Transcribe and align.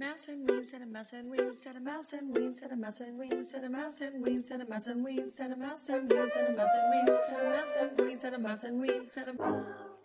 Mouse 0.00 0.28
and 0.28 0.48
weens, 0.48 0.72
and 0.74 0.84
a 0.84 0.86
mouse 0.86 1.12
and 1.12 1.28
weens, 1.28 1.66
and 1.66 1.76
a 1.76 1.80
mouse 1.80 2.12
and 2.12 2.32
weens, 2.32 2.62
and 2.62 2.72
a 2.72 2.76
mouse 2.76 3.00
and 3.00 3.18
weens, 3.18 3.52
and 3.52 3.64
a 3.64 3.68
mouse 3.68 4.00
and 4.00 4.24
weens, 4.24 4.48
and 4.52 4.62
a 4.62 4.64
mouse 4.64 4.86
and 4.86 5.04
weens, 5.04 5.40
and 5.40 5.52
a 5.52 5.56
mouse 5.56 5.88
and 5.88 6.08
weens, 6.08 6.36
and 6.36 6.46
a 6.46 6.56
mouse 6.56 6.70
and 6.70 6.86
weens, 6.92 7.24
and 7.34 7.42
a 7.42 7.48
mouse 7.48 7.74
and 7.80 7.98
weens, 7.98 8.22
and 8.22 8.34
a 8.34 8.38
mouse 8.38 8.62
and 8.62 8.80
weens, 8.80 9.16
and 9.16 9.28
a 9.28 9.32
mouse 9.32 10.00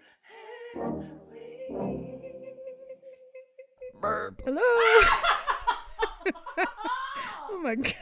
and 0.73 1.03
Burp. 4.01 4.41
Hello. 4.43 4.61
oh 7.51 7.61
my 7.61 7.75
god. 7.75 7.93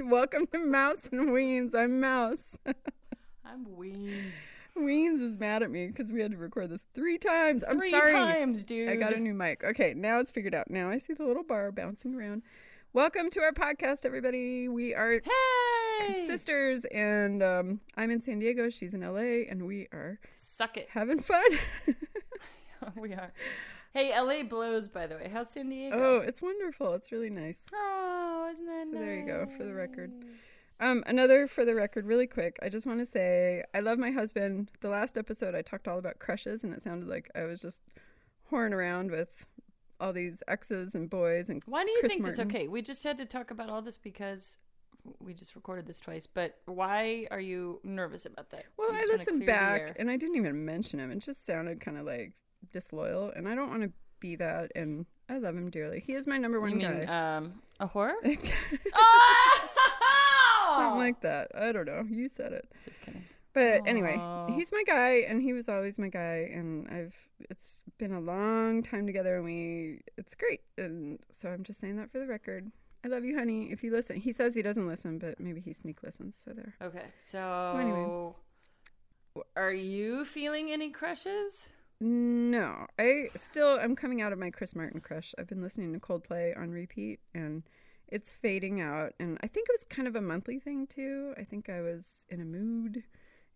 Welcome 0.00 0.48
to 0.48 0.58
Mouse 0.58 1.08
and 1.12 1.28
Weens. 1.28 1.72
I'm 1.76 2.00
Mouse. 2.00 2.58
I'm 3.46 3.64
weens. 3.78 4.50
Weens 4.76 5.20
is 5.20 5.38
mad 5.38 5.62
at 5.62 5.70
me 5.70 5.86
because 5.86 6.10
we 6.12 6.20
had 6.20 6.30
to 6.32 6.36
record 6.38 6.70
this 6.70 6.84
three 6.94 7.18
times. 7.18 7.62
I'm 7.68 7.78
Three 7.78 7.90
sorry. 7.90 8.10
times, 8.12 8.64
dude. 8.64 8.88
I 8.88 8.96
got 8.96 9.12
a 9.14 9.20
new 9.20 9.34
mic. 9.34 9.62
Okay, 9.62 9.92
now 9.94 10.18
it's 10.18 10.30
figured 10.30 10.54
out. 10.54 10.70
Now 10.70 10.88
I 10.88 10.96
see 10.96 11.12
the 11.12 11.24
little 11.24 11.42
bar 11.42 11.70
bouncing 11.72 12.14
around. 12.14 12.42
Welcome 12.94 13.30
to 13.30 13.40
our 13.40 13.52
podcast, 13.52 14.06
everybody. 14.06 14.68
We 14.68 14.94
are 14.94 15.20
Hey! 16.00 16.26
sisters, 16.26 16.84
and 16.86 17.42
um, 17.42 17.80
I'm 17.96 18.10
in 18.10 18.20
San 18.22 18.38
Diego. 18.38 18.70
She's 18.70 18.94
in 18.94 19.02
LA, 19.02 19.44
and 19.50 19.66
we 19.66 19.88
are 19.92 20.18
Suck 20.34 20.76
it. 20.78 20.88
having 20.90 21.20
fun. 21.20 21.44
we 22.96 23.12
are. 23.12 23.32
Hey, 23.92 24.18
LA 24.18 24.42
blows, 24.42 24.88
by 24.88 25.06
the 25.06 25.16
way. 25.16 25.30
How's 25.30 25.50
San 25.50 25.68
Diego? 25.68 25.96
oh, 25.98 26.16
it's 26.20 26.40
wonderful. 26.40 26.94
It's 26.94 27.12
really 27.12 27.30
nice. 27.30 27.60
Oh, 27.74 28.48
isn't 28.50 28.66
that 28.66 28.86
So 28.90 28.92
there 28.98 29.16
you 29.20 29.26
go, 29.26 29.46
for 29.56 29.64
the 29.64 29.74
record. 29.74 30.10
Um, 30.82 31.02
another 31.06 31.46
for 31.46 31.64
the 31.64 31.74
record, 31.74 32.06
really 32.06 32.26
quick. 32.26 32.58
I 32.62 32.68
just 32.68 32.86
want 32.86 32.98
to 32.98 33.06
say 33.06 33.62
I 33.74 33.80
love 33.80 33.98
my 33.98 34.10
husband. 34.10 34.70
The 34.80 34.88
last 34.88 35.16
episode, 35.16 35.54
I 35.54 35.62
talked 35.62 35.86
all 35.88 35.98
about 35.98 36.18
crushes, 36.18 36.64
and 36.64 36.74
it 36.74 36.82
sounded 36.82 37.08
like 37.08 37.30
I 37.34 37.44
was 37.44 37.60
just 37.62 37.82
whoring 38.50 38.72
around 38.72 39.10
with 39.10 39.46
all 40.00 40.12
these 40.12 40.42
exes 40.48 40.94
and 40.96 41.08
boys 41.08 41.48
and 41.48 41.62
Why 41.66 41.84
do 41.84 41.90
you 41.90 42.00
Chris 42.00 42.12
think 42.14 42.26
this? 42.26 42.38
Martin. 42.38 42.56
Okay, 42.56 42.68
we 42.68 42.82
just 42.82 43.04
had 43.04 43.16
to 43.18 43.24
talk 43.24 43.50
about 43.52 43.70
all 43.70 43.80
this 43.80 43.96
because 43.96 44.58
we 45.20 45.32
just 45.34 45.54
recorded 45.54 45.86
this 45.86 46.00
twice. 46.00 46.26
But 46.26 46.58
why 46.66 47.26
are 47.30 47.40
you 47.40 47.80
nervous 47.84 48.26
about 48.26 48.50
that? 48.50 48.64
Well, 48.76 48.90
I 48.92 49.04
listened 49.08 49.46
back 49.46 49.96
and 49.98 50.10
I 50.10 50.16
didn't 50.16 50.36
even 50.36 50.64
mention 50.64 50.98
him. 50.98 51.10
It 51.12 51.20
just 51.20 51.46
sounded 51.46 51.80
kind 51.80 51.96
of 51.98 52.04
like 52.04 52.32
disloyal, 52.72 53.30
and 53.34 53.48
I 53.48 53.54
don't 53.54 53.70
want 53.70 53.82
to 53.82 53.92
be 54.18 54.34
that. 54.36 54.72
And 54.74 55.06
I 55.28 55.38
love 55.38 55.56
him 55.56 55.70
dearly. 55.70 56.00
He 56.00 56.14
is 56.14 56.26
my 56.26 56.36
number 56.36 56.60
one 56.60 56.70
You 56.70 56.88
mean 56.88 57.04
guy. 57.06 57.36
um, 57.36 57.54
a 57.80 57.88
whore? 57.88 58.12
Something 58.24 58.38
like 61.02 61.20
that. 61.22 61.50
I 61.54 61.72
don't 61.72 61.86
know. 61.86 62.04
You 62.08 62.28
said 62.28 62.52
it. 62.52 62.68
Just 62.84 63.02
kidding. 63.02 63.24
But 63.54 63.86
anyway, 63.86 64.18
he's 64.54 64.72
my 64.72 64.82
guy, 64.86 65.24
and 65.28 65.42
he 65.42 65.52
was 65.52 65.68
always 65.68 65.98
my 65.98 66.08
guy, 66.08 66.50
and 66.54 66.88
I've 66.88 67.16
it's 67.50 67.84
been 67.98 68.12
a 68.12 68.20
long 68.20 68.82
time 68.82 69.06
together, 69.06 69.36
and 69.36 69.44
we 69.44 70.00
it's 70.16 70.34
great, 70.34 70.60
and 70.78 71.18
so 71.30 71.50
I'm 71.50 71.62
just 71.62 71.78
saying 71.78 71.96
that 71.96 72.10
for 72.10 72.18
the 72.18 72.26
record. 72.26 72.70
I 73.04 73.08
love 73.08 73.24
you, 73.24 73.36
honey. 73.36 73.70
If 73.70 73.82
you 73.82 73.90
listen, 73.90 74.16
he 74.16 74.32
says 74.32 74.54
he 74.54 74.62
doesn't 74.62 74.86
listen, 74.86 75.18
but 75.18 75.38
maybe 75.38 75.60
he 75.60 75.72
sneak 75.72 76.02
listens. 76.02 76.40
So 76.42 76.52
there. 76.52 76.74
Okay, 76.80 77.04
so, 77.18 77.72
so, 77.72 77.78
anyway. 77.78 79.44
are 79.56 79.72
you 79.72 80.24
feeling 80.24 80.70
any 80.70 80.88
crushes? 80.88 81.72
No, 82.00 82.86
I 82.98 83.28
still 83.36 83.78
I'm 83.78 83.94
coming 83.94 84.22
out 84.22 84.32
of 84.32 84.38
my 84.38 84.50
Chris 84.50 84.74
Martin 84.74 85.00
crush. 85.00 85.34
I've 85.38 85.46
been 85.46 85.62
listening 85.62 85.92
to 85.92 86.00
Coldplay 86.00 86.56
on 86.56 86.70
repeat, 86.70 87.20
and 87.34 87.64
it's 88.12 88.30
fading 88.32 88.80
out. 88.80 89.14
And 89.18 89.38
I 89.42 89.46
think 89.48 89.66
it 89.68 89.72
was 89.74 89.84
kind 89.84 90.06
of 90.06 90.14
a 90.16 90.20
monthly 90.20 90.60
thing 90.60 90.86
too. 90.86 91.34
I 91.38 91.42
think 91.44 91.68
I 91.68 91.80
was 91.80 92.26
in 92.28 92.40
a 92.40 92.44
mood, 92.44 93.02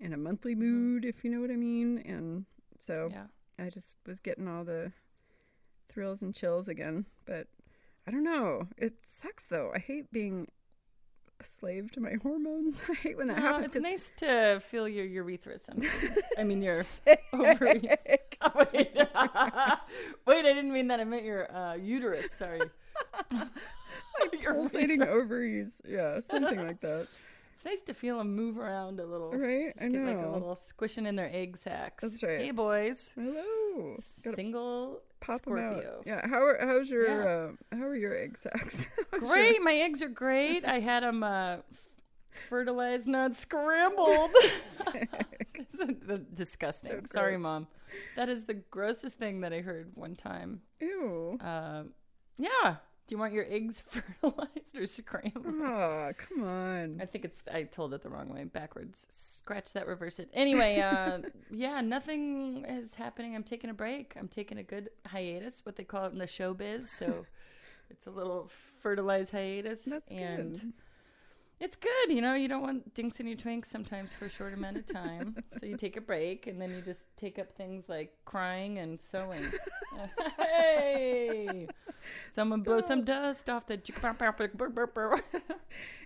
in 0.01 0.13
a 0.13 0.17
monthly 0.17 0.55
mood, 0.55 1.05
if 1.05 1.23
you 1.25 1.31
know 1.31 1.41
what 1.41 1.51
I 1.51 1.57
mean. 1.57 1.99
And 1.99 2.47
so 2.79 3.09
Yeah. 3.13 3.27
I 3.65 3.71
just 3.71 3.99
was 4.07 4.19
getting 4.21 4.49
all 4.49 4.65
the 4.65 4.93
thrills 5.89 6.23
and 6.23 6.35
chills 6.35 6.69
again. 6.69 7.05
But 7.27 7.47
I 8.07 8.11
don't 8.11 8.25
know. 8.25 8.67
It 8.79 8.95
sucks 9.05 9.45
though. 9.45 9.73
I 9.75 9.79
hate 9.79 10.11
being 10.11 10.49
a 11.39 11.45
slave 11.45 11.93
to 11.93 12.01
my 12.01 12.15
hormones. 12.23 12.83
I 12.89 12.95
hate 12.95 13.17
when 13.19 13.29
that 13.29 13.39
happens. 13.39 13.77
It's 13.77 13.83
nice 13.83 14.11
to 14.19 14.59
feel 14.61 14.89
your 14.89 15.05
urethra 15.05 15.59
sometimes. 15.59 16.19
I 16.39 16.45
mean, 16.45 16.63
your 16.63 16.83
ovaries. 17.35 18.07
Oh, 18.41 18.51
wait. 18.73 18.97
wait, 18.97 20.45
I 20.47 20.53
didn't 20.55 20.73
mean 20.73 20.89
that. 20.89 21.01
I 21.01 21.05
meant 21.05 21.25
your 21.25 21.55
uh, 21.55 21.75
uterus. 21.75 22.33
Sorry. 22.33 22.61
Your 24.41 24.55
pulsating 24.55 25.03
ovaries. 25.03 25.81
Yeah, 25.87 26.21
something 26.21 26.59
like 26.65 26.81
that. 26.81 27.07
It's 27.57 27.65
nice 27.65 27.81
to 27.85 27.95
feel 27.95 28.19
them 28.19 28.37
move 28.37 28.59
around 28.59 29.01
a 29.01 29.07
little. 29.07 29.31
Right? 29.33 29.73
Just 29.73 29.83
I 29.83 29.89
get 29.89 30.03
like 30.05 30.19
a 30.23 30.29
little 30.29 30.55
squishing 30.55 31.07
in 31.07 31.17
their 31.17 31.31
egg 31.33 31.57
sacs. 31.57 32.03
That's 32.03 32.23
right. 32.23 32.39
Hey, 32.39 32.51
boys. 32.51 33.15
Hello. 33.15 33.95
Gotta 34.23 34.37
Single 34.37 35.01
pop 35.21 35.41
Scorpio. 35.41 35.71
them 35.71 35.81
out. 35.81 36.03
Yeah. 36.05 36.29
How 36.29 36.45
are 36.45 36.59
how's 36.61 36.91
your 36.91 37.07
Yeah. 37.07 37.25
uh, 37.75 37.77
how 37.79 37.85
are 37.87 37.97
your 37.97 38.15
egg 38.15 38.37
sacs? 38.37 38.89
How's 39.11 39.23
your- 39.23 39.31
Great. 39.31 39.63
My 39.63 39.73
eggs 39.73 40.03
are 40.03 40.09
great. 40.11 40.67
I 40.67 40.81
had 40.81 41.03
them 41.03 41.23
uh, 41.23 41.57
fertilized, 42.51 43.09
not 43.09 43.35
scrambled. 43.35 44.33
Disgusting. 46.35 46.91
So 46.93 47.01
Sorry, 47.07 47.39
mom. 47.39 47.69
That 48.17 48.29
is 48.29 48.45
the 48.45 48.55
grossest 48.55 49.17
thing 49.17 49.41
that 49.41 49.55
I 49.55 49.61
heard 49.61 49.93
one 49.95 50.15
time. 50.15 50.61
Ew. 50.81 51.39
Uh, 51.43 51.85
yeah. 52.39 52.77
Do 53.07 53.15
you 53.15 53.19
want 53.21 53.33
your 53.33 53.47
eggs 53.49 53.81
fertilized 54.21 54.77
or 54.77 54.85
scrambled? 54.87 55.47
Oh, 55.47 56.11
come 56.19 56.45
on. 56.45 56.99
I 57.01 57.07
think 57.07 57.25
it's. 57.25 57.41
I 57.53 57.63
told 57.63 57.95
it 57.95 58.03
the 58.03 58.09
wrong 58.09 58.29
way, 58.29 58.45
backwards. 58.45 59.07
Scratch 59.11 59.73
that, 59.75 59.87
reverse 59.87 60.19
it. 60.19 60.29
Anyway, 60.35 60.81
uh, 60.81 61.19
yeah, 61.51 61.81
nothing 61.83 62.65
is 62.67 62.97
happening. 62.97 63.37
I'm 63.37 63.45
taking 63.45 63.71
a 63.71 63.75
break. 63.75 64.15
I'm 64.19 64.27
taking 64.27 64.59
a 64.59 64.65
good 64.65 64.91
hiatus, 65.07 65.65
what 65.65 65.77
they 65.77 65.85
call 65.85 66.07
it 66.07 66.13
in 66.13 66.19
the 66.19 66.27
showbiz. 66.27 66.87
So 66.87 67.27
it's 67.91 68.09
a 68.09 68.11
little 68.11 68.51
fertilized 68.81 69.33
hiatus, 69.33 69.85
That's 69.85 70.11
and 70.11 70.55
good. 70.55 70.73
It's 71.59 71.77
good. 71.77 72.11
You 72.11 72.21
know, 72.21 72.35
you 72.35 72.49
don't 72.49 72.63
want 72.63 72.93
dinks 72.95 73.19
in 73.19 73.27
your 73.27 73.37
twinks 73.37 73.67
sometimes 73.67 74.13
for 74.13 74.27
a 74.27 74.29
short 74.31 74.53
amount 74.53 74.77
of 74.77 74.87
time. 74.87 75.37
so 75.59 75.67
you 75.67 75.77
take 75.77 75.97
a 75.97 76.01
break, 76.01 76.47
and 76.47 76.61
then 76.61 76.71
you 76.71 76.83
just 76.83 77.15
take 77.17 77.39
up 77.39 77.57
things 77.57 77.89
like 77.89 78.15
crying 78.25 78.79
and 78.79 79.01
sewing. 79.01 79.43
hey, 80.39 81.67
someone 82.31 82.61
blow 82.61 82.81
some 82.81 83.05
dust 83.05 83.49
off 83.49 83.67
the. 83.67 83.77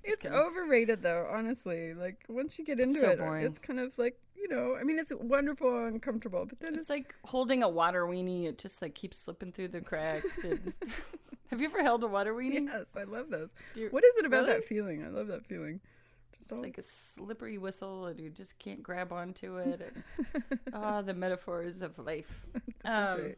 It's 0.03 0.23
kidding. 0.23 0.39
overrated 0.39 1.03
though, 1.03 1.29
honestly. 1.31 1.93
Like 1.93 2.25
once 2.29 2.59
you 2.59 2.65
get 2.65 2.81
into 2.81 3.01
so 3.01 3.11
it, 3.11 3.19
boring. 3.19 3.45
it's 3.45 3.59
kind 3.59 3.79
of 3.79 3.97
like 3.99 4.19
you 4.41 4.49
know. 4.49 4.77
I 4.81 4.85
mean, 4.85 4.99
it's 4.99 5.13
wonderful 5.15 5.85
and 5.87 6.01
comfortable, 6.01 6.47
but 6.47 6.61
then 6.61 6.75
it's 6.75 6.83
It's 6.83 6.91
like 6.91 7.15
holding 7.25 7.63
a 7.63 7.69
water 7.69 8.05
weenie. 8.07 8.47
It 8.47 8.59
just 8.59 8.81
like 8.83 8.95
keeps 8.95 9.19
slipping 9.19 9.53
through 9.53 9.69
the 9.69 9.81
cracks. 9.81 10.43
And... 10.45 10.73
Have 11.51 11.61
you 11.61 11.67
ever 11.67 11.83
held 11.83 12.03
a 12.05 12.07
water 12.07 12.33
weenie? 12.35 12.67
yes, 12.67 12.95
I 12.97 13.05
love 13.05 13.29
those. 13.31 13.51
You- 13.75 13.89
What 13.91 14.05
is 14.05 14.17
it 14.19 14.25
about 14.27 14.43
Really? 14.47 14.53
that 14.61 14.65
feeling? 14.65 15.05
I 15.05 15.09
love 15.09 15.27
that 15.29 15.45
feeling. 15.47 15.81
Just 16.39 16.51
It's 16.51 16.57
all- 16.59 16.63
like 16.63 16.79
a 16.79 16.83
slippery 16.83 17.59
whistle, 17.59 18.07
and 18.07 18.21
you 18.21 18.31
just 18.31 18.59
can't 18.59 18.83
grab 18.83 19.13
onto 19.13 19.57
it. 19.57 19.81
And, 20.35 20.61
ah, 20.73 21.03
the 21.03 21.15
metaphors 21.15 21.83
of 21.83 21.99
life. 21.99 22.47
um. 22.85 23.35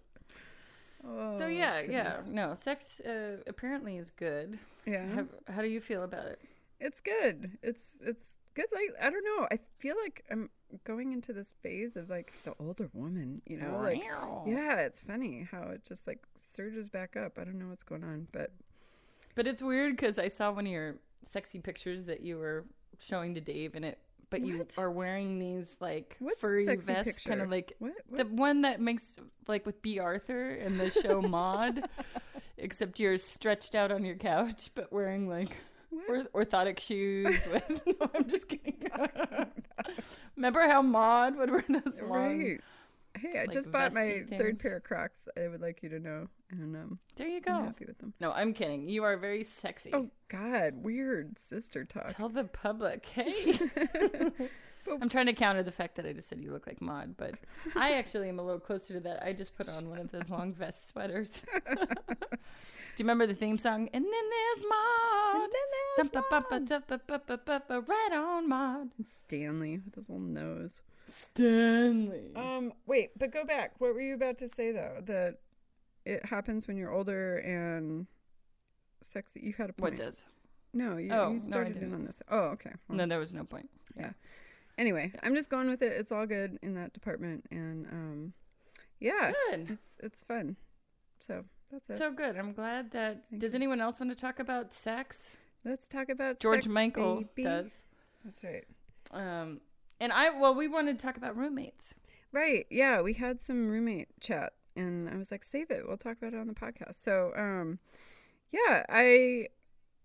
Oh, 1.05 1.33
So 1.33 1.47
yeah, 1.49 1.81
yeah. 1.81 2.21
No, 2.29 2.55
sex 2.55 3.01
uh, 3.01 3.39
apparently 3.49 3.97
is 3.97 4.11
good. 4.11 4.59
yeah. 4.87 5.05
Have, 5.15 5.29
how 5.49 5.61
do 5.63 5.69
you 5.69 5.81
feel 5.81 6.05
about 6.05 6.27
it? 6.27 6.41
It's 6.79 7.01
good. 7.01 7.59
It's 7.63 7.99
it's 8.05 8.35
good. 8.55 8.67
Like 8.73 8.91
I 9.01 9.11
don't 9.11 9.25
know. 9.25 9.47
I 9.51 9.59
feel 9.79 9.97
like 10.03 10.25
I'm 10.31 10.51
going 10.85 11.13
into 11.13 11.33
this 11.33 11.55
phase 11.63 11.97
of 11.97 12.11
like 12.11 12.33
the 12.45 12.55
older 12.59 12.89
woman. 12.93 13.43
You 13.47 13.59
know, 13.59 13.81
like 13.83 14.03
yeah. 14.47 14.77
It's 14.81 15.01
funny 15.01 15.47
how 15.51 15.69
it 15.71 15.85
just 15.85 16.07
like 16.07 16.21
surges 16.35 16.89
back 16.89 17.17
up. 17.17 17.39
I 17.39 17.45
don't 17.45 17.59
know 17.59 17.69
what's 17.69 17.83
going 17.83 18.05
on, 18.05 18.29
but 18.33 18.53
But 19.35 19.47
it's 19.47 19.63
weird 19.63 19.97
because 19.97 20.19
I 20.19 20.29
saw 20.29 20.53
one 20.53 20.67
of 20.67 20.73
your 20.73 20.97
sexy 21.27 21.61
pictures 21.61 22.05
that 22.05 22.21
you 22.21 22.39
were 22.39 22.65
showing 22.99 23.35
to 23.35 23.41
Dave, 23.41 23.75
and 23.75 23.85
it. 23.85 23.99
But 24.31 24.41
you 24.41 24.67
are 24.79 24.91
wearing 24.91 25.39
these 25.39 25.77
like 25.79 26.17
What 26.19 26.41
furry 26.41 26.65
vests, 26.65 27.23
kind 27.23 27.43
of 27.43 27.51
like 27.51 27.75
what? 27.79 27.93
what? 28.09 28.19
The 28.19 28.25
one 28.35 28.63
that 28.63 28.81
makes 28.81 29.17
like 29.47 29.67
with 29.67 29.83
Bea 29.83 29.99
Arthur 29.99 30.53
in 30.53 30.79
the 30.79 30.91
show 30.91 31.21
Maude 31.29 31.85
except 32.63 33.01
you're 33.01 33.19
stretched 33.19 33.75
out 33.75 33.93
on 33.93 34.05
your 34.05 34.15
couch, 34.17 34.71
but 34.75 34.93
wearing 34.93 35.29
like 35.29 35.57
Orthotic 36.35 36.81
shoes. 36.81 37.47
With 37.53 37.83
no, 37.87 38.11
I'm 38.15 38.29
just 38.29 38.49
kidding. 38.49 38.77
Remember 40.37 40.61
how 40.63 40.83
Maude 40.83 41.37
would 41.37 41.51
wear 41.51 41.65
those 41.69 42.01
long? 42.01 42.11
right. 42.41 42.61
Hey, 43.15 43.39
I 43.39 43.41
like, 43.43 43.51
just 43.51 43.71
bought 43.71 43.93
my 43.93 44.21
vesty 44.21 44.39
third 44.39 44.59
pair 44.59 44.77
of 44.77 44.85
Crocs. 44.85 45.29
I 45.37 45.47
would 45.49 45.61
like 45.61 45.83
you 45.83 45.91
to 45.91 45.99
know, 45.99 46.29
and 46.51 46.75
um, 46.75 46.99
There 47.17 47.29
you 47.29 47.43
go. 47.43 47.53
I'm 47.53 47.67
happy 47.67 47.85
with 47.85 47.99
them. 47.99 48.15
No, 48.21 48.33
I'm 48.33 48.55
kidding. 48.55 48.89
You 48.89 49.05
are 49.05 49.19
very 49.19 49.45
sexy. 49.45 49.91
Oh 49.93 50.09
God, 50.29 50.83
weird 50.83 51.39
sister 51.39 51.85
talk. 51.85 52.15
Tell 52.17 52.31
the 52.31 52.45
public, 52.45 53.05
hey. 53.15 53.59
I'm 55.01 55.09
trying 55.11 55.27
to 55.27 55.35
counter 55.35 55.63
the 55.63 55.71
fact 55.71 55.97
that 55.97 56.07
I 56.07 56.13
just 56.13 56.29
said 56.29 56.41
you 56.41 56.53
look 56.53 56.67
like 56.67 56.81
Maude, 56.81 57.17
but 57.17 57.35
I 57.77 57.93
actually 57.93 58.29
am 58.29 58.39
a 58.39 58.43
little 58.43 58.61
closer 58.61 58.95
to 58.95 59.01
that. 59.01 59.23
I 59.23 59.33
just 59.33 59.57
put 59.57 59.69
on 59.69 59.91
one 59.91 59.99
of 59.99 60.11
those 60.11 60.31
long 60.31 60.53
vest 60.55 60.89
sweaters. 60.89 61.45
Do 62.97 63.03
you 63.03 63.05
remember 63.05 63.27
the 63.27 63.35
theme 63.35 63.59
song? 63.59 63.89
And 63.95 64.05
then 64.05 64.11
there's 64.11 64.65
Maude. 64.69 65.35
And 65.35 65.43
then 65.43 65.51
there's 65.73 65.97
Some-pa-pa-pa-ta-pa-pa-pa-pa, 65.97 67.81
Right 67.87 68.11
on, 68.13 68.49
Maude. 68.49 68.91
Stanley 69.05 69.81
with 69.85 69.95
his 69.95 70.09
little 70.11 70.25
nose. 70.27 70.83
Stanley. 71.07 72.31
Um, 72.37 72.73
wait, 72.87 73.11
but 73.19 73.33
go 73.33 73.45
back. 73.45 73.73
What 73.79 73.95
were 73.95 74.01
you 74.01 74.15
about 74.15 74.39
to 74.39 74.49
say 74.49 74.73
though? 74.73 75.01
That 75.05 75.39
it 76.05 76.25
happens 76.25 76.67
when 76.69 76.77
you're 76.77 76.93
older 76.93 77.39
and 77.39 78.07
sex. 79.01 79.33
You 79.35 79.53
had 79.57 79.71
a 79.71 79.73
point. 79.73 79.95
What 79.95 80.05
does? 80.05 80.25
No, 80.75 80.97
you, 80.97 81.13
Oh, 81.13 81.33
you 81.33 81.39
started 81.39 81.77
in 81.83 81.93
on 81.93 82.05
this. 82.05 82.23
Oh, 82.31 82.39
okay. 82.57 82.73
Well, 82.89 82.97
No, 82.99 83.07
there 83.07 83.19
was 83.19 83.35
no 83.35 83.45
point. 83.45 83.69
Yeah. 83.97 84.13
Anyway, 84.79 85.13
I'm 85.23 85.35
just 85.35 85.51
going 85.51 85.69
with 85.69 85.83
it. 85.83 85.93
It's 85.93 86.11
all 86.13 86.27
good 86.27 86.59
in 86.63 86.75
that 86.77 86.95
department, 86.95 87.45
and 87.51 87.87
um, 87.87 88.33
yeah, 89.01 89.33
Good. 89.51 89.71
it's 89.73 89.97
it's 90.03 90.23
fun. 90.25 90.57
So 91.21 91.45
that's 91.73 91.91
it. 91.91 91.97
So 91.97 92.13
good. 92.13 92.37
I'm 92.37 92.53
glad 92.53 92.91
that. 92.93 93.25
Thank 93.31 93.41
does 93.41 93.53
you. 93.55 93.59
anyone 93.59 93.81
else 93.81 93.99
want 93.99 94.11
to 94.11 94.21
talk 94.21 94.39
about 94.39 94.73
sex? 94.73 95.37
Let's 95.65 95.89
talk 95.89 96.09
about 96.09 96.39
George 96.41 96.65
sex, 96.65 96.73
Michael 96.73 97.25
baby. 97.35 97.49
does. 97.49 97.83
That's 98.25 98.45
right. 98.45 98.65
Um, 99.11 99.61
and 100.01 100.13
I 100.13 100.31
well, 100.31 100.55
we 100.55 100.69
wanted 100.69 100.99
to 100.99 101.05
talk 101.07 101.17
about 101.17 101.37
roommates. 101.37 101.95
Right. 102.33 102.67
Yeah, 102.71 103.01
we 103.03 103.15
had 103.15 103.41
some 103.41 103.69
roommate 103.69 104.09
chat 104.21 104.53
and 104.75 105.09
I 105.09 105.17
was 105.17 105.31
like, 105.31 105.45
save 105.45 105.71
it. 105.71 105.87
We'll 105.87 105.97
talk 105.99 106.17
about 106.17 106.33
it 106.35 106.41
on 106.41 106.47
the 106.47 106.55
podcast. 106.55 106.95
So, 106.95 107.33
um 107.37 107.79
yeah, 108.51 108.85
I 108.89 109.49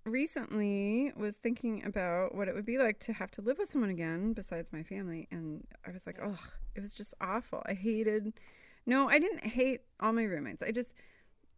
recently 0.05 1.11
was 1.17 1.35
thinking 1.35 1.83
about 1.85 2.33
what 2.33 2.47
it 2.47 2.55
would 2.55 2.65
be 2.65 2.77
like 2.77 2.99
to 2.99 3.13
have 3.13 3.29
to 3.31 3.41
live 3.41 3.57
with 3.57 3.67
someone 3.69 3.89
again 3.89 4.33
besides 4.33 4.71
my 4.71 4.83
family 4.83 5.27
and 5.31 5.65
I 5.85 5.91
was 5.91 6.05
like, 6.05 6.19
"Oh, 6.23 6.39
it 6.75 6.79
was 6.81 6.93
just 6.93 7.13
awful. 7.19 7.61
I 7.65 7.73
hated 7.73 8.33
No, 8.85 9.09
I 9.09 9.19
didn't 9.19 9.45
hate 9.45 9.81
all 9.99 10.13
my 10.13 10.23
roommates. 10.23 10.63
I 10.63 10.71
just 10.71 10.95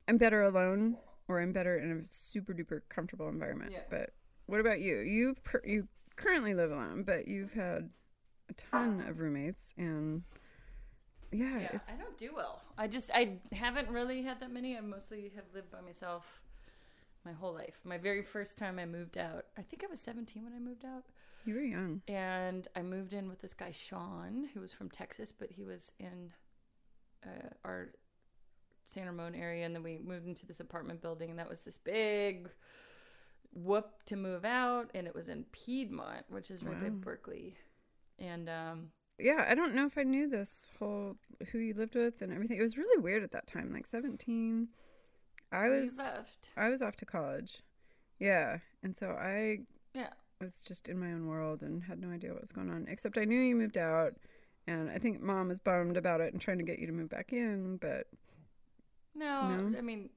I'm 0.09 0.17
better 0.17 0.41
alone 0.41 0.97
or 1.27 1.39
I'm 1.39 1.51
better 1.53 1.77
in 1.77 1.91
a 1.91 2.05
super 2.05 2.53
duper 2.53 2.81
comfortable 2.89 3.29
environment. 3.29 3.71
Yeah. 3.71 3.81
But 3.89 4.09
what 4.47 4.59
about 4.59 4.79
you? 4.79 4.97
You 4.99 5.35
per- 5.43 5.61
you 5.63 5.87
currently 6.15 6.55
live 6.55 6.71
alone, 6.71 7.03
but 7.03 7.27
you've 7.27 7.53
had 7.53 7.91
a 8.49 8.53
ton 8.53 9.05
of 9.07 9.19
roommates 9.19 9.75
and 9.77 10.23
yeah, 11.31 11.59
Yeah, 11.59 11.69
it's 11.73 11.93
I 11.93 11.97
don't 11.97 12.17
do 12.17 12.31
well. 12.35 12.63
I 12.75 12.87
just 12.87 13.11
I 13.13 13.37
haven't 13.51 13.89
really 13.89 14.23
had 14.23 14.39
that 14.39 14.51
many. 14.51 14.75
I 14.75 14.81
mostly 14.81 15.31
have 15.35 15.45
lived 15.53 15.69
by 15.69 15.81
myself 15.81 16.41
my 17.23 17.31
whole 17.31 17.53
life. 17.53 17.81
My 17.83 17.99
very 17.99 18.23
first 18.23 18.57
time 18.57 18.79
I 18.79 18.87
moved 18.87 19.15
out, 19.15 19.45
I 19.57 19.61
think 19.61 19.83
I 19.83 19.87
was 19.87 19.99
17 19.99 20.43
when 20.43 20.53
I 20.53 20.59
moved 20.59 20.85
out, 20.85 21.03
you 21.45 21.53
were 21.53 21.61
young. 21.61 22.01
and 22.07 22.67
I 22.75 22.81
moved 22.81 23.13
in 23.13 23.29
with 23.29 23.41
this 23.41 23.53
guy 23.53 23.69
Sean, 23.71 24.49
who 24.53 24.61
was 24.61 24.73
from 24.73 24.89
Texas, 24.89 25.31
but 25.31 25.51
he 25.51 25.63
was 25.63 25.91
in 25.99 26.31
uh, 27.23 27.49
our 27.63 27.89
San 28.89 29.05
Ramon 29.05 29.35
area, 29.35 29.65
and 29.65 29.75
then 29.75 29.83
we 29.83 29.97
moved 29.97 30.27
into 30.27 30.45
this 30.45 30.59
apartment 30.59 31.01
building, 31.01 31.29
and 31.29 31.39
that 31.39 31.47
was 31.49 31.61
this 31.61 31.77
big 31.77 32.49
whoop 33.53 34.03
to 34.05 34.15
move 34.15 34.45
out, 34.45 34.89
and 34.93 35.07
it 35.07 35.15
was 35.15 35.27
in 35.29 35.45
Piedmont, 35.51 36.25
which 36.29 36.51
is 36.51 36.63
right 36.63 36.79
by 36.79 36.89
Berkeley, 36.89 37.55
and 38.19 38.49
um, 38.49 38.91
Yeah, 39.17 39.45
I 39.47 39.55
don't 39.55 39.73
know 39.75 39.85
if 39.85 39.97
I 39.97 40.03
knew 40.03 40.29
this 40.29 40.71
whole 40.79 41.15
who 41.51 41.59
you 41.59 41.73
lived 41.73 41.95
with 41.95 42.21
and 42.21 42.31
everything. 42.31 42.57
It 42.57 42.61
was 42.63 42.77
really 42.77 43.01
weird 43.01 43.23
at 43.23 43.31
that 43.31 43.47
time, 43.47 43.71
like 43.73 43.85
17. 43.85 44.67
I 45.51 45.69
was 45.69 45.97
left. 45.97 46.49
I 46.55 46.69
was 46.69 46.81
off 46.81 46.95
to 46.97 47.05
college. 47.05 47.63
Yeah, 48.19 48.59
and 48.83 48.95
so 48.95 49.11
I 49.11 49.59
Yeah. 49.93 50.13
was 50.39 50.61
just 50.61 50.89
in 50.89 50.99
my 50.99 51.11
own 51.11 51.27
world 51.27 51.63
and 51.63 51.83
had 51.83 51.99
no 51.99 52.09
idea 52.09 52.31
what 52.31 52.41
was 52.41 52.51
going 52.51 52.69
on. 52.69 52.85
Except 52.87 53.17
I 53.17 53.25
knew 53.25 53.39
you 53.39 53.55
moved 53.55 53.77
out, 53.77 54.13
and 54.67 54.89
I 54.91 54.99
think 54.99 55.21
mom 55.21 55.47
was 55.47 55.59
bummed 55.59 55.97
about 55.97 56.21
it 56.21 56.33
and 56.33 56.41
trying 56.41 56.59
to 56.59 56.63
get 56.63 56.79
you 56.79 56.85
to 56.87 56.93
move 56.93 57.09
back 57.09 57.33
in. 57.33 57.77
But 57.77 58.07
No, 59.15 59.47
No? 59.47 59.77
I 59.77 59.81
mean, 59.81 60.09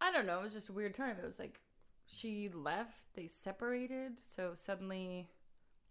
I 0.00 0.12
don't 0.12 0.26
know. 0.26 0.40
It 0.40 0.44
was 0.44 0.52
just 0.52 0.68
a 0.68 0.72
weird 0.72 0.94
time. 0.94 1.16
It 1.18 1.24
was 1.24 1.38
like 1.38 1.60
she 2.06 2.48
left, 2.48 3.14
they 3.14 3.26
separated, 3.26 4.20
so 4.22 4.52
suddenly, 4.54 5.28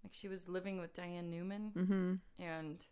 like 0.03 0.13
she 0.13 0.27
was 0.27 0.47
living 0.47 0.79
with 0.79 0.93
Diane 0.93 1.29
Newman, 1.29 1.71
hmm 1.75 2.15
and 2.39 2.85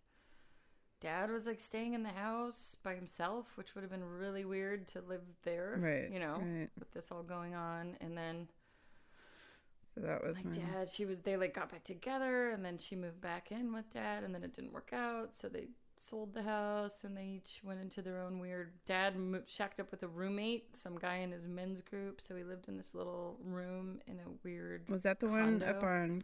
dad 1.01 1.29
was 1.31 1.45
like 1.45 1.59
staying 1.59 1.94
in 1.94 2.03
the 2.03 2.09
house 2.09 2.75
by 2.83 2.95
himself, 2.95 3.57
which 3.57 3.75
would 3.75 3.81
have 3.83 3.91
been 3.91 4.03
really 4.03 4.45
weird 4.45 4.88
to 4.89 5.01
live 5.01 5.21
there, 5.44 5.79
right, 5.81 6.12
You 6.12 6.19
know, 6.19 6.38
right. 6.38 6.69
with 6.79 6.91
this 6.91 7.12
all 7.12 7.23
going 7.23 7.56
on, 7.56 7.97
and 8.01 8.17
then 8.17 8.47
So 9.81 10.01
that 10.01 10.23
was 10.23 10.44
my 10.44 10.51
dad, 10.51 10.89
she 10.89 11.06
was 11.06 11.19
they 11.19 11.38
like 11.38 11.53
got 11.53 11.69
back 11.71 11.83
together, 11.83 12.50
and 12.50 12.63
then 12.65 12.77
she 12.77 12.95
moved 12.95 13.21
back 13.21 13.51
in 13.51 13.71
with 13.73 13.89
dad, 13.94 14.23
and 14.23 14.33
then 14.33 14.44
it 14.44 14.53
didn't 14.53 14.73
work 14.73 14.91
out, 14.94 15.35
so 15.35 15.47
they 15.47 15.67
sold 15.97 16.33
the 16.33 16.44
house, 16.44 17.03
and 17.03 17.15
they 17.15 17.25
each 17.25 17.62
went 17.63 17.81
into 17.81 18.01
their 18.01 18.21
own 18.21 18.39
weird. 18.39 18.74
Dad 18.86 19.15
moved, 19.15 19.47
shacked 19.47 19.80
up 19.80 19.92
with 19.92 20.03
a 20.03 20.07
roommate, 20.07 20.75
some 20.75 20.97
guy 20.97 21.18
in 21.18 21.31
his 21.31 21.47
men's 21.47 21.81
group, 21.81 22.21
so 22.21 22.36
he 22.36 22.44
lived 22.44 22.68
in 22.68 22.77
this 22.77 22.94
little 22.94 23.38
room 23.44 24.00
in 24.07 24.19
a 24.19 24.30
weird. 24.44 24.89
was 24.89 25.03
that 25.03 25.19
the 25.19 25.27
one 25.27 25.63
up 25.63 25.83
on, 25.83 26.24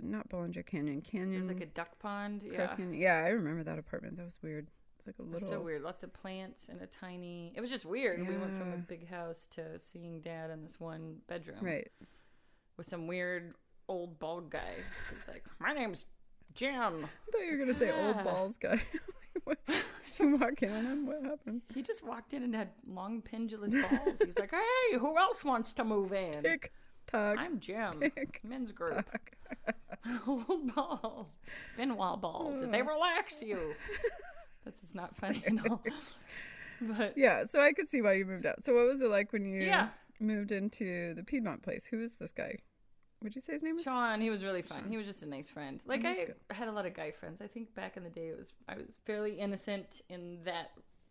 not 0.00 0.28
Bollinger 0.28 0.64
Canyon, 0.64 1.00
Canyon. 1.00 1.30
There 1.30 1.40
was 1.40 1.48
like 1.48 1.60
a 1.60 1.66
duck 1.66 1.98
pond, 1.98 2.42
yeah. 2.42 2.68
Canyon. 2.68 2.94
Yeah, 2.94 3.22
I 3.24 3.28
remember 3.28 3.64
that 3.64 3.78
apartment. 3.78 4.16
That 4.16 4.24
was 4.24 4.38
weird. 4.42 4.68
It's 4.96 5.06
like 5.06 5.18
a 5.20 5.22
little. 5.22 5.46
so 5.46 5.60
weird. 5.60 5.82
Lots 5.82 6.02
of 6.02 6.12
plants 6.12 6.68
and 6.68 6.82
a 6.82 6.86
tiny. 6.86 7.52
It 7.54 7.60
was 7.60 7.70
just 7.70 7.84
weird. 7.84 8.26
We 8.26 8.36
went 8.36 8.58
from 8.58 8.72
a 8.72 8.78
big 8.78 9.08
house 9.08 9.46
to 9.52 9.78
seeing 9.78 10.20
dad 10.20 10.50
in 10.50 10.62
this 10.62 10.80
one 10.80 11.18
bedroom. 11.28 11.58
Right. 11.60 11.88
With 12.76 12.86
some 12.86 13.06
weird 13.06 13.54
old 13.88 14.18
bald 14.18 14.50
guy. 14.50 14.74
He's 15.12 15.28
like, 15.28 15.44
"My 15.60 15.72
name's 15.72 16.06
Jim." 16.58 17.04
I 17.04 17.30
thought 17.30 17.44
you 17.44 17.52
were 17.52 17.58
gonna 17.64 17.78
say 17.78 17.90
old 17.90 18.24
balls 18.24 18.56
guy. 18.56 18.82
what, 19.44 19.58
did 19.66 19.76
you 20.18 20.36
walk 20.36 20.62
in 20.62 20.72
on 20.72 20.84
him? 20.84 21.06
What 21.06 21.22
happened? 21.22 21.62
He 21.74 21.82
just 21.82 22.04
walked 22.04 22.34
in 22.34 22.42
and 22.42 22.54
had 22.54 22.70
long 22.86 23.22
pendulous 23.22 23.72
balls. 23.72 24.18
He 24.18 24.26
was 24.26 24.38
like, 24.38 24.50
"Hey, 24.50 24.98
who 24.98 25.16
else 25.16 25.44
wants 25.44 25.72
to 25.74 25.84
move 25.84 26.12
in?" 26.12 26.42
Tick 26.42 26.72
tock. 27.06 27.36
I'm 27.38 27.60
Jim. 27.60 27.92
Tick 28.00 28.40
Men's 28.42 28.72
group. 28.72 28.90
tock. 29.10 29.32
Old 30.26 30.74
balls. 30.74 31.38
Benoit 31.76 32.20
balls. 32.20 32.60
They 32.60 32.82
oh. 32.82 32.86
relax 32.86 33.42
you. 33.42 33.74
This 34.64 34.82
is 34.82 34.94
not 34.94 35.14
funny 35.14 35.42
at 35.46 35.70
all. 35.70 35.82
But 36.80 37.14
Yeah, 37.16 37.44
so 37.44 37.60
I 37.60 37.72
could 37.72 37.88
see 37.88 38.02
why 38.02 38.14
you 38.14 38.24
moved 38.26 38.46
out. 38.46 38.64
So 38.64 38.74
what 38.74 38.86
was 38.86 39.02
it 39.02 39.10
like 39.10 39.32
when 39.32 39.44
you 39.44 39.62
Yeah. 39.62 39.88
moved 40.20 40.52
into 40.52 41.14
the 41.14 41.22
Piedmont 41.24 41.62
place? 41.62 41.86
Who 41.86 42.00
is 42.00 42.14
this 42.14 42.32
guy? 42.32 42.56
Would 43.22 43.34
you 43.34 43.40
say 43.40 43.54
his 43.54 43.62
name 43.62 43.76
was? 43.76 43.84
Sean, 43.84 44.20
he 44.20 44.30
was 44.30 44.44
really 44.44 44.62
fun. 44.62 44.82
Sean. 44.82 44.90
He 44.90 44.96
was 44.96 45.06
just 45.06 45.22
a 45.22 45.28
nice 45.28 45.48
friend. 45.48 45.80
Oh, 45.84 45.88
like 45.88 46.02
That's 46.02 46.20
I 46.20 46.24
good. 46.26 46.36
had 46.50 46.68
a 46.68 46.72
lot 46.72 46.86
of 46.86 46.94
guy 46.94 47.10
friends. 47.10 47.40
I 47.40 47.46
think 47.46 47.74
back 47.74 47.96
in 47.96 48.04
the 48.04 48.10
day 48.10 48.28
it 48.28 48.38
was 48.38 48.52
I 48.68 48.76
was 48.76 48.98
fairly 49.04 49.32
innocent 49.32 50.02
in 50.08 50.38
that 50.44 50.70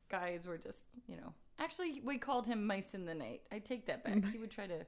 guys 0.09 0.47
were 0.47 0.57
just, 0.57 0.85
you 1.07 1.17
know. 1.17 1.33
Actually, 1.59 2.01
we 2.03 2.17
called 2.17 2.45
him 2.45 2.65
mice 2.65 2.93
in 2.93 3.05
the 3.05 3.15
night. 3.15 3.41
I 3.51 3.59
take 3.59 3.87
that 3.87 4.03
back. 4.03 4.15
Mm-hmm. 4.15 4.31
he 4.31 4.37
would 4.37 4.51
try 4.51 4.67
to 4.67 4.85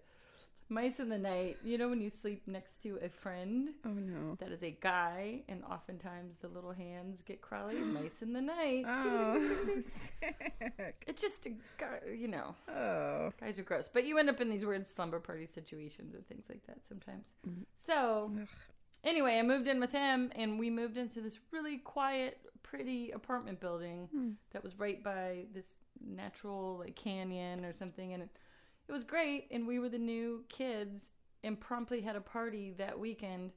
mice 0.69 1.00
in 1.00 1.10
the 1.10 1.18
night. 1.18 1.57
You 1.63 1.77
know 1.77 1.89
when 1.89 2.01
you 2.01 2.10
sleep 2.10 2.44
next 2.48 2.83
to 2.83 2.98
a 3.01 3.10
friend 3.10 3.69
Oh 3.86 3.89
no. 3.89 4.36
that 4.39 4.51
is 4.51 4.63
a 4.63 4.71
guy 4.71 5.42
and 5.50 5.63
oftentimes 5.69 6.36
the 6.36 6.48
little 6.48 6.71
hands 6.71 7.21
get 7.21 7.42
crawly, 7.42 7.75
mice 7.80 8.21
in 8.21 8.33
the 8.33 8.42
night. 8.42 8.86
Oh, 8.88 9.39
sick. 9.81 11.04
It's 11.07 11.21
just 11.21 11.45
a 11.45 11.51
guy, 11.77 12.00
you 12.16 12.27
know. 12.27 12.56
Oh, 12.68 13.31
Guys 13.40 13.57
are 13.59 13.64
gross, 13.64 13.88
but 13.88 14.06
you 14.06 14.18
end 14.18 14.30
up 14.30 14.42
in 14.42 14.49
these 14.49 14.66
weird 14.66 14.88
slumber 14.88 15.19
party 15.19 15.45
situations 15.45 16.14
and 16.14 16.26
things 16.28 16.45
like 16.49 16.66
that 16.68 16.85
sometimes. 16.85 17.33
Mm-hmm. 17.47 17.64
So, 17.76 18.31
Ugh. 18.42 18.47
anyway, 19.04 19.38
I 19.40 19.44
moved 19.44 19.68
in 19.68 19.80
with 19.80 19.92
him, 19.92 20.31
and 20.35 20.59
we 20.59 20.69
moved 20.69 20.97
into 20.97 21.21
this 21.21 21.40
really 21.52 21.78
quiet, 21.78 22.40
pretty 22.64 23.11
apartment 23.11 23.59
building 23.59 24.07
hmm. 24.11 24.31
that 24.52 24.64
was 24.64 24.78
right 24.78 25.04
by 25.04 25.45
this 25.54 25.78
natural 26.06 26.78
like 26.80 26.95
canyon 26.95 27.66
or 27.66 27.73
something, 27.73 28.14
and 28.14 28.23
it, 28.23 28.30
it 28.89 28.91
was 28.91 29.03
great. 29.03 29.47
And 29.51 29.67
we 29.67 29.79
were 29.79 29.87
the 29.87 29.99
new 29.99 30.43
kids, 30.49 31.11
and 31.43 31.57
promptly 31.57 32.01
had 32.01 32.15
a 32.15 32.21
party 32.21 32.73
that 32.77 32.99
weekend. 32.99 33.51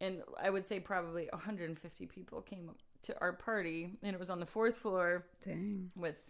And 0.00 0.22
I 0.40 0.50
would 0.50 0.64
say 0.64 0.78
probably 0.78 1.28
150 1.32 2.06
people 2.06 2.42
came 2.42 2.70
to 3.02 3.20
our 3.20 3.32
party, 3.32 3.90
and 4.02 4.14
it 4.14 4.18
was 4.18 4.30
on 4.30 4.38
the 4.38 4.46
fourth 4.46 4.76
floor 4.76 5.26
dang. 5.42 5.90
with 5.96 6.20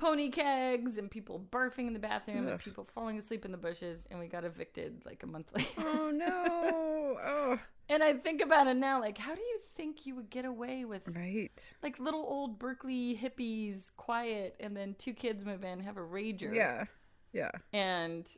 pony 0.00 0.30
kegs 0.30 0.98
and 0.98 1.10
people 1.10 1.46
barfing 1.52 1.86
in 1.86 1.92
the 1.92 1.98
bathroom 1.98 2.48
and 2.48 2.58
people 2.58 2.84
falling 2.84 3.18
asleep 3.18 3.44
in 3.44 3.52
the 3.52 3.58
bushes 3.58 4.08
and 4.10 4.18
we 4.18 4.26
got 4.26 4.44
evicted 4.44 5.02
like 5.04 5.22
a 5.22 5.26
month 5.26 5.50
later. 5.54 5.68
Oh 5.78 6.10
no. 6.10 7.18
Oh, 7.22 7.58
and 7.90 8.02
I 8.02 8.14
think 8.14 8.40
about 8.40 8.66
it 8.66 8.78
now 8.78 8.98
like 8.98 9.18
how 9.18 9.34
do 9.34 9.42
you 9.42 9.58
think 9.74 10.06
you 10.06 10.14
would 10.16 10.30
get 10.30 10.46
away 10.46 10.86
with 10.86 11.06
right. 11.08 11.74
like 11.82 11.98
little 11.98 12.24
old 12.24 12.58
Berkeley 12.58 13.14
hippies 13.14 13.94
quiet 13.94 14.56
and 14.58 14.74
then 14.74 14.94
two 14.98 15.12
kids 15.12 15.44
move 15.44 15.64
in 15.64 15.80
have 15.80 15.98
a 15.98 16.00
rager 16.00 16.54
Yeah. 16.54 16.84
Yeah. 17.32 17.50
and 17.72 18.28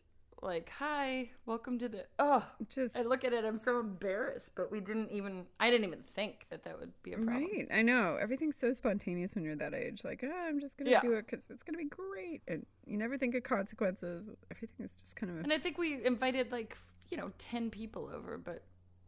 like 0.43 0.71
hi 0.77 1.31
welcome 1.47 1.79
to 1.79 1.89
the 1.89 2.05
oh 2.19 2.45
Just 2.69 2.99
I 2.99 3.03
look 3.03 3.23
at 3.25 3.33
it 3.33 3.45
I'm 3.45 3.59
so 3.59 3.79
embarrassed 3.79 4.57
but 4.57 4.73
we 4.73 4.81
didn't 4.81 5.13
even 5.13 5.47
I 5.61 5.71
didn't 5.71 5.87
even 5.87 6.03
think 6.03 6.47
that 6.51 6.65
that 6.65 6.81
would 6.81 6.91
be 7.05 7.13
a 7.13 7.17
problem. 7.17 7.45
right. 7.45 7.69
I 7.73 7.83
know. 7.83 8.19
Everything's 8.21 8.57
so 8.57 8.73
spontaneous 8.73 9.37
when 9.37 9.45
you're 9.45 9.55
that 9.57 9.73
age. 9.73 10.03
Like, 10.05 10.25
oh, 10.25 10.33
I'm 10.49 10.59
just 10.61 10.77
gonna 10.79 10.91
Yeah. 10.91 11.01
do 11.01 11.13
it 11.13 11.27
because 11.31 11.45
it's 11.49 11.63
gonna 11.63 11.79
be 11.79 11.85
great, 11.85 12.43
and 12.49 12.67
you 12.87 12.99
never 12.99 13.17
think 13.17 13.37
of 13.37 13.45
consequences. 13.45 14.29
Everything 14.51 14.85
is 14.85 14.97
just 14.97 15.15
kind 15.15 15.31
of. 15.31 15.37
A, 15.39 15.41
And 15.45 15.53
I 15.53 15.59
think 15.59 15.79
we 15.79 16.05
invited 16.05 16.51
like 16.51 16.77
you 17.11 17.17
know 17.19 17.31
ten 17.39 17.71
people 17.71 18.11
over, 18.13 18.37
but 18.37 18.65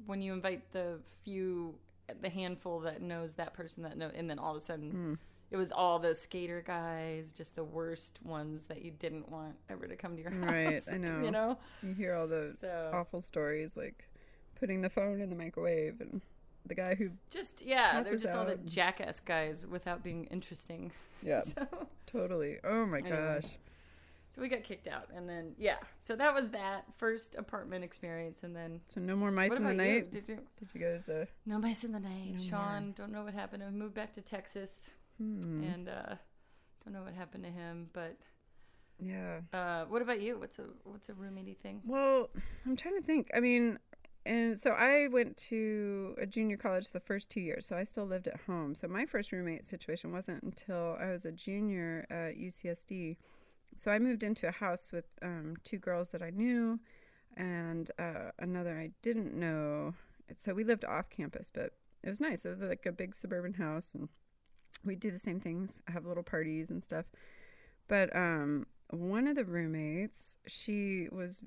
when 0.06 0.22
you 0.22 0.32
invite 0.34 0.70
the 0.72 1.00
few, 1.24 1.74
the 2.20 2.30
handful 2.30 2.78
that 2.80 3.02
knows 3.02 3.34
that 3.34 3.54
person 3.54 3.82
that 3.82 3.96
know, 3.98 4.10
and 4.14 4.30
then 4.30 4.38
all 4.38 4.52
of 4.52 4.56
a 4.56 4.60
sudden 4.60 4.90
Hmm. 4.92 5.14
It 5.50 5.56
was 5.56 5.70
all 5.72 5.98
those 5.98 6.20
skater 6.20 6.62
guys, 6.66 7.32
just 7.32 7.54
the 7.56 7.64
worst 7.64 8.18
ones 8.24 8.64
that 8.66 8.82
you 8.82 8.90
didn't 8.90 9.30
want 9.30 9.54
ever 9.68 9.86
to 9.86 9.96
come 9.96 10.16
to 10.16 10.22
your 10.22 10.30
house. 10.32 10.52
Right, 10.52 10.80
I 10.92 10.96
know. 10.98 11.22
You 11.24 11.30
know, 11.30 11.58
you 11.82 11.92
hear 11.94 12.14
all 12.14 12.26
the 12.26 12.54
so 12.58 12.90
awful 12.92 13.20
stories, 13.20 13.76
like 13.76 14.08
putting 14.58 14.80
the 14.82 14.90
phone 14.90 15.20
in 15.20 15.30
the 15.30 15.36
microwave 15.36 16.00
and 16.00 16.20
the 16.66 16.74
guy 16.74 16.94
who 16.94 17.10
Just 17.30 17.62
yeah, 17.62 18.02
they're 18.02 18.16
just 18.16 18.34
all 18.34 18.46
the 18.46 18.56
jackass 18.56 19.20
guys 19.20 19.66
without 19.66 20.02
being 20.02 20.24
interesting. 20.26 20.92
yeah 21.22 21.40
So, 21.40 21.66
totally 22.06 22.58
oh 22.64 22.86
my 22.86 22.98
Anyway. 22.98 23.16
gosh 23.40 23.56
so 24.30 24.42
we 24.42 24.48
got 24.48 24.64
kicked 24.64 24.88
out, 24.88 25.08
and 25.14 25.28
then 25.28 25.52
yeah, 25.58 25.76
so 25.96 26.16
that 26.16 26.34
was 26.34 26.48
that 26.50 26.86
first 26.96 27.36
apartment 27.36 27.84
experience, 27.84 28.42
and 28.42 28.56
then 28.56 28.80
so 28.88 29.00
no 29.00 29.14
more 29.14 29.30
mice 29.30 29.52
in 29.52 29.62
the 29.62 29.70
about 29.70 29.86
you? 29.86 29.92
night 29.92 30.10
Did 30.10 30.28
you? 30.28 30.38
did 30.58 30.68
you 30.74 30.80
guys 30.80 31.08
uh 31.08 31.26
No 31.46 31.58
mice 31.60 31.84
in 31.84 31.92
the 31.92 32.00
night. 32.00 32.32
No 32.32 32.42
Sean, 32.42 32.94
don't 32.98 33.12
know 33.12 33.22
what 33.22 33.32
happened. 33.34 33.62
I 33.62 33.70
moved 33.70 33.94
back 33.94 34.12
to 34.14 34.20
Texas, 34.22 34.90
hmm, 35.18 35.62
and 35.62 35.88
uh, 35.88 36.14
don't 36.84 36.94
know 36.94 37.02
what 37.02 37.14
happened 37.14 37.44
to 37.44 37.50
him. 37.50 37.88
But 37.92 38.16
yeah 39.00 39.40
uh, 39.52 39.84
what 39.86 40.02
about 40.02 40.20
you? 40.20 40.38
What's 40.38 40.58
a 40.58 40.64
what's 40.84 41.08
a 41.08 41.14
roommate 41.14 41.60
thing? 41.60 41.80
Well, 41.84 42.30
I'm 42.66 42.76
trying 42.76 42.96
to 42.96 43.02
think. 43.02 43.30
I 43.34 43.40
mean, 43.40 43.78
and 44.24 44.58
so 44.58 44.70
I 44.70 45.08
went 45.08 45.36
to 45.48 46.14
a 46.20 46.26
junior 46.26 46.56
college 46.56 46.90
the 46.90 47.00
first 47.00 47.28
two 47.28 47.40
years, 47.40 47.66
so 47.66 47.76
I 47.76 47.82
still 47.84 48.06
lived 48.06 48.28
at 48.28 48.40
home. 48.46 48.74
So 48.74 48.88
my 48.88 49.04
first 49.04 49.32
roommate 49.32 49.64
situation 49.64 50.12
wasn't 50.12 50.42
until 50.42 50.96
I 51.00 51.10
was 51.10 51.26
a 51.26 51.32
junior 51.32 52.06
at 52.10 52.36
UCSD. 52.36 53.16
So 53.76 53.90
I 53.90 53.98
moved 53.98 54.22
into 54.22 54.46
a 54.46 54.52
house 54.52 54.92
with 54.92 55.06
um, 55.20 55.56
two 55.64 55.78
girls 55.78 56.10
that 56.10 56.22
I 56.22 56.30
knew 56.30 56.78
and 57.36 57.90
uh, 57.98 58.30
another 58.38 58.78
I 58.78 58.90
didn't 59.02 59.34
know. 59.34 59.94
So 60.36 60.54
we 60.54 60.64
lived 60.64 60.84
off 60.84 61.10
campus, 61.10 61.50
but 61.52 61.72
it 62.02 62.08
was 62.08 62.20
nice. 62.20 62.44
It 62.44 62.50
was 62.50 62.62
like 62.62 62.86
a 62.86 62.92
big 62.92 63.14
suburban 63.14 63.54
house, 63.54 63.94
and 63.94 64.08
we'd 64.84 65.00
do 65.00 65.10
the 65.10 65.18
same 65.18 65.40
things, 65.40 65.82
have 65.88 66.06
little 66.06 66.22
parties 66.22 66.70
and 66.70 66.82
stuff. 66.82 67.06
But 67.88 68.14
um, 68.14 68.66
one 68.90 69.26
of 69.26 69.36
the 69.36 69.44
roommates, 69.44 70.36
she 70.46 71.08
was 71.10 71.40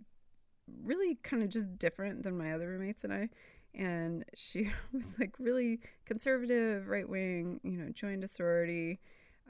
really 0.84 1.16
kind 1.24 1.44
of 1.44 1.50
just 1.50 1.78
different 1.80 2.24
than 2.24 2.38
my 2.38 2.54
other 2.54 2.68
roommates 2.68 3.04
and 3.04 3.14
I. 3.14 3.30
And 3.74 4.26
she 4.34 4.70
was 4.94 5.18
like 5.20 5.36
really 5.40 5.80
conservative, 6.06 6.88
right 6.88 7.08
wing, 7.08 7.60
you 7.64 7.78
know, 7.78 7.90
joined 7.92 8.24
a 8.24 8.28
sorority, 8.28 9.00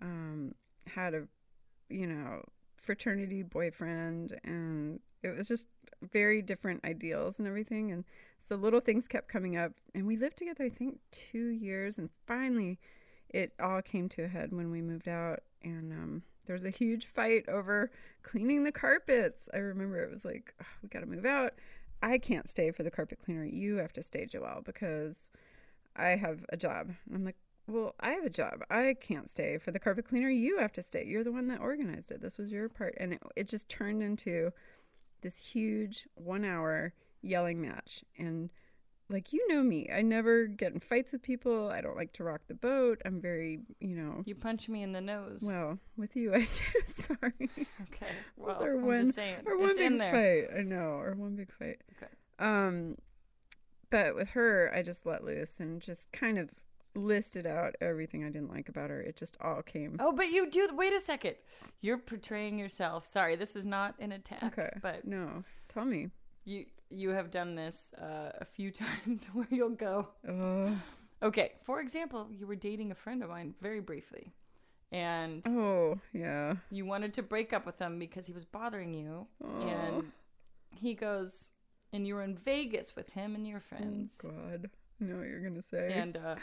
um, 0.02 0.54
had 0.86 1.14
a, 1.14 1.24
you 1.90 2.08
know, 2.08 2.44
fraternity 2.78 3.42
boyfriend, 3.42 4.40
and 4.44 5.00
it 5.24 5.36
was 5.36 5.48
just 5.48 5.68
very 6.12 6.42
different 6.42 6.84
ideals 6.86 7.40
and 7.40 7.48
everything. 7.48 7.92
And 7.92 8.06
so 8.40 8.56
little 8.56 8.80
things 8.80 9.08
kept 9.08 9.28
coming 9.28 9.58
up. 9.58 9.72
And 9.96 10.06
we 10.06 10.18
lived 10.18 10.38
together, 10.38 10.66
I 10.66 10.70
think, 10.70 11.00
two 11.12 11.48
years. 11.48 11.98
And 11.98 12.10
finally, 12.28 12.80
it 13.30 13.54
all 13.62 13.82
came 13.82 14.10
to 14.10 14.24
a 14.24 14.28
head 14.28 14.52
when 14.52 14.72
we 14.72 14.82
moved 14.82 15.08
out. 15.08 15.40
And 15.64 15.92
um, 15.92 16.24
there 16.46 16.54
was 16.54 16.64
a 16.64 16.70
huge 16.70 17.06
fight 17.06 17.48
over 17.50 17.92
cleaning 18.24 18.64
the 18.64 18.72
carpets. 18.72 19.50
I 19.54 19.58
remember 19.58 20.04
it 20.04 20.12
was 20.12 20.26
like, 20.26 20.54
"Ugh, 20.60 20.66
we 20.84 20.90
got 20.90 21.02
to 21.02 21.06
move 21.06 21.26
out. 21.26 21.54
I 22.02 22.18
can't 22.18 22.48
stay 22.48 22.72
for 22.72 22.84
the 22.84 22.92
carpet 22.92 23.20
cleaner. 23.24 23.44
You 23.44 23.78
have 23.78 23.94
to 23.94 24.04
stay, 24.04 24.28
Joelle, 24.28 24.64
because 24.64 25.32
I 25.96 26.10
have 26.10 26.46
a 26.50 26.58
job. 26.58 26.92
And 27.08 27.16
I'm 27.16 27.26
like, 27.26 27.38
well, 27.68 27.96
I 28.00 28.12
have 28.12 28.24
a 28.24 28.30
job. 28.30 28.64
I 28.70 28.96
can't 29.00 29.30
stay 29.30 29.58
for 29.58 29.72
the 29.72 29.80
carpet 29.80 30.08
cleaner. 30.08 30.30
You 30.30 30.60
have 30.60 30.72
to 30.74 30.82
stay. 30.82 31.04
You're 31.06 31.24
the 31.24 31.32
one 31.32 31.48
that 31.48 31.60
organized 31.60 32.12
it. 32.12 32.22
This 32.22 32.38
was 32.38 32.52
your 32.52 32.70
part. 32.70 32.96
And 32.98 33.14
it, 33.14 33.22
it 33.36 33.50
just 33.50 33.68
turned 33.68 34.02
into 34.02 34.52
this 35.22 35.38
huge 35.38 36.08
one 36.16 36.46
hour 36.46 36.94
yelling 37.22 37.62
match. 37.62 38.06
And 38.18 38.50
like, 39.10 39.32
you 39.34 39.48
know 39.48 39.64
me, 39.64 39.90
I 39.94 40.02
never 40.02 40.46
get 40.48 40.74
in 40.74 40.80
fights 40.80 41.14
with 41.14 41.22
people. 41.22 41.70
I 41.70 41.82
don't 41.82 41.96
like 41.96 42.12
to 42.14 42.24
rock 42.24 42.42
the 42.48 42.54
boat. 42.54 43.02
I'm 43.06 43.22
very, 43.22 43.60
you 43.80 43.96
know, 43.96 44.24
You 44.26 44.36
punch 44.36 44.68
me 44.68 44.84
in 44.84 44.92
the 44.92 45.02
nose. 45.02 45.44
well, 45.46 45.80
with 45.96 46.16
you, 46.16 46.34
I 46.36 46.40
do. 46.40 46.46
Sorry. 46.86 47.34
okay. 47.40 48.08
Well, 48.38 48.62
our 48.62 48.74
I'm 48.78 48.86
one- 48.86 49.04
just 49.06 49.16
saying. 49.16 49.38
Our 49.48 49.58
one 49.58 49.70
it's 49.70 49.78
big 49.78 49.92
in 49.92 49.98
there. 49.98 50.48
fight. 50.50 50.58
I 50.60 50.64
know. 50.64 50.96
Our 50.98 51.14
one 51.16 51.36
big 51.36 51.52
fight. 51.54 51.82
Okay. 51.98 52.12
Um, 52.40 52.98
but 53.90 54.16
with 54.16 54.30
her, 54.30 54.72
I 54.76 54.82
just 54.84 55.06
let 55.06 55.24
loose 55.24 55.60
and 55.60 55.82
just 55.82 56.12
kind 56.12 56.38
of 56.38 56.50
listed 56.96 57.46
out 57.46 57.76
everything 57.80 58.24
I 58.26 58.30
didn't 58.30 58.52
like 58.52 58.70
about 58.70 58.90
her. 58.90 59.02
It 59.02 59.16
just 59.16 59.38
all 59.40 59.62
came. 59.62 59.98
Oh, 60.00 60.12
but 60.12 60.30
you 60.30 60.50
do. 60.50 60.70
Wait 60.74 60.94
a 60.94 61.00
second. 61.00 61.36
You're 61.80 61.98
portraying 61.98 62.58
yourself. 62.60 63.06
Sorry, 63.06 63.36
this 63.36 63.56
is 63.56 63.66
not 63.66 63.96
an 64.00 64.12
attack. 64.12 64.44
okay. 64.44 64.72
But 64.82 65.06
no, 65.06 65.44
tell 65.70 65.86
me. 65.86 66.10
you 66.44 66.66
you 66.90 67.10
have 67.12 67.32
done 67.32 67.56
this 67.56 67.94
uh, 67.96 68.32
a 68.40 68.46
few 68.46 68.72
times 69.06 69.28
where 69.34 69.48
you'll 69.50 69.70
go. 69.70 70.08
Oh, 70.28 70.72
Okay, 71.24 71.54
for 71.64 71.82
example, 71.82 72.28
you 72.32 72.46
were 72.46 72.56
dating 72.56 72.92
a 72.92 72.96
friend 72.96 73.24
of 73.24 73.30
mine 73.30 73.56
very 73.60 73.80
briefly, 73.80 74.34
and 74.92 75.42
oh, 75.48 76.00
yeah. 76.14 76.56
you 76.70 76.86
wanted 76.86 77.16
to 77.16 77.24
break 77.24 77.54
up 77.54 77.66
with 77.66 77.80
him 77.80 77.98
because 77.98 78.28
he 78.28 78.34
was 78.34 78.46
bothering 78.46 78.94
you, 78.94 79.26
Oh, 79.44 79.62
and 79.68 80.12
he 80.76 80.94
goes, 80.94 81.50
and 81.92 82.06
you 82.06 82.14
were 82.14 82.22
in 82.24 82.36
Vegas 82.36 82.96
with 82.96 83.10
him 83.10 83.34
and 83.34 83.48
your 83.48 83.60
friends, 83.60 84.20
God, 84.22 84.70
I 85.02 85.06
know 85.06 85.18
what 85.18 85.28
you're 85.28 85.42
gonna 85.42 85.62
say. 85.64 85.92
and 85.92 86.18
uh, 86.18 86.36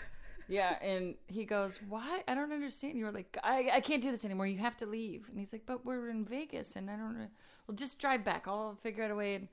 yeah, 0.48 0.76
and 0.82 1.14
he 1.28 1.44
goes, 1.44 1.80
"Why? 1.88 2.22
I 2.28 2.34
don't 2.34 2.52
understand." 2.52 2.98
You 2.98 3.04
were 3.06 3.12
like, 3.12 3.38
"I 3.44 3.70
I 3.74 3.80
can't 3.80 4.02
do 4.02 4.10
this 4.10 4.24
anymore. 4.24 4.46
You 4.46 4.58
have 4.58 4.76
to 4.78 4.86
leave." 4.86 5.26
And 5.30 5.38
he's 5.38 5.52
like, 5.52 5.66
"But 5.66 5.86
we're 5.86 6.08
in 6.10 6.24
Vegas, 6.24 6.76
and 6.76 6.90
I 6.90 6.96
don't 6.96 7.16
know. 7.18 7.28
Well, 7.66 7.74
just 7.76 7.98
drive 7.98 8.24
back. 8.24 8.46
I'll 8.46 8.74
figure 8.82 9.04
out 9.04 9.10
a 9.10 9.14
way." 9.14 9.36
And 9.36 9.48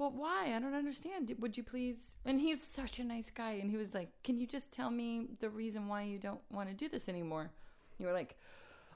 but 0.00 0.14
why? 0.14 0.54
I 0.56 0.58
don't 0.58 0.72
understand. 0.72 1.30
Would 1.40 1.58
you 1.58 1.62
please? 1.62 2.14
And 2.24 2.40
he's 2.40 2.62
such 2.62 2.98
a 2.98 3.04
nice 3.04 3.30
guy, 3.30 3.58
and 3.60 3.70
he 3.70 3.76
was 3.76 3.94
like, 3.94 4.08
"Can 4.24 4.38
you 4.38 4.46
just 4.46 4.72
tell 4.72 4.90
me 4.90 5.28
the 5.40 5.50
reason 5.50 5.88
why 5.88 6.04
you 6.04 6.18
don't 6.18 6.40
want 6.50 6.70
to 6.70 6.74
do 6.74 6.88
this 6.88 7.06
anymore?" 7.06 7.50
You 7.98 8.06
were 8.06 8.14
like, 8.14 8.34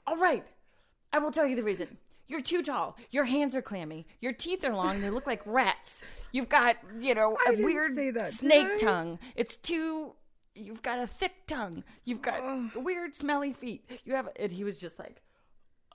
"All 0.07 0.17
right, 0.17 0.47
I 1.13 1.19
will 1.19 1.29
tell 1.29 1.45
you 1.45 1.55
the 1.55 1.63
reason." 1.63 1.99
You're 2.27 2.41
too 2.41 2.63
tall. 2.63 2.97
Your 3.11 3.25
hands 3.25 3.55
are 3.55 3.61
clammy. 3.61 4.07
Your 4.19 4.33
teeth 4.33 4.65
are 4.65 4.73
long. 4.73 4.99
They 4.99 5.11
look 5.11 5.27
like 5.27 5.43
rats. 5.45 6.01
You've 6.31 6.49
got, 6.49 6.77
you 6.99 7.13
know, 7.13 7.37
a 7.47 7.55
weird 7.55 7.95
that, 8.15 8.29
snake 8.29 8.79
tongue. 8.79 9.19
It's 9.35 9.57
too. 9.57 10.15
You've 10.55 10.81
got 10.81 10.97
a 10.97 11.05
thick 11.05 11.45
tongue. 11.45 11.83
You've 12.03 12.23
got 12.23 12.39
Ugh. 12.41 12.71
weird, 12.77 13.13
smelly 13.13 13.53
feet. 13.53 13.87
You 14.05 14.15
have. 14.15 14.29
And 14.39 14.51
he 14.51 14.63
was 14.63 14.79
just 14.79 14.97
like, 14.97 15.21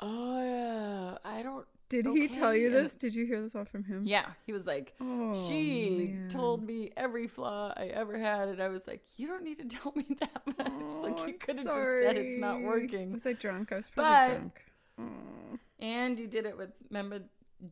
"Oh 0.00 0.40
yeah, 0.40 1.19
I 1.25 1.43
don't." 1.43 1.67
Did 1.90 2.06
he 2.06 2.28
tell 2.28 2.54
you 2.56 2.70
this? 2.70 2.94
Did 2.94 3.14
you 3.14 3.26
hear 3.26 3.42
this 3.42 3.54
all 3.54 3.64
from 3.66 3.85
him? 3.85 4.04
Yeah, 4.06 4.26
he 4.47 4.52
was 4.52 4.66
like, 4.66 4.94
Oh, 5.00 5.47
she 5.49 6.12
man. 6.14 6.28
told 6.28 6.62
me 6.64 6.90
every 6.97 7.26
flaw 7.26 7.75
I 7.76 7.87
ever 7.87 8.16
had, 8.18 8.49
and 8.49 8.62
I 8.62 8.68
was 8.68 8.87
like, 8.87 9.02
you 9.16 9.26
don't 9.26 9.42
need 9.44 9.59
to 9.59 9.64
tell 9.76 9.92
me 9.94 10.06
that 10.20 10.42
much. 10.59 10.68
Oh, 10.70 10.99
like 11.02 11.26
you 11.26 11.35
could 11.35 11.56
have 11.56 11.66
just 11.66 12.00
said 12.00 12.16
it's 12.16 12.38
not 12.38 12.62
working. 12.62 13.12
Was 13.12 13.26
I 13.26 13.32
drunk? 13.35 13.73
I 13.73 13.76
was 13.76 13.88
probably 13.90 14.11
But- 14.12 14.28
drunk. 14.38 14.62
Oh. 15.00 15.59
And 15.80 16.18
you 16.18 16.26
did 16.26 16.47
it 16.47 16.56
with 16.56 16.70
remember 16.90 17.20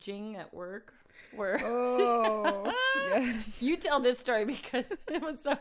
Jing 0.01 0.37
at 0.37 0.53
work, 0.53 0.93
where 1.35 1.61
Oh, 1.65 2.73
yes. 3.13 3.63
you 3.63 3.77
tell 3.77 4.01
this 4.01 4.19
story 4.19 4.45
because 4.45 4.97
it 5.09 5.23
was 5.23 5.43
so. 5.43 5.57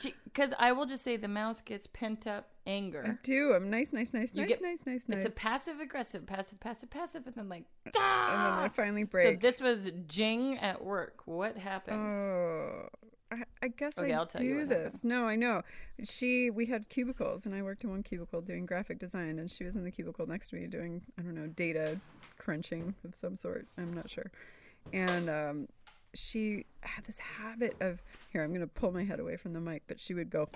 She 0.00 0.14
because 0.24 0.52
I 0.58 0.72
will 0.72 0.86
just 0.86 1.02
say 1.02 1.16
the 1.16 1.26
mouse 1.28 1.60
gets 1.60 1.86
pent 1.86 2.26
up 2.26 2.50
I 2.70 2.74
anger. 2.76 3.18
do. 3.22 3.52
I'm 3.54 3.70
nice, 3.70 3.92
nice, 3.92 4.12
nice, 4.14 4.34
You 4.34 4.42
nice, 4.42 4.48
get- 4.50 4.62
nice, 4.62 4.78
nice, 4.86 5.04
nice. 5.08 5.24
It's 5.24 5.26
a 5.26 5.36
passive 5.38 5.80
aggressive, 5.80 6.26
passive, 6.26 6.60
passive, 6.60 6.90
passive, 6.90 7.26
and 7.26 7.34
then 7.34 7.48
like. 7.48 7.64
and 7.84 7.92
then 7.94 8.02
I 8.02 8.66
"Ah!" 8.66 8.70
finally 8.72 9.06
So 9.12 9.34
this 9.34 9.60
was 9.60 9.90
Jing 10.06 10.58
at 10.58 10.84
work. 10.84 11.22
What 11.26 11.56
happened? 11.58 12.00
Oh, 12.00 12.88
I, 13.32 13.42
I 13.62 13.68
guess 13.68 13.96
Okay, 13.98 14.12
I 14.12 14.16
I'll 14.18 14.26
tell 14.26 14.40
do 14.40 14.46
you 14.46 14.56
what 14.58 14.68
this. 14.68 14.94
happened. 14.94 15.04
No, 15.04 15.24
I 15.26 15.36
know. 15.36 15.62
She, 16.04 16.50
we 16.50 16.66
had 16.66 16.88
cubicles, 16.88 17.46
and 17.46 17.54
I 17.54 17.62
worked 17.62 17.84
in 17.84 17.90
one 17.90 18.02
cubicle 18.02 18.40
doing 18.40 18.66
graphic 18.66 18.98
design, 18.98 19.38
and 19.38 19.50
she 19.50 19.64
was 19.64 19.76
in 19.76 19.84
the 19.84 19.90
cubicle 19.90 20.26
next 20.26 20.48
to 20.50 20.56
me 20.56 20.66
doing, 20.66 21.00
I 21.18 21.22
don't 21.22 21.34
know, 21.34 21.46
data 21.46 21.98
crunching 22.38 22.94
of 23.04 23.14
some 23.14 23.36
sort. 23.36 23.66
I'm 23.78 23.92
not 23.92 24.10
sure. 24.10 24.30
And 24.92 25.28
um, 25.30 25.68
she 26.14 26.64
had 26.80 27.04
this 27.04 27.18
habit 27.18 27.76
of, 27.80 28.02
here, 28.32 28.42
I'm 28.42 28.48
going 28.50 28.62
to 28.62 28.66
pull 28.66 28.90
my 28.92 29.04
head 29.04 29.20
away 29.20 29.36
from 29.36 29.52
the 29.52 29.60
mic, 29.60 29.82
but 29.86 30.00
she 30.00 30.14
would 30.14 30.30
go, 30.30 30.48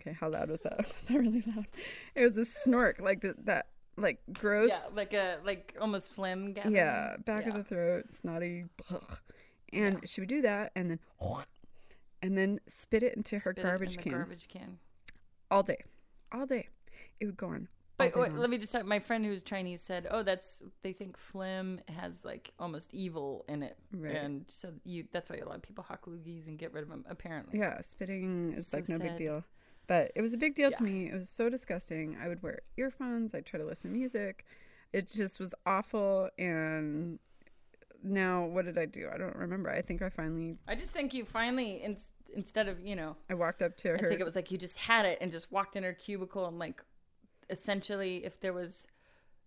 okay, 0.00 0.16
how 0.18 0.28
loud 0.28 0.48
was 0.50 0.62
that? 0.62 0.78
Was 0.78 1.02
that 1.08 1.18
really 1.18 1.42
loud? 1.46 1.66
It 2.14 2.24
was 2.24 2.36
a 2.36 2.42
snork, 2.42 3.00
like 3.00 3.20
the, 3.20 3.34
that, 3.44 3.66
like 3.96 4.20
gross. 4.32 4.68
yeah, 4.70 4.80
like 4.94 5.12
a 5.14 5.38
like 5.44 5.76
almost 5.80 6.10
phlegm 6.12 6.52
gathering. 6.52 6.74
Yeah, 6.76 7.16
back 7.24 7.44
Yeah. 7.44 7.50
of 7.50 7.54
the 7.56 7.64
throat, 7.64 8.12
snotty. 8.12 8.64
And 9.72 10.08
she 10.08 10.20
would 10.20 10.28
do 10.28 10.42
that 10.42 10.72
and 10.74 10.90
then 10.90 10.98
and 12.22 12.36
then 12.36 12.58
spit 12.66 13.02
it 13.04 13.14
into 13.14 13.36
her 13.36 13.40
Spit 13.40 13.58
it 13.58 13.60
in 13.60 13.66
garbage 13.68 13.96
the 13.96 14.02
can 14.02 14.12
Garbage 14.12 14.48
can. 14.48 14.78
all 15.50 15.62
day. 15.62 15.84
All 16.32 16.44
day. 16.46 16.68
It 17.20 17.26
would 17.26 17.36
go 17.36 17.48
on. 17.48 17.68
But 17.96 18.16
wait, 18.16 18.32
let 18.34 18.48
me 18.48 18.56
just 18.56 18.72
talk. 18.72 18.86
My 18.86 18.98
friend 18.98 19.24
who's 19.26 19.42
Chinese 19.42 19.82
said, 19.82 20.08
"Oh, 20.10 20.22
that's 20.22 20.62
they 20.82 20.94
think 20.94 21.18
phlegm 21.18 21.80
has 21.88 22.24
like 22.24 22.50
almost 22.58 22.94
evil 22.94 23.44
in 23.46 23.62
it, 23.62 23.76
Right. 23.92 24.16
and 24.16 24.44
so 24.48 24.72
you 24.84 25.04
that's 25.12 25.28
why 25.28 25.36
a 25.36 25.44
lot 25.46 25.56
of 25.56 25.62
people 25.62 25.84
hawk 25.84 26.06
loogies 26.06 26.48
and 26.48 26.58
get 26.58 26.72
rid 26.72 26.82
of 26.82 26.88
them. 26.88 27.04
Apparently, 27.10 27.58
yeah, 27.58 27.78
spitting 27.82 28.54
is 28.54 28.68
So 28.68 28.78
like 28.78 28.88
no 28.88 28.98
big 28.98 29.16
deal. 29.16 29.44
But 29.86 30.12
it 30.14 30.22
was 30.22 30.34
a 30.34 30.38
big 30.38 30.54
deal 30.54 30.70
to 30.70 30.82
me. 30.82 31.08
It 31.08 31.14
was 31.14 31.28
so 31.28 31.48
disgusting. 31.48 32.16
I 32.22 32.28
would 32.28 32.42
wear 32.42 32.60
earphones. 32.76 33.34
I'd 33.34 33.46
try 33.46 33.58
to 33.58 33.66
listen 33.66 33.90
to 33.90 33.96
music. 33.96 34.44
It 34.92 35.08
just 35.08 35.38
was 35.40 35.54
awful. 35.66 36.28
And 36.38 37.18
now, 38.02 38.44
what 38.44 38.64
did 38.64 38.78
I 38.78 38.86
do? 38.86 39.08
I 39.12 39.18
don't 39.18 39.36
remember. 39.36 39.70
I 39.70 39.82
think 39.82 40.02
I 40.02 40.08
finally 40.08 40.54
I 40.66 40.74
just 40.74 40.90
think 40.90 41.12
you 41.12 41.24
finally 41.24 41.82
in, 41.82 41.96
instead 42.34 42.68
of 42.68 42.84
you 42.84 42.96
know, 42.96 43.16
I 43.28 43.34
walked 43.34 43.62
up 43.62 43.76
to 43.78 43.88
her. 43.88 43.96
I 43.96 44.08
think 44.08 44.20
it 44.20 44.24
was 44.24 44.36
like 44.36 44.50
you 44.50 44.58
just 44.58 44.78
had 44.78 45.06
it 45.06 45.18
and 45.20 45.30
just 45.30 45.50
walked 45.52 45.76
in 45.76 45.82
her 45.82 45.92
cubicle 45.92 46.46
and 46.46 46.58
like 46.58 46.82
essentially 47.48 48.24
if 48.24 48.40
there 48.40 48.52
was. 48.52 48.86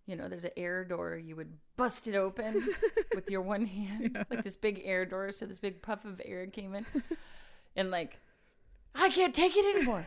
You 0.06 0.16
know, 0.16 0.28
there's 0.28 0.44
an 0.44 0.50
air 0.58 0.84
door. 0.84 1.16
You 1.16 1.34
would 1.36 1.54
bust 1.78 2.06
it 2.08 2.14
open 2.14 2.68
with 3.14 3.30
your 3.30 3.40
one 3.40 3.64
hand, 3.64 4.22
like 4.28 4.44
this 4.44 4.54
big 4.54 4.82
air 4.84 5.06
door. 5.06 5.32
So 5.32 5.46
this 5.46 5.58
big 5.58 5.80
puff 5.80 6.04
of 6.04 6.20
air 6.22 6.46
came 6.46 6.74
in, 6.74 6.84
and 7.74 7.90
like 7.90 8.18
I 8.94 9.08
can't 9.08 9.34
take 9.34 9.56
it 9.56 9.64
anymore. 9.74 10.06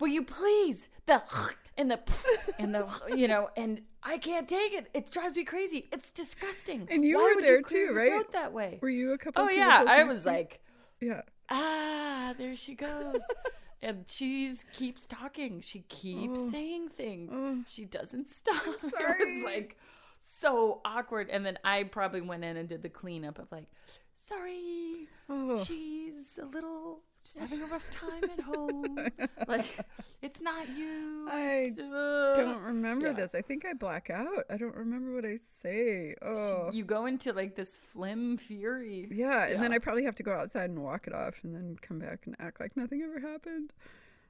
Will 0.00 0.08
you 0.08 0.24
please? 0.24 0.88
The 1.06 1.22
and 1.76 1.90
the 1.90 2.00
and 2.58 2.74
the 2.74 2.88
you 3.16 3.28
know, 3.28 3.48
and 3.56 3.82
I 4.02 4.18
can't 4.18 4.48
take 4.48 4.72
it. 4.74 4.88
It 4.94 5.10
drives 5.10 5.36
me 5.36 5.44
crazy. 5.44 5.88
It's 5.92 6.10
disgusting. 6.10 6.88
And 6.90 7.04
you 7.04 7.16
Why 7.18 7.34
were 7.36 7.42
there 7.42 7.58
you 7.58 7.64
too, 7.64 7.92
right? 7.94 8.30
that 8.32 8.52
way. 8.52 8.78
Were 8.80 8.88
you 8.88 9.12
a 9.12 9.18
couple? 9.18 9.42
Oh 9.44 9.48
yeah, 9.48 9.84
I 9.88 10.04
was 10.04 10.22
to 10.22 10.28
like, 10.28 10.60
yeah. 11.00 11.22
ah, 11.50 12.34
there 12.38 12.56
she 12.56 12.74
goes. 12.74 13.22
and 13.82 14.04
she's 14.08 14.64
keeps 14.72 15.06
talking. 15.06 15.60
She 15.60 15.80
keeps 15.88 16.40
Oh. 16.40 16.50
saying 16.50 16.88
things. 16.90 17.32
Oh. 17.34 17.58
She 17.68 17.84
doesn't 17.84 18.28
stop. 18.28 18.62
It 18.66 18.80
sorry. 18.96 19.36
was 19.40 19.44
like 19.44 19.76
so 20.18 20.80
awkward. 20.84 21.28
And 21.30 21.44
then 21.46 21.58
I 21.64 21.84
probably 21.84 22.20
went 22.20 22.44
in 22.44 22.56
and 22.56 22.68
did 22.68 22.82
the 22.82 22.88
cleanup 22.88 23.38
of 23.38 23.50
like, 23.52 23.66
sorry, 24.14 25.08
Oh. 25.28 25.62
she's 25.64 26.38
a 26.42 26.46
little. 26.46 27.00
She's 27.30 27.36
having 27.36 27.62
a 27.62 27.66
rough 27.66 27.90
time 27.90 28.24
at 28.24 28.40
home. 28.40 28.98
like, 29.48 29.84
it's 30.22 30.40
not 30.40 30.66
you. 30.74 31.28
I 31.30 31.72
uh, 31.78 32.34
don't 32.34 32.62
remember 32.62 33.08
yeah. 33.08 33.12
this. 33.12 33.34
I 33.34 33.42
think 33.42 33.66
I 33.66 33.74
black 33.74 34.08
out. 34.08 34.46
I 34.48 34.56
don't 34.56 34.74
remember 34.74 35.14
what 35.14 35.26
I 35.26 35.38
say. 35.42 36.14
Oh. 36.22 36.70
You 36.72 36.84
go 36.84 37.04
into 37.04 37.34
like 37.34 37.54
this 37.54 37.76
flim 37.76 38.38
fury. 38.38 39.08
yeah, 39.10 39.44
and 39.44 39.62
then 39.62 39.74
I 39.74 39.78
probably 39.78 40.04
have 40.04 40.14
to 40.16 40.22
go 40.22 40.32
outside 40.32 40.70
and 40.70 40.82
walk 40.82 41.06
it 41.06 41.12
off 41.12 41.40
and 41.42 41.54
then 41.54 41.76
come 41.82 41.98
back 41.98 42.20
and 42.24 42.34
act 42.40 42.60
like 42.60 42.76
nothing 42.78 43.02
ever 43.02 43.20
happened. 43.20 43.74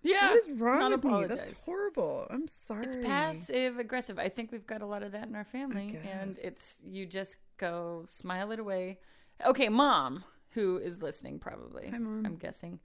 Yeah. 0.03 0.31
what 0.31 0.39
is 0.39 0.49
wrong 0.51 0.91
not 0.91 1.05
with 1.05 1.05
me? 1.05 1.27
That's 1.27 1.65
horrible. 1.65 2.27
I'm 2.31 2.49
sorry. 2.49 2.87
It's 2.87 2.97
passive 2.97 3.79
aggressive. 3.79 4.19
I 4.19 4.29
think 4.29 4.51
we've 4.51 4.67
got 4.67 4.83
a 4.83 4.87
lot 4.87 5.05
of 5.05 5.13
that 5.13 5.29
in 5.29 5.37
our 5.37 5.45
family, 5.45 6.01
and 6.11 6.37
it's 6.43 6.83
you 6.85 7.07
just 7.07 7.39
go 7.59 8.03
smile 8.07 8.51
it 8.51 8.59
away. 8.59 8.99
Okay, 9.47 9.69
mom, 9.69 10.25
who 10.51 10.79
is 10.79 11.03
listening 11.03 11.39
probably. 11.39 11.91
Hi, 11.91 11.99
Mom. 11.99 12.27
I'm 12.27 12.37
guessing. 12.37 12.81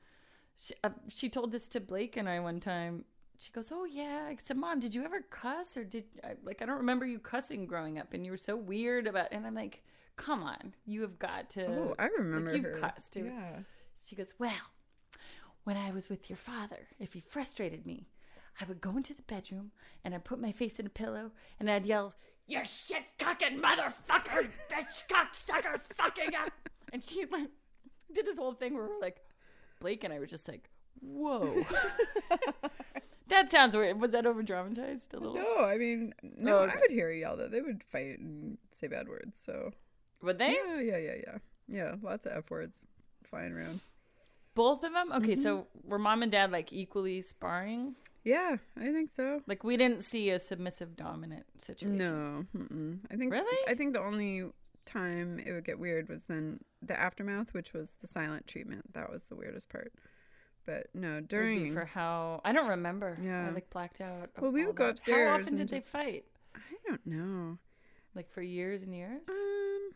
She, 0.55 0.73
uh, 0.83 0.89
she 1.09 1.29
told 1.29 1.51
this 1.51 1.67
to 1.69 1.79
Blake 1.79 2.17
and 2.17 2.29
I 2.29 2.39
one 2.39 2.59
time. 2.59 3.05
She 3.39 3.51
goes, 3.51 3.71
"Oh 3.73 3.85
yeah." 3.85 4.27
I 4.29 4.37
said, 4.41 4.57
"Mom, 4.57 4.79
did 4.79 4.93
you 4.93 5.03
ever 5.03 5.21
cuss 5.21 5.75
or 5.75 5.83
did 5.83 6.05
I, 6.23 6.33
like 6.43 6.61
I 6.61 6.65
don't 6.65 6.77
remember 6.77 7.05
you 7.05 7.19
cussing 7.19 7.65
growing 7.65 7.97
up, 7.99 8.13
and 8.13 8.25
you 8.25 8.31
were 8.31 8.37
so 8.37 8.55
weird 8.55 9.07
about." 9.07 9.29
And 9.31 9.45
I'm 9.45 9.55
like, 9.55 9.83
"Come 10.15 10.43
on, 10.43 10.75
you 10.85 11.01
have 11.01 11.19
got 11.19 11.49
to." 11.51 11.65
Oh, 11.65 11.95
I 11.99 12.07
remember 12.17 12.51
like, 12.51 12.61
you've 12.61 12.73
her. 12.73 12.79
cussed. 12.79 13.13
too. 13.13 13.25
Yeah. 13.25 13.59
She 14.05 14.15
goes, 14.15 14.33
Well, 14.37 14.51
when 15.63 15.77
I 15.77 15.91
was 15.91 16.09
with 16.09 16.29
your 16.29 16.37
father, 16.37 16.87
if 16.99 17.13
he 17.13 17.21
frustrated 17.21 17.85
me, 17.85 18.07
I 18.59 18.65
would 18.65 18.81
go 18.81 18.97
into 18.97 19.13
the 19.13 19.21
bedroom 19.23 19.71
and 20.03 20.13
I'd 20.13 20.25
put 20.25 20.41
my 20.41 20.51
face 20.51 20.79
in 20.79 20.85
a 20.85 20.89
pillow 20.89 21.31
and 21.59 21.69
I'd 21.69 21.85
yell, 21.85 22.15
You 22.47 22.65
shit 22.65 23.03
cocking 23.17 23.61
motherfucker, 23.61 24.49
bitch 24.69 25.07
cocksucker, 25.07 25.79
fucking 25.81 26.35
up. 26.35 26.51
And 26.91 27.03
she 27.03 27.25
like 27.25 27.47
did 28.13 28.27
this 28.27 28.37
whole 28.37 28.53
thing 28.53 28.75
where 28.75 28.83
we're 28.85 28.99
like, 28.99 29.17
Blake 29.83 30.03
and 30.05 30.13
I 30.13 30.19
were 30.19 30.25
just 30.25 30.47
like, 30.47 30.69
Whoa. 31.01 31.65
that 33.27 33.49
sounds 33.51 33.75
weird. 33.75 33.99
Was 33.99 34.11
that 34.11 34.25
over 34.25 34.41
dramatized 34.43 35.13
a 35.13 35.19
little? 35.19 35.35
No, 35.35 35.65
I 35.65 35.77
mean, 35.77 36.13
no, 36.37 36.59
Oh, 36.59 36.63
I 36.63 36.75
would 36.79 36.91
hear 36.91 37.11
y'all 37.11 37.35
though. 37.37 37.47
they 37.49 37.61
would 37.61 37.83
fight 37.83 38.19
and 38.19 38.57
say 38.71 38.87
bad 38.87 39.07
words. 39.09 39.39
So 39.39 39.71
Would 40.21 40.39
they? 40.39 40.53
yeah, 40.65 40.79
yeah, 40.79 40.97
yeah, 40.97 41.15
yeah, 41.25 41.37
yeah. 41.67 41.95
Lots 42.01 42.25
of 42.25 42.33
f 42.37 42.49
words 42.49 42.85
flying 43.25 43.51
around. 43.53 43.81
Both 44.55 44.83
of 44.83 44.93
them? 44.93 45.11
Okay, 45.13 45.35
so 45.35 45.49
Mm-hmm. 45.57 45.89
were 45.89 45.99
mom 45.99 46.23
and 46.23 46.31
dad 46.31 46.51
like 46.51 46.71
equally 46.71 47.21
sparring? 47.21 47.95
Yeah, 48.23 48.55
I 48.79 48.91
think 48.93 49.09
so. 49.13 49.41
Like 49.47 49.63
we 49.65 49.75
didn't 49.75 50.03
see 50.03 50.29
a 50.29 50.39
submissive 50.39 50.95
dominant 50.95 51.45
situation. 51.57 51.97
No, 51.97 52.45
mm-mm. 52.55 52.99
I 53.11 53.15
think 53.17 53.33
Really? 53.33 53.57
I 53.67 53.73
think 53.73 53.93
the 53.93 53.99
only 53.99 54.45
time 54.85 55.39
it 55.39 55.51
would 55.51 55.65
get 55.65 55.79
weird 55.79 56.09
was 56.09 56.23
then 56.23 56.59
the 56.81 56.99
aftermath, 56.99 57.53
which 57.53 57.73
was 57.73 57.93
the 58.01 58.07
silent 58.07 58.47
treatment. 58.47 58.93
That 58.93 59.11
was 59.11 59.23
the 59.25 59.35
weirdest 59.35 59.69
part. 59.69 59.93
But 60.65 60.87
no, 60.93 61.19
during 61.19 61.73
for 61.73 61.85
how 61.85 62.41
I 62.45 62.53
don't 62.53 62.69
remember. 62.69 63.17
Yeah. 63.21 63.47
I 63.47 63.51
like 63.51 63.69
blacked 63.69 64.01
out. 64.01 64.29
Well, 64.39 64.51
we 64.51 64.65
would 64.65 64.75
go 64.75 64.85
that. 64.85 64.91
upstairs 64.91 65.29
How 65.29 65.35
often 65.35 65.57
did 65.57 65.69
they 65.69 65.79
fight? 65.79 66.25
I 66.55 66.59
don't 66.87 67.05
know. 67.05 67.57
Like 68.15 68.29
for 68.31 68.41
years 68.41 68.83
and 68.83 68.95
years. 68.95 69.27
Um, 69.27 69.91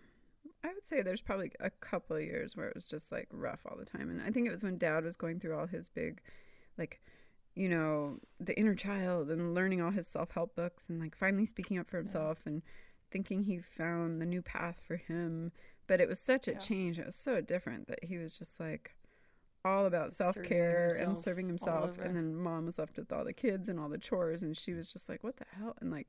I 0.63 0.73
would 0.73 0.88
say 0.88 1.02
there's 1.02 1.21
probably 1.21 1.52
a 1.60 1.69
couple 1.69 2.15
of 2.15 2.23
years 2.23 2.58
where 2.58 2.67
it 2.67 2.76
was 2.76 2.84
just 2.84 3.12
like 3.12 3.28
rough 3.32 3.62
all 3.65 3.78
the 3.78 3.86
time, 3.86 4.10
and 4.10 4.21
I 4.21 4.32
think 4.32 4.47
it 4.47 4.52
was 4.52 4.63
when 4.63 4.78
Dad 4.78 5.04
was 5.04 5.15
going 5.15 5.39
through 5.39 5.58
all 5.58 5.67
his 5.67 5.88
big, 5.88 6.19
like, 6.78 7.00
you 7.56 7.69
know, 7.69 8.17
the 8.39 8.58
inner 8.60 8.76
child 8.76 9.30
and 9.30 9.54
learning 9.54 9.82
all 9.82 9.91
his 9.91 10.08
self 10.08 10.32
help 10.32 10.56
books 10.56 10.89
and 10.89 11.00
like 11.00 11.15
finally 11.15 11.45
speaking 11.45 11.78
up 11.78 11.89
for 11.89 11.97
himself 11.97 12.39
and 12.45 12.62
thinking 13.17 13.43
he 13.43 13.58
found 13.58 14.21
the 14.21 14.25
new 14.25 14.43
path 14.43 14.80
for 14.86 14.95
him. 14.95 15.51
But 15.88 15.99
it 16.01 16.08
was 16.08 16.19
such 16.19 16.47
a 16.47 16.51
Yeah. 16.51 16.58
change. 16.60 16.99
It 16.99 17.06
was 17.06 17.15
so 17.15 17.41
different 17.41 17.88
that 17.88 18.03
he 18.03 18.17
was 18.17 18.38
just 18.38 18.60
like 18.60 18.95
all 19.65 19.86
about 19.88 20.12
self 20.12 20.41
care 20.43 20.95
and 20.99 21.17
serving 21.17 21.47
himself. 21.47 21.97
And 21.97 22.15
then 22.15 22.36
mom 22.36 22.65
was 22.67 22.77
left 22.77 22.97
with 22.97 23.12
all 23.12 23.25
the 23.25 23.34
kids 23.34 23.69
and 23.69 23.80
all 23.80 23.89
the 23.89 23.97
chores, 23.97 24.43
and 24.43 24.56
she 24.56 24.73
was 24.73 24.91
just 24.91 25.10
like, 25.10 25.23
"What 25.23 25.38
the 25.38 25.45
hell?" 25.58 25.75
And 25.82 25.89
like, 25.91 26.08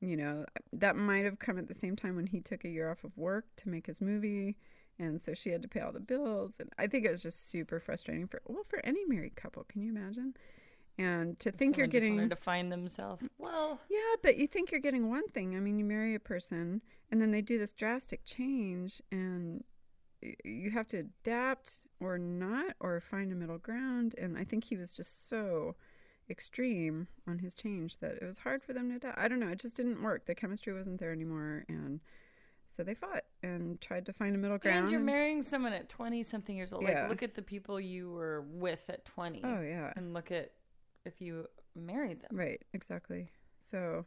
you 0.00 0.16
know, 0.16 0.44
that 0.74 0.96
might 0.96 1.24
have 1.24 1.38
come 1.38 1.58
at 1.58 1.68
the 1.68 1.74
same 1.74 1.96
time 1.96 2.16
when 2.16 2.26
he 2.26 2.40
took 2.40 2.64
a 2.64 2.68
year 2.68 2.90
off 2.90 3.04
of 3.04 3.16
work 3.16 3.46
to 3.56 3.68
make 3.70 3.86
his 3.86 4.00
movie. 4.00 4.56
And 4.98 5.20
so 5.20 5.34
she 5.34 5.50
had 5.50 5.62
to 5.62 5.68
pay 5.68 5.80
all 5.80 5.92
the 5.92 6.00
bills. 6.00 6.58
And 6.60 6.70
I 6.78 6.86
think 6.86 7.04
it 7.06 7.10
was 7.10 7.22
just 7.22 7.48
super 7.50 7.80
frustrating 7.80 8.26
for, 8.28 8.40
well, 8.46 8.64
for 8.64 8.80
any 8.84 9.04
married 9.06 9.36
couple. 9.36 9.64
Can 9.64 9.82
you 9.82 9.90
imagine? 9.90 10.34
And 10.98 11.38
to 11.40 11.50
think 11.50 11.76
you're 11.76 11.86
Someone 11.86 11.90
just 11.90 12.04
getting, 12.06 12.28
to 12.30 12.36
find 12.36 12.72
themselves. 12.72 13.28
Well, 13.38 13.80
yeah, 13.90 14.16
but 14.22 14.36
you 14.38 14.46
think 14.46 14.70
you're 14.70 14.80
getting 14.80 15.10
one 15.10 15.28
thing. 15.28 15.54
I 15.54 15.60
mean, 15.60 15.78
you 15.78 15.84
marry 15.84 16.14
a 16.14 16.20
person 16.20 16.80
and 17.10 17.20
then 17.20 17.30
they 17.30 17.42
do 17.42 17.58
this 17.58 17.72
drastic 17.72 18.24
change 18.24 19.02
and 19.12 19.62
you 20.44 20.70
have 20.70 20.86
to 20.88 20.98
adapt 20.98 21.86
or 22.00 22.18
not 22.18 22.74
or 22.80 23.00
find 23.00 23.30
a 23.30 23.34
middle 23.34 23.58
ground. 23.58 24.14
And 24.16 24.38
I 24.38 24.44
think 24.44 24.64
he 24.64 24.76
was 24.76 24.96
just 24.96 25.28
so 25.28 25.76
extreme 26.30 27.06
on 27.28 27.38
his 27.38 27.54
change 27.54 27.98
that 27.98 28.12
it 28.20 28.24
was 28.24 28.38
hard 28.38 28.62
for 28.62 28.72
them 28.72 28.90
to 28.90 28.96
adapt. 28.96 29.18
I 29.18 29.28
don't 29.28 29.38
know. 29.38 29.48
It 29.48 29.58
just 29.60 29.76
didn't 29.76 30.02
work. 30.02 30.26
The 30.26 30.34
chemistry 30.34 30.72
wasn't 30.72 30.98
there 30.98 31.12
anymore. 31.12 31.64
And 31.68 32.00
so 32.68 32.82
they 32.82 32.94
fought 32.94 33.24
and 33.42 33.80
tried 33.80 34.06
to 34.06 34.12
find 34.12 34.34
a 34.34 34.38
middle 34.38 34.58
ground. 34.58 34.84
and 34.84 34.90
you're 34.90 35.00
marrying 35.00 35.42
someone 35.42 35.72
at 35.72 35.88
twenty 35.88 36.22
something 36.22 36.56
years 36.56 36.72
old. 36.72 36.82
Yeah. 36.82 37.02
Like 37.02 37.10
look 37.10 37.22
at 37.22 37.34
the 37.34 37.42
people 37.42 37.78
you 37.78 38.10
were 38.10 38.44
with 38.50 38.88
at 38.88 39.04
twenty. 39.04 39.42
oh, 39.44 39.60
yeah. 39.60 39.92
And 39.94 40.12
look 40.14 40.32
at 40.32 40.52
if 41.06 41.20
you 41.20 41.46
married 41.74 42.20
them. 42.22 42.30
Right. 42.36 42.60
Exactly. 42.74 43.30
So, 43.58 44.04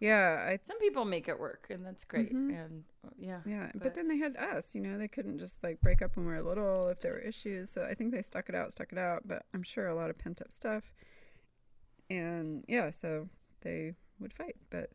yeah, 0.00 0.46
I 0.48 0.58
Some 0.62 0.78
people 0.78 1.04
make 1.04 1.28
it 1.28 1.38
work, 1.38 1.66
and 1.70 1.84
that's 1.84 2.04
great. 2.04 2.32
Mhm. 2.32 2.54
And 2.64 2.84
yeah, 3.18 3.42
Yeah, 3.44 3.70
but, 3.74 3.82
But- 3.82 3.94
then 3.94 4.08
they 4.08 4.16
had 4.16 4.36
us, 4.36 4.74
you 4.74 4.80
know, 4.80 4.96
they 4.96 5.08
couldn't 5.08 5.38
just 5.38 5.62
like 5.62 5.80
break 5.80 6.00
up 6.02 6.16
when 6.16 6.24
we 6.26 6.32
were 6.32 6.42
little 6.42 6.88
if 6.88 7.00
there 7.00 7.12
were 7.14 7.18
issues. 7.18 7.70
So 7.70 7.84
I 7.84 7.94
think 7.94 8.12
they 8.12 8.22
stuck 8.22 8.48
it 8.48 8.54
out, 8.54 8.72
stuck 8.72 8.92
it 8.92 8.98
out, 8.98 9.26
but 9.26 9.44
I'm 9.52 9.62
sure 9.62 9.88
a 9.88 9.94
lot 9.94 10.08
of 10.10 10.16
pent 10.18 10.40
up 10.40 10.52
stuff. 10.52 10.84
And 12.08 12.64
yeah, 12.68 12.90
so 12.90 13.28
they 13.62 13.94
would 14.20 14.32
fight, 14.32 14.56
but 14.70 14.90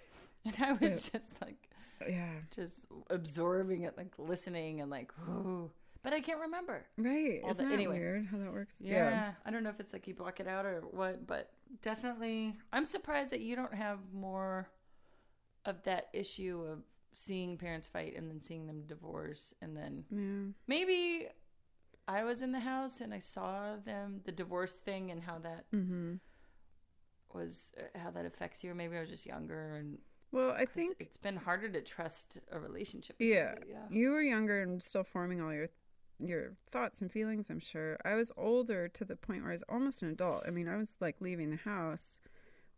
and 0.44 0.56
I 0.62 0.72
was 0.74 1.10
just 1.10 1.40
like, 1.40 1.68
yeah, 2.08 2.32
just 2.50 2.86
absorbing 3.10 3.82
it, 3.82 3.96
like 3.96 4.14
listening 4.18 4.80
and 4.80 4.90
like, 4.90 5.12
whoa. 5.26 5.70
But 6.02 6.12
I 6.14 6.20
can't 6.20 6.40
remember. 6.40 6.86
right. 6.96 7.40
All 7.44 7.50
Isn't 7.50 7.64
the- 7.64 7.68
that 7.70 7.74
anyway. 7.74 7.98
weird 7.98 8.26
how 8.26 8.38
that 8.38 8.52
works? 8.52 8.76
Yeah. 8.80 9.32
I 9.44 9.50
don't 9.50 9.62
know 9.62 9.70
if 9.70 9.80
it's 9.80 9.92
like 9.92 10.06
you 10.08 10.14
block 10.14 10.40
it 10.40 10.46
out 10.48 10.64
or 10.64 10.80
what, 10.90 11.26
but 11.26 11.50
definitely, 11.82 12.56
I'm 12.72 12.84
surprised 12.86 13.32
that 13.32 13.40
you 13.40 13.54
don't 13.56 13.74
have 13.74 13.98
more 14.12 14.68
of 15.66 15.82
that 15.82 16.08
issue 16.14 16.64
of 16.66 16.84
seeing 17.12 17.58
parents 17.58 17.86
fight 17.86 18.16
and 18.16 18.30
then 18.30 18.40
seeing 18.40 18.66
them 18.66 18.84
divorce 18.86 19.52
and 19.60 19.76
then 19.76 20.04
Yeah. 20.10 20.52
maybe 20.66 21.26
I 22.08 22.24
was 22.24 22.40
in 22.40 22.52
the 22.52 22.60
house 22.60 23.00
and 23.02 23.12
I 23.12 23.18
saw 23.18 23.76
them 23.76 24.20
the 24.24 24.32
divorce 24.32 24.76
thing 24.78 25.10
and 25.10 25.20
how 25.24 25.38
that 25.40 25.70
Mm-hmm. 25.70 26.14
was 27.34 27.72
uh, 27.78 27.98
how 27.98 28.10
that 28.10 28.24
affects 28.26 28.64
you 28.64 28.70
or 28.70 28.74
maybe 28.74 28.96
I 28.96 29.00
was 29.00 29.10
just 29.10 29.26
younger 29.26 29.76
and 29.76 29.98
Well, 30.32 30.52
I 30.52 30.64
think 30.66 30.96
it's 30.98 31.16
been 31.16 31.36
harder 31.36 31.68
to 31.68 31.80
trust 31.82 32.38
a 32.50 32.58
relationship 32.58 33.16
yeah, 33.18 33.54
yeah 33.68 33.82
you 33.90 34.10
were 34.10 34.22
younger 34.22 34.62
and 34.62 34.82
still 34.82 35.04
forming 35.04 35.40
all 35.40 35.52
your 35.52 35.68
your 36.20 36.52
thoughts 36.70 37.00
and 37.00 37.10
feelings. 37.10 37.50
I'm 37.50 37.60
sure. 37.60 37.98
I 38.04 38.14
was 38.14 38.30
older 38.36 38.88
to 38.88 39.04
the 39.04 39.16
point 39.16 39.42
where 39.42 39.50
I 39.50 39.54
was 39.54 39.64
almost 39.68 40.02
an 40.02 40.10
adult. 40.10 40.44
I 40.46 40.50
mean, 40.50 40.68
I 40.68 40.76
was 40.76 40.96
like 41.00 41.16
leaving 41.20 41.50
the 41.50 41.56
house 41.56 42.20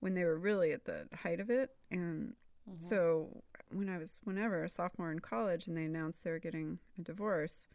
when 0.00 0.14
they 0.14 0.24
were 0.24 0.38
really 0.38 0.72
at 0.72 0.84
the 0.84 1.06
height 1.14 1.40
of 1.40 1.50
it, 1.50 1.70
and 1.90 2.34
Mhm. 2.70 2.80
So 2.80 3.42
when 3.70 3.88
I 3.88 3.98
was 3.98 4.20
whenever 4.22 4.62
a 4.62 4.68
sophomore 4.68 5.10
in 5.10 5.18
college 5.18 5.66
and 5.66 5.76
they 5.76 5.84
announced 5.84 6.22
they 6.22 6.30
were 6.30 6.38
getting 6.38 6.78
a 6.96 7.02
divorce, 7.02 7.66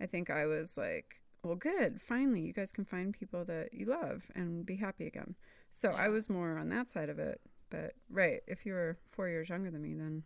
I 0.00 0.06
think 0.06 0.28
I 0.28 0.44
was 0.44 0.76
like, 0.76 1.22
well, 1.42 1.56
good. 1.56 1.98
Finally, 2.00 2.42
you 2.42 2.52
guys 2.52 2.70
can 2.72 2.84
find 2.84 3.14
people 3.14 3.44
that 3.46 3.72
you 3.72 3.86
love 3.86 4.30
and 4.34 4.66
be 4.66 4.76
happy 4.76 5.06
again. 5.06 5.34
So 5.70 5.90
I 5.92 6.08
was 6.08 6.28
more 6.28 6.58
on 6.58 6.68
that 6.68 6.90
side 6.90 7.08
of 7.08 7.18
it. 7.18 7.40
But 7.70 7.94
right, 8.10 8.42
if 8.46 8.66
you 8.66 8.74
were 8.74 8.98
four 9.12 9.28
years 9.28 9.48
younger 9.48 9.70
than 9.70 9.80
me, 9.82 9.94
then 9.94 10.24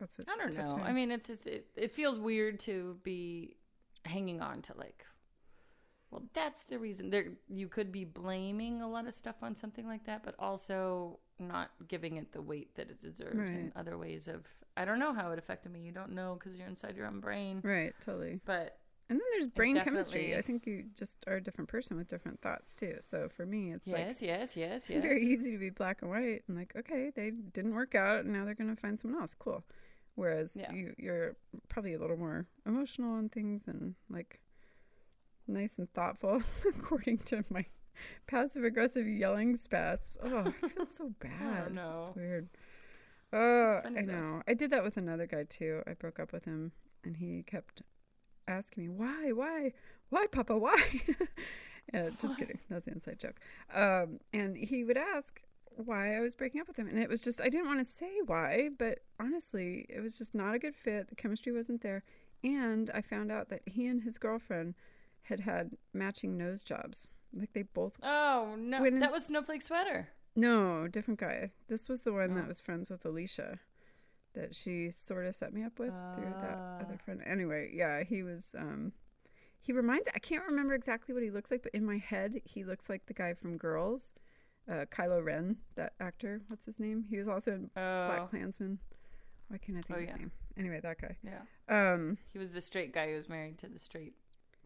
that's 0.00 0.18
it. 0.18 0.26
I 0.28 0.36
don't 0.36 0.54
know. 0.56 0.70
time. 0.70 0.82
I 0.84 0.92
mean, 0.92 1.10
it's, 1.10 1.28
it's 1.28 1.46
it, 1.46 1.66
it 1.76 1.92
feels 1.92 2.18
weird 2.18 2.58
to 2.60 2.98
be 3.02 3.56
hanging 4.06 4.40
on 4.40 4.62
to 4.62 4.76
like. 4.76 5.04
Well, 6.10 6.22
that's 6.32 6.62
the 6.62 6.78
reason. 6.78 7.10
There, 7.10 7.32
you 7.48 7.68
could 7.68 7.90
be 7.90 8.04
blaming 8.04 8.80
a 8.80 8.88
lot 8.88 9.06
of 9.06 9.14
stuff 9.14 9.36
on 9.42 9.54
something 9.56 9.86
like 9.86 10.04
that, 10.06 10.22
but 10.24 10.34
also 10.38 11.18
not 11.40 11.70
giving 11.88 12.16
it 12.16 12.32
the 12.32 12.40
weight 12.40 12.74
that 12.76 12.88
it 12.90 13.02
deserves 13.02 13.52
in 13.52 13.64
Right. 13.64 13.72
other 13.76 13.98
ways 13.98 14.28
of. 14.28 14.46
I 14.76 14.84
don't 14.84 14.98
know 15.00 15.12
how 15.12 15.32
it 15.32 15.38
affected 15.38 15.72
me. 15.72 15.80
You 15.80 15.92
don't 15.92 16.12
know 16.12 16.36
because 16.38 16.56
you're 16.56 16.68
inside 16.68 16.96
your 16.96 17.06
own 17.06 17.20
brain. 17.20 17.60
right, 17.64 17.92
totally. 18.00 18.40
But 18.44 18.78
And 19.08 19.18
then 19.18 19.26
there's 19.32 19.46
brain 19.48 19.80
chemistry. 19.80 20.36
I 20.36 20.42
think 20.42 20.66
you 20.66 20.84
just 20.96 21.16
are 21.26 21.36
a 21.36 21.40
different 21.42 21.68
person 21.68 21.96
with 21.96 22.08
different 22.08 22.40
thoughts 22.40 22.74
too. 22.74 22.96
So 23.00 23.28
for 23.28 23.44
me, 23.46 23.72
it's 23.72 23.86
like 23.88 23.98
yes, 23.98 24.22
yes, 24.22 24.56
yes, 24.56 24.88
yes. 24.90 25.02
very 25.02 25.20
easy 25.22 25.52
to 25.52 25.58
be 25.58 25.70
black 25.70 26.02
and 26.02 26.10
white 26.10 26.42
and 26.46 26.56
like, 26.56 26.72
okay, 26.76 27.10
they 27.16 27.30
didn't 27.30 27.74
work 27.74 27.94
out, 27.94 28.24
and 28.24 28.32
now 28.32 28.44
they're 28.44 28.54
gonna 28.54 28.76
find 28.76 28.98
someone 28.98 29.20
else. 29.20 29.34
Cool. 29.34 29.64
Whereas 30.16 30.56
Yeah. 30.58 30.72
you, 30.72 30.94
you're 30.98 31.36
probably 31.68 31.94
a 31.94 31.98
little 31.98 32.16
more 32.16 32.46
emotional 32.66 33.12
on 33.14 33.28
things 33.28 33.68
and 33.68 33.94
like 34.10 34.40
nice 35.46 35.78
and 35.78 35.92
thoughtful, 35.92 36.42
according 36.68 37.18
to 37.18 37.44
my 37.50 37.64
passive 38.26 38.64
aggressive 38.64 39.06
yelling 39.06 39.54
spats. 39.56 40.16
Oh, 40.22 40.52
I 40.62 40.68
feel 40.68 40.86
so 41.00 41.12
bad. 41.20 41.72
no. 41.74 42.06
It's 42.08 42.16
weird. 42.16 42.48
Oh, 43.32 43.80
funny, 43.82 43.98
I 44.00 44.02
though. 44.04 44.12
know. 44.12 44.42
I 44.48 44.54
did 44.54 44.70
that 44.70 44.82
with 44.82 44.96
another 44.96 45.26
guy 45.26 45.44
too. 45.48 45.82
I 45.86 45.92
broke 45.94 46.18
up 46.18 46.32
with 46.32 46.44
him, 46.44 46.72
and 47.04 47.16
he 47.16 47.42
kept 47.42 47.82
asking 48.48 48.84
me, 48.84 48.88
"Why, 48.88 49.32
why, 49.32 49.72
why, 50.10 50.26
Papa, 50.28 50.56
why?" 50.56 50.80
just 52.20 52.38
kidding. 52.38 52.58
That's 52.70 52.86
an 52.86 52.94
inside 52.94 53.18
joke. 53.18 53.38
Um, 53.74 54.20
and 54.32 54.56
he 54.56 54.84
would 54.84 54.96
ask 54.96 55.42
why 55.76 56.16
I 56.16 56.20
was 56.20 56.34
breaking 56.34 56.60
up 56.60 56.68
with 56.68 56.76
him, 56.76 56.88
and 56.88 56.98
it 56.98 57.08
was 57.08 57.20
just 57.22 57.40
I 57.40 57.48
didn't 57.48 57.66
want 57.66 57.78
to 57.80 57.84
say 57.84 58.10
why, 58.26 58.70
but 58.78 59.00
honestly, 59.20 59.86
it 59.88 60.00
was 60.00 60.16
just 60.18 60.34
not 60.34 60.54
a 60.54 60.58
good 60.58 60.74
fit. 60.74 61.08
The 61.08 61.14
chemistry 61.16 61.52
wasn't 61.52 61.82
there, 61.82 62.02
and 62.42 62.90
I 62.94 63.00
found 63.02 63.30
out 63.30 63.48
that 63.50 63.62
he 63.66 63.86
and 63.86 64.02
his 64.02 64.18
girlfriend 64.18 64.74
had 65.22 65.40
had 65.40 65.72
matching 65.92 66.36
nose 66.36 66.62
jobs. 66.62 67.08
Like 67.34 67.52
they 67.52 67.62
both 67.62 67.98
Oh 68.02 68.54
no, 68.58 68.80
When- 68.80 69.00
that 69.00 69.12
was 69.12 69.26
Snowflake 69.26 69.60
Sweater. 69.62 70.08
no, 70.34 70.86
different 70.88 71.20
guy. 71.20 71.50
This 71.68 71.88
was 71.88 72.02
the 72.02 72.12
one 72.12 72.34
that 72.34 72.44
Oh. 72.44 72.48
was 72.48 72.60
friends 72.60 72.88
with 72.90 73.04
Alicia 73.04 73.58
that 74.34 74.54
she 74.54 74.90
sort 74.90 75.26
of 75.26 75.34
set 75.34 75.52
me 75.52 75.62
up 75.62 75.78
with 75.78 75.92
through 76.14 76.30
that 76.40 76.56
Ah. 76.58 76.78
other 76.80 76.96
friend. 76.98 77.22
Anyway, 77.26 77.70
yeah, 77.74 78.02
he 78.04 78.22
was 78.22 78.54
um 78.58 78.92
he 79.58 79.72
reminds 79.72 80.08
I 80.14 80.20
can't 80.20 80.46
remember 80.46 80.74
exactly 80.74 81.12
what 81.12 81.22
he 81.24 81.30
looks 81.30 81.50
like, 81.50 81.62
but 81.62 81.74
in 81.74 81.84
my 81.84 81.98
head 81.98 82.40
he 82.44 82.62
looks 82.64 82.88
like 82.88 83.06
the 83.06 83.14
guy 83.14 83.34
from 83.34 83.56
Girls. 83.58 84.12
Uh 84.68 84.84
Kylo 84.86 85.24
Ren, 85.24 85.56
that 85.76 85.92
actor. 86.00 86.40
What's 86.48 86.64
his 86.64 86.78
name? 86.80 87.04
He 87.08 87.16
was 87.18 87.28
also 87.28 87.52
in 87.52 87.70
Oh, 87.76 87.80
BlacKkKlansman. 87.80 88.78
Why 89.48 89.58
can't 89.58 89.78
I 89.78 89.82
think 89.82 89.90
Oh, 89.90 89.94
of 89.94 90.00
his 90.00 90.08
yeah. 90.10 90.16
name? 90.16 90.32
Anyway, 90.56 90.80
that 90.82 91.00
guy. 91.00 91.16
yeah. 91.22 91.42
Um 91.68 92.18
He 92.32 92.38
was 92.38 92.50
the 92.50 92.60
straight 92.60 92.92
guy 92.92 93.08
who 93.08 93.14
was 93.14 93.28
married 93.28 93.58
to 93.58 93.68
the 93.68 93.78
straight 93.78 94.14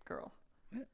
girl. 0.04 0.32
What? 0.72 0.86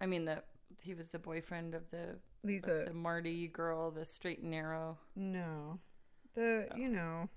I 0.00 0.06
mean, 0.06 0.24
the 0.26 0.42
he 0.82 0.94
was 0.94 1.08
the 1.10 1.18
boyfriend 1.18 1.74
of 1.74 1.90
the 1.90 2.18
of 2.44 2.86
the 2.86 2.92
Marty 2.94 3.48
girl, 3.48 3.90
the 3.90 4.04
straight 4.04 4.40
and 4.40 4.50
narrow 4.50 4.98
No. 5.16 5.78
The 6.34 6.68
Oh. 6.72 6.76
you 6.76 6.88
know 6.88 7.28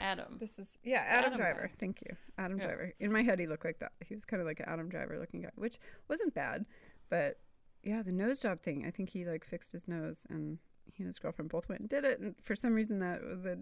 Adam. 0.00 0.38
This 0.40 0.58
is 0.58 0.76
yeah, 0.82 1.04
Adam, 1.06 1.26
Adam 1.34 1.36
Driver. 1.36 1.68
guy. 1.68 1.74
Thank 1.78 2.02
you, 2.02 2.16
Adam 2.36 2.58
Yeah. 2.58 2.66
Driver. 2.66 2.92
In 2.98 3.12
my 3.12 3.22
head, 3.22 3.38
he 3.38 3.46
looked 3.46 3.64
like 3.64 3.78
that. 3.78 3.92
He 4.04 4.12
was 4.14 4.24
kind 4.24 4.40
of 4.40 4.46
like 4.46 4.58
an 4.60 4.66
Adam 4.68 4.88
Driver 4.88 5.18
looking 5.18 5.42
guy, 5.42 5.50
which 5.54 5.78
wasn't 6.08 6.34
bad, 6.34 6.66
but 7.10 7.38
yeah, 7.82 8.02
the 8.02 8.12
nose 8.12 8.40
job 8.40 8.60
thing. 8.60 8.84
I 8.86 8.90
think 8.90 9.08
he 9.10 9.24
like 9.24 9.44
fixed 9.44 9.72
his 9.72 9.86
nose, 9.88 10.26
and 10.30 10.58
he 10.92 11.02
and 11.02 11.06
his 11.08 11.18
girlfriend 11.18 11.50
both 11.50 11.68
went 11.68 11.80
and 11.80 11.88
did 11.88 12.04
it, 12.04 12.18
and 12.20 12.34
for 12.42 12.54
some 12.56 12.74
reason 12.74 12.98
that 13.00 13.22
was 13.22 13.44
a 13.44 13.58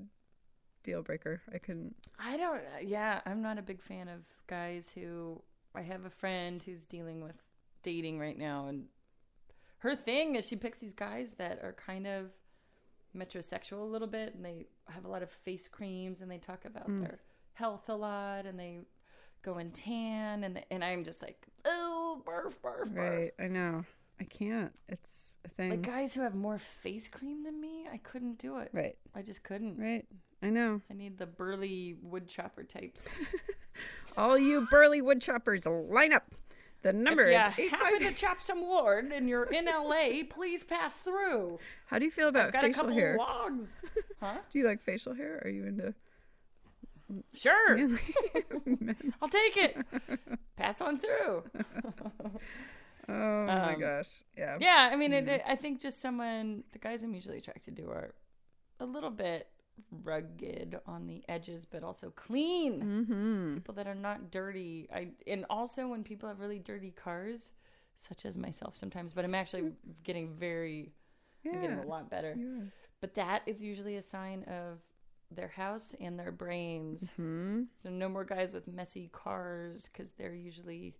deal 0.82 1.02
breaker. 1.02 1.42
I 1.52 1.58
couldn't. 1.58 1.94
I 2.18 2.36
don't. 2.36 2.62
Yeah, 2.82 3.20
I'm 3.26 3.42
not 3.42 3.58
a 3.58 3.62
big 3.62 3.82
fan 3.82 4.08
of 4.08 4.26
guys 4.46 4.90
who. 4.94 5.42
I 5.74 5.82
have 5.82 6.06
a 6.06 6.10
friend 6.10 6.62
who's 6.62 6.86
dealing 6.86 7.20
with 7.22 7.36
dating 7.82 8.18
right 8.18 8.38
now, 8.38 8.66
and 8.68 8.86
her 9.78 9.94
thing 9.94 10.34
is 10.36 10.46
she 10.48 10.56
picks 10.56 10.78
these 10.80 10.94
guys 10.94 11.34
that 11.34 11.60
are 11.62 11.74
kind 11.74 12.06
of 12.06 12.30
metrosexual 13.16 13.80
a 13.80 13.84
little 13.84 14.08
bit, 14.08 14.34
and 14.34 14.44
they 14.44 14.66
have 14.88 15.04
a 15.04 15.08
lot 15.08 15.22
of 15.22 15.30
face 15.30 15.68
creams, 15.68 16.20
and 16.20 16.30
they 16.30 16.38
talk 16.38 16.64
about 16.64 16.88
Mm. 16.88 17.00
their 17.02 17.18
health 17.54 17.88
a 17.88 17.94
lot, 17.94 18.46
and 18.46 18.58
they 18.58 18.80
go 19.42 19.54
and 19.54 19.74
tan, 19.74 20.44
and 20.44 20.64
and 20.70 20.82
I'm 20.84 21.04
just 21.04 21.22
like, 21.22 21.46
oh, 21.64 22.22
barf, 22.26 22.54
barf, 22.62 22.88
barf. 22.92 22.96
Right, 22.96 23.32
I 23.38 23.48
know. 23.48 23.84
I 24.20 24.24
can't. 24.24 24.72
It's 24.88 25.36
a 25.44 25.48
thing. 25.48 25.70
Like 25.70 25.82
guys 25.82 26.14
who 26.14 26.22
have 26.22 26.34
more 26.34 26.58
face 26.58 27.06
cream 27.08 27.44
than 27.44 27.60
me, 27.60 27.86
I 27.92 27.98
couldn't 27.98 28.38
do 28.38 28.58
it. 28.58 28.70
right, 28.72 28.96
I 29.14 29.22
just 29.22 29.42
couldn't. 29.42 29.78
right. 29.78 30.04
I 30.42 30.50
know. 30.50 30.82
I 30.90 30.94
need 30.94 31.16
the 31.18 31.26
burly 31.26 31.96
wood 32.02 32.28
chopper 32.28 32.62
types. 32.62 33.08
All 34.18 34.38
you 34.38 34.66
burly 34.70 35.00
wood 35.00 35.20
choppers, 35.22 35.66
line 35.66 36.12
up. 36.12 36.24
The 36.82 36.92
number 36.92 37.24
if 37.24 37.52
is 37.52 37.58
you 37.58 37.64
eight 37.64 37.70
happen 37.70 38.00
to 38.00 38.12
chop 38.12 38.40
some 38.42 38.60
wood 38.66 39.06
and 39.12 39.28
you're 39.28 39.44
in 39.44 39.64
LA, 39.64 40.22
please 40.28 40.62
pass 40.62 40.98
through. 40.98 41.58
How 41.86 41.98
do 41.98 42.04
you 42.04 42.10
feel 42.10 42.28
about 42.28 42.46
I've 42.48 42.52
got 42.52 42.64
a 42.64 42.68
facial 42.68 42.82
couple 42.82 42.96
hair? 42.96 43.16
logs. 43.18 43.80
Huh? 44.20 44.38
Do 44.50 44.58
you 44.58 44.66
like 44.66 44.80
facial 44.80 45.14
hair? 45.14 45.42
Are 45.44 45.50
you 45.50 45.66
into? 45.66 45.94
Sure, 47.34 47.78
I'll 49.22 49.28
take 49.28 49.56
it. 49.58 49.76
Pass 50.56 50.80
on 50.80 50.96
through. 50.98 51.44
Oh 53.08 53.46
my 53.46 53.74
Um, 53.74 53.80
gosh. 53.80 54.22
Yeah. 54.36 54.58
Yeah, 54.60 54.88
I 54.92 54.96
mean, 54.96 55.12
it, 55.12 55.28
it, 55.28 55.42
I 55.46 55.54
think 55.54 55.80
just 55.80 56.00
someone, 56.00 56.64
the 56.72 56.78
guys 56.78 57.02
I'm 57.02 57.14
usually 57.14 57.38
attracted 57.38 57.76
to 57.76 57.84
are 57.88 58.14
a 58.80 58.84
little 58.84 59.10
bit 59.10 59.48
rugged 59.90 60.78
on 60.86 61.06
the 61.06 61.22
edges, 61.28 61.64
but 61.66 61.82
also 61.82 62.10
clean. 62.10 62.82
Mm-hmm. 62.82 63.54
People 63.54 63.74
that 63.74 63.86
are 63.86 63.94
not 63.94 64.30
dirty. 64.30 64.88
I 64.92 65.08
and 65.26 65.44
also 65.50 65.88
when 65.88 66.02
people 66.02 66.28
have 66.28 66.40
really 66.40 66.58
dirty 66.58 66.90
cars, 66.90 67.52
such 67.94 68.24
as 68.24 68.36
myself 68.36 68.74
sometimes. 68.76 69.12
But 69.12 69.24
I'm 69.24 69.34
actually 69.34 69.72
getting 70.02 70.34
very, 70.34 70.92
I'm 71.44 71.60
getting 71.60 71.78
a 71.78 71.86
lot 71.86 72.10
better. 72.10 72.34
Yeah. 72.36 72.64
But 73.00 73.14
that 73.14 73.42
is 73.46 73.62
usually 73.62 73.96
a 73.96 74.02
sign 74.02 74.44
of 74.44 74.78
their 75.30 75.48
house 75.48 75.94
and 76.00 76.18
their 76.18 76.32
brains. 76.32 77.10
Hmm. 77.16 77.64
So 77.76 77.90
no 77.90 78.08
more 78.08 78.24
guys 78.24 78.52
with 78.52 78.66
messy 78.66 79.10
cars 79.12 79.88
because 79.92 80.10
they're 80.12 80.34
usually 80.34 80.96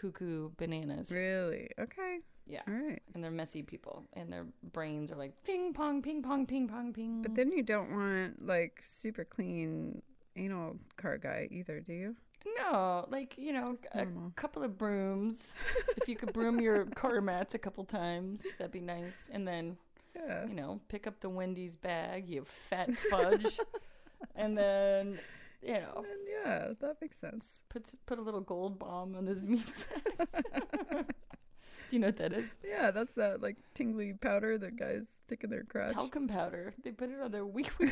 cuckoo 0.00 0.50
bananas. 0.56 1.10
Really? 1.12 1.70
Okay. 1.78 2.18
Yeah. 2.46 2.62
All 2.68 2.74
right. 2.74 3.02
And 3.14 3.22
they're 3.24 3.30
messy 3.30 3.62
people, 3.62 4.04
and 4.12 4.32
their 4.32 4.46
brains 4.72 5.10
are 5.10 5.16
like 5.16 5.32
ping 5.44 5.72
pong, 5.72 6.02
ping 6.02 6.22
pong, 6.22 6.46
ping 6.46 6.68
pong, 6.68 6.92
ping. 6.92 7.22
But 7.22 7.34
then 7.34 7.50
you 7.50 7.62
don't 7.62 7.90
want 7.90 8.46
like 8.46 8.80
super 8.84 9.24
clean 9.24 10.02
anal 10.36 10.76
car 10.96 11.18
guy 11.18 11.48
either, 11.50 11.80
do 11.80 11.92
you? 11.94 12.16
no, 12.58 13.04
like 13.10 13.36
you 13.36 13.52
know, 13.52 13.74
a 13.92 14.04
normal. 14.04 14.32
couple 14.36 14.62
of 14.62 14.78
brooms. 14.78 15.52
if 15.96 16.08
you 16.08 16.14
could 16.14 16.32
broom 16.32 16.60
your 16.60 16.84
car 16.86 17.20
mats 17.20 17.54
a 17.54 17.58
couple 17.58 17.82
times, 17.84 18.46
that'd 18.58 18.70
be 18.70 18.80
nice. 18.80 19.28
And 19.32 19.48
then 19.48 19.76
Yeah. 20.14 20.46
you 20.46 20.54
know, 20.54 20.80
pick 20.88 21.08
up 21.08 21.18
the 21.20 21.28
Wendy's 21.28 21.74
bag, 21.74 22.28
you 22.28 22.44
fat 22.44 22.94
fudge, 23.10 23.58
and 24.36 24.56
then 24.56 25.18
you 25.66 25.74
know, 25.74 25.96
And 25.98 26.28
yeah, 26.44 26.68
that 26.80 26.96
makes 27.00 27.16
sense. 27.18 27.60
put 27.68 27.90
put 28.06 28.18
a 28.18 28.22
little 28.22 28.40
Gold 28.40 28.78
Bond 28.78 29.16
on 29.16 29.24
those 29.24 29.44
meat 29.46 29.68
sacks. 29.74 30.42
Do 31.88 31.94
you 31.94 32.00
know 32.00 32.08
what 32.08 32.18
that 32.18 32.32
is? 32.32 32.56
Yeah, 32.66 32.90
that's 32.90 33.14
that 33.14 33.40
like 33.42 33.56
tingly 33.74 34.12
powder 34.14 34.58
that 34.58 34.76
guys 34.76 35.20
stick 35.24 35.44
in 35.44 35.50
their 35.50 35.62
crotch 35.64 35.92
Talcum 35.92 36.28
powder. 36.28 36.74
They 36.82 36.90
put 36.90 37.10
it 37.10 37.20
on 37.20 37.30
their 37.30 37.46
wee 37.46 37.66
wee. 37.78 37.90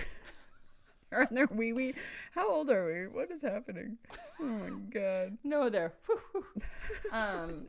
or 1.12 1.20
on 1.22 1.28
their 1.30 1.46
wee 1.46 1.72
wee. 1.72 1.94
How 2.32 2.50
old 2.50 2.70
are 2.70 2.86
we? 2.86 3.06
What 3.06 3.30
is 3.30 3.42
happening? 3.42 3.98
Oh 4.40 4.44
my 4.44 4.70
god. 4.92 5.38
No, 5.44 5.68
there. 5.68 5.92
Um. 7.12 7.66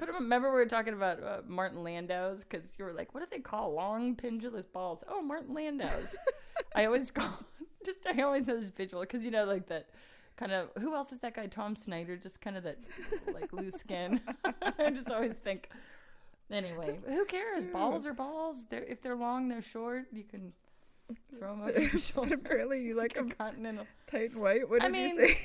Remember, 0.00 0.50
we 0.50 0.56
were 0.56 0.66
talking 0.66 0.94
about 0.94 1.22
uh, 1.22 1.40
Martin 1.46 1.82
Landau's 1.82 2.44
because 2.44 2.72
you 2.78 2.84
were 2.84 2.92
like, 2.92 3.14
"What 3.14 3.20
do 3.20 3.26
they 3.30 3.40
call 3.40 3.72
long 3.72 4.14
pendulous 4.14 4.66
balls?" 4.66 5.02
Oh, 5.08 5.22
Martin 5.22 5.54
Landau's. 5.54 6.14
I 6.76 6.84
always 6.84 7.10
call 7.10 7.38
just. 7.84 8.06
I 8.06 8.20
always 8.22 8.46
have 8.46 8.60
this 8.60 8.70
visual 8.70 9.02
because 9.02 9.24
you 9.24 9.30
know, 9.30 9.44
like 9.44 9.66
that 9.66 9.88
kind 10.36 10.52
of. 10.52 10.70
Who 10.80 10.94
else 10.94 11.12
is 11.12 11.18
that 11.18 11.34
guy? 11.34 11.46
Tom 11.46 11.76
Snyder. 11.76 12.16
Just 12.16 12.40
kind 12.40 12.56
of 12.56 12.64
that 12.64 12.78
like 13.32 13.52
loose 13.52 13.74
skin. 13.76 14.20
I 14.78 14.90
just 14.90 15.10
always 15.10 15.32
think. 15.34 15.70
Anyway, 16.50 16.98
who 17.06 17.24
cares? 17.26 17.66
Balls 17.66 18.06
are 18.06 18.14
balls. 18.14 18.64
They're 18.70 18.82
if 18.84 19.02
they're 19.02 19.16
long, 19.16 19.48
they're 19.48 19.60
short. 19.62 20.06
You 20.12 20.24
can 20.24 20.52
throw 21.30 21.50
them 21.56 21.62
over 21.62 21.80
your 21.80 21.90
but 21.90 22.00
shoulder. 22.00 22.34
apparently 22.34 22.82
you 22.82 22.94
like 22.94 23.16
Like 23.16 23.24
a 23.24 23.28
them 23.28 23.30
continental. 23.36 23.86
tight 24.06 24.30
and 24.32 24.40
white. 24.40 24.68
What 24.68 24.82
I 24.82 24.86
did 24.86 24.92
mean- 24.92 25.08
you 25.18 25.34
say? 25.34 25.38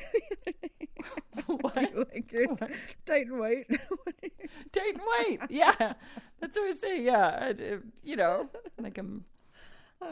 what? 1.46 1.76
you 1.94 2.06
like 2.14 2.34
What? 2.60 2.72
tight 3.06 3.28
and 3.28 3.40
white. 3.40 3.66
What 3.70 4.22
do 4.22 4.30
you- 4.40 4.48
tight 4.72 4.94
and 4.94 5.02
white. 5.02 5.40
Yeah, 5.50 5.94
that's 6.40 6.58
what 6.58 6.68
I 6.68 6.72
say. 6.72 7.02
Yeah, 7.04 7.52
I 7.60 7.78
you 8.04 8.16
know, 8.16 8.50
like 8.80 8.98
I'm 8.98 9.26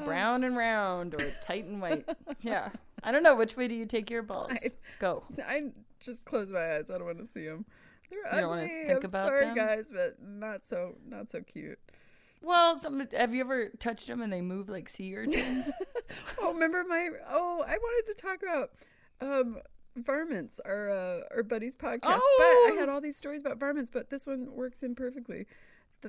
brown 0.06 0.44
and 0.44 0.56
round 0.58 1.14
or 1.20 1.26
tight 1.42 1.66
and 1.66 1.82
white. 1.82 2.08
Yeah, 2.42 2.70
I 3.04 3.12
don't 3.12 3.24
know 3.24 3.36
which 3.36 3.56
way 3.58 3.68
do 3.68 3.76
you 3.76 3.86
take 3.86 4.10
your 4.10 4.24
balls. 4.24 4.52
I- 4.54 4.70
Go. 5.00 5.24
I 5.46 5.72
just 6.00 6.26
close 6.26 6.50
my 6.50 6.76
eyes. 6.78 6.90
I 6.90 6.98
don't 6.98 7.06
want 7.06 7.20
to 7.20 7.26
see 7.28 7.46
them. 7.46 7.66
They're 8.10 8.20
You 8.20 8.42
don't 8.42 8.50
wanna 8.50 8.64
ugly. 8.64 8.84
think 8.88 9.00
I'm 9.04 9.10
about 9.10 9.28
sorry, 9.28 9.46
them? 9.46 9.56
guys, 9.56 9.90
but 9.94 10.18
not 10.22 10.66
so 10.66 10.96
not 11.08 11.30
so 11.30 11.42
cute. 11.42 11.80
Well, 12.42 12.76
some 12.78 13.08
have 13.16 13.34
you 13.36 13.42
ever 13.42 13.70
touched 13.80 14.08
them 14.08 14.22
and 14.22 14.34
they 14.34 14.42
move 14.42 14.68
like 14.68 14.90
sea 14.90 15.16
urchins? 15.16 15.70
oh, 16.42 16.54
remember 16.54 16.84
my? 16.84 17.10
Oh, 17.30 17.64
I 17.68 17.78
wanted 17.78 18.08
to 18.08 18.22
talk 18.22 18.40
about 18.44 18.72
um 19.22 19.60
varmints, 19.96 20.60
our 20.66 20.90
uh, 20.90 21.20
our 21.36 21.44
buddy's 21.44 21.76
podcast. 21.76 22.00
But 22.02 22.20
I 22.20 22.72
Oh! 22.74 22.76
had 22.80 22.90
all 22.90 23.00
these 23.02 23.16
stories 23.16 23.42
about 23.42 23.60
varmints, 23.60 23.92
but 23.92 24.10
this 24.10 24.26
one 24.28 24.52
works 24.54 24.84
in 24.84 24.96
perfectly. 24.96 25.46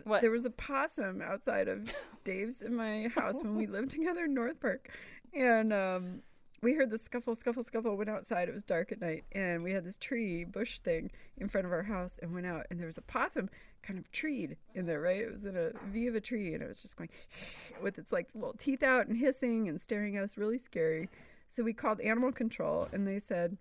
What? 0.04 0.20
There 0.20 0.30
was 0.30 0.46
a 0.46 0.50
possum 0.50 1.22
outside 1.22 1.68
of 1.68 1.92
Dave's 2.24 2.62
in 2.62 2.74
my 2.74 3.08
house 3.14 3.42
when 3.42 3.56
we 3.56 3.66
lived 3.66 3.90
together 3.92 4.24
in 4.24 4.34
North 4.34 4.60
Park, 4.60 4.90
and 5.34 5.72
um, 5.72 6.22
we 6.62 6.74
heard 6.74 6.90
the 6.90 6.98
scuffle, 6.98 7.34
scuffle, 7.34 7.62
scuffle. 7.62 7.96
Went 7.96 8.10
outside. 8.10 8.48
It 8.48 8.54
was 8.54 8.62
dark 8.62 8.92
at 8.92 9.00
night, 9.00 9.24
and 9.32 9.62
we 9.62 9.72
had 9.72 9.84
this 9.84 9.96
tree 9.96 10.44
bush 10.44 10.80
thing 10.80 11.10
in 11.38 11.48
front 11.48 11.66
of 11.66 11.72
our 11.72 11.82
house, 11.82 12.18
and 12.22 12.32
went 12.32 12.46
out, 12.46 12.66
and 12.70 12.78
there 12.78 12.86
was 12.86 12.98
a 12.98 13.02
possum 13.02 13.50
kind 13.82 13.98
of 13.98 14.10
treed 14.12 14.56
in 14.74 14.86
there. 14.86 15.00
Right, 15.00 15.20
it 15.20 15.32
was 15.32 15.44
in 15.44 15.56
a 15.56 15.70
V 15.88 16.06
of 16.06 16.14
a 16.14 16.20
tree, 16.20 16.54
and 16.54 16.62
it 16.62 16.68
was 16.68 16.82
just 16.82 16.96
going 16.96 17.10
with 17.82 17.98
its 17.98 18.12
like 18.12 18.28
little 18.34 18.54
teeth 18.54 18.82
out 18.82 19.06
and 19.06 19.16
hissing 19.16 19.68
and 19.68 19.80
staring 19.80 20.16
at 20.16 20.24
us, 20.24 20.36
really 20.36 20.58
scary. 20.58 21.08
So 21.48 21.62
we 21.62 21.72
called 21.72 22.00
animal 22.00 22.32
control, 22.32 22.88
and 22.92 23.06
they 23.06 23.18
said 23.18 23.58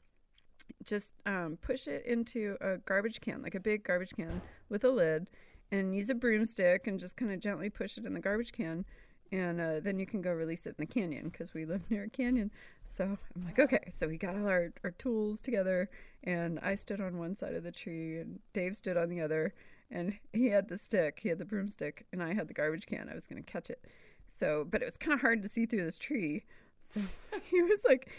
just 0.83 1.13
um, 1.25 1.57
push 1.61 1.87
it 1.87 2.05
into 2.05 2.57
a 2.61 2.77
garbage 2.77 3.21
can, 3.21 3.41
like 3.41 3.55
a 3.55 3.59
big 3.59 3.83
garbage 3.83 4.13
can 4.15 4.41
with 4.69 4.83
a 4.83 4.89
lid, 4.89 5.29
and 5.71 5.95
use 5.95 6.09
a 6.09 6.15
broomstick 6.15 6.87
and 6.87 6.99
just 6.99 7.17
kind 7.17 7.31
of 7.31 7.39
gently 7.39 7.69
push 7.69 7.97
it 7.97 8.05
in 8.05 8.13
the 8.13 8.19
garbage 8.19 8.51
can. 8.51 8.85
And 9.31 9.61
uh, 9.61 9.79
then 9.79 9.97
you 9.97 10.05
can 10.05 10.21
go 10.21 10.31
release 10.31 10.67
it 10.67 10.75
in 10.77 10.85
the 10.85 10.85
canyon 10.85 11.29
because 11.29 11.53
we 11.53 11.63
live 11.63 11.81
near 11.89 12.03
a 12.03 12.09
canyon. 12.09 12.51
So 12.85 13.17
I'm 13.35 13.45
like, 13.45 13.59
okay. 13.59 13.87
So 13.89 14.07
we 14.07 14.17
got 14.17 14.35
all 14.35 14.47
our, 14.47 14.73
our 14.83 14.91
tools 14.91 15.39
together, 15.39 15.89
and 16.25 16.59
I 16.59 16.75
stood 16.75 16.99
on 16.99 17.17
one 17.17 17.35
side 17.35 17.55
of 17.55 17.63
the 17.63 17.71
tree, 17.71 18.19
and 18.19 18.39
Dave 18.51 18.75
stood 18.75 18.97
on 18.97 19.09
the 19.09 19.21
other. 19.21 19.53
And 19.89 20.17
he 20.33 20.47
had 20.47 20.67
the 20.67 20.77
stick, 20.77 21.19
he 21.21 21.29
had 21.29 21.37
the 21.37 21.45
broomstick, 21.45 22.05
and 22.11 22.21
I 22.23 22.33
had 22.33 22.47
the 22.47 22.53
garbage 22.53 22.85
can. 22.85 23.09
I 23.09 23.15
was 23.15 23.27
going 23.27 23.41
to 23.41 23.51
catch 23.51 23.69
it. 23.69 23.85
So, 24.27 24.65
but 24.69 24.81
it 24.81 24.85
was 24.85 24.97
kind 24.97 25.13
of 25.13 25.21
hard 25.21 25.43
to 25.43 25.49
see 25.49 25.65
through 25.65 25.83
this 25.83 25.97
tree. 25.97 26.43
So 26.81 26.99
he 27.43 27.61
was 27.61 27.83
like 27.87 28.09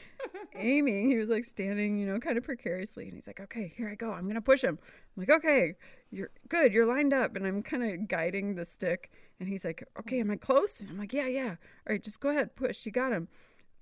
aiming. 0.55 1.11
He 1.11 1.16
was 1.16 1.29
like 1.29 1.44
standing, 1.44 1.98
you 1.98 2.07
know, 2.07 2.18
kind 2.18 2.38
of 2.38 2.44
precariously. 2.44 3.05
And 3.05 3.14
he's 3.14 3.27
like, 3.27 3.40
okay, 3.40 3.72
here 3.77 3.88
I 3.88 3.94
go. 3.94 4.12
I'm 4.12 4.22
going 4.22 4.35
to 4.37 4.40
push 4.40 4.62
him. 4.62 4.79
I'm 4.81 5.20
like, 5.20 5.31
okay, 5.31 5.75
you're 6.11 6.31
good. 6.48 6.72
You're 6.72 6.87
lined 6.87 7.12
up. 7.12 7.37
And 7.37 7.46
I'm 7.46 7.62
kind 7.62 7.83
of 7.83 8.09
guiding 8.09 8.55
the 8.55 8.64
stick. 8.64 9.11
And 9.40 9.48
he's 9.48 9.64
like, 9.64 9.85
okay, 10.01 10.20
am 10.20 10.31
I 10.31 10.37
close? 10.37 10.81
And 10.81 10.90
I'm 10.90 10.98
like, 10.98 11.12
yeah, 11.12 11.27
yeah. 11.27 11.51
All 11.51 11.90
right, 11.90 12.03
just 12.03 12.20
go 12.20 12.31
ahead. 12.31 12.55
Push. 12.57 12.87
You 12.87 12.92
got 12.92 13.12
him. 13.12 13.29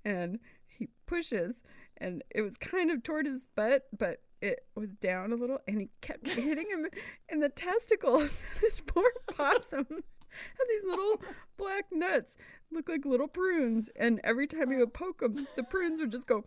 And 0.03 0.39
he 0.67 0.89
pushes. 1.05 1.63
And 1.97 2.23
it 2.31 2.41
was 2.41 2.57
kind 2.57 2.91
of 2.91 3.03
toward 3.03 3.27
his 3.27 3.47
butt, 3.55 3.83
but 3.97 4.21
it 4.41 4.65
was 4.75 4.91
down 4.93 5.31
a 5.31 5.35
little. 5.35 5.59
And 5.67 5.79
he 5.79 5.89
kept 6.01 6.27
hitting 6.27 6.69
him 6.69 6.87
in 7.29 7.39
the 7.39 7.49
testicles. 7.49 8.41
this 8.61 8.81
poor 8.81 9.09
possum 9.35 9.85
had 10.57 10.67
these 10.69 10.83
little 10.85 11.21
black 11.57 11.85
nuts 11.91 12.37
look 12.71 12.89
like 12.89 13.05
little 13.05 13.27
prunes. 13.27 13.89
And 13.95 14.19
every 14.23 14.47
time 14.47 14.71
you 14.71 14.79
would 14.79 14.93
poke 14.93 15.19
them 15.19 15.47
the 15.55 15.63
prunes 15.63 15.99
would 15.99 16.11
just 16.11 16.27
go 16.27 16.45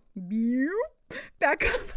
back 1.38 1.64
up. 1.64 1.80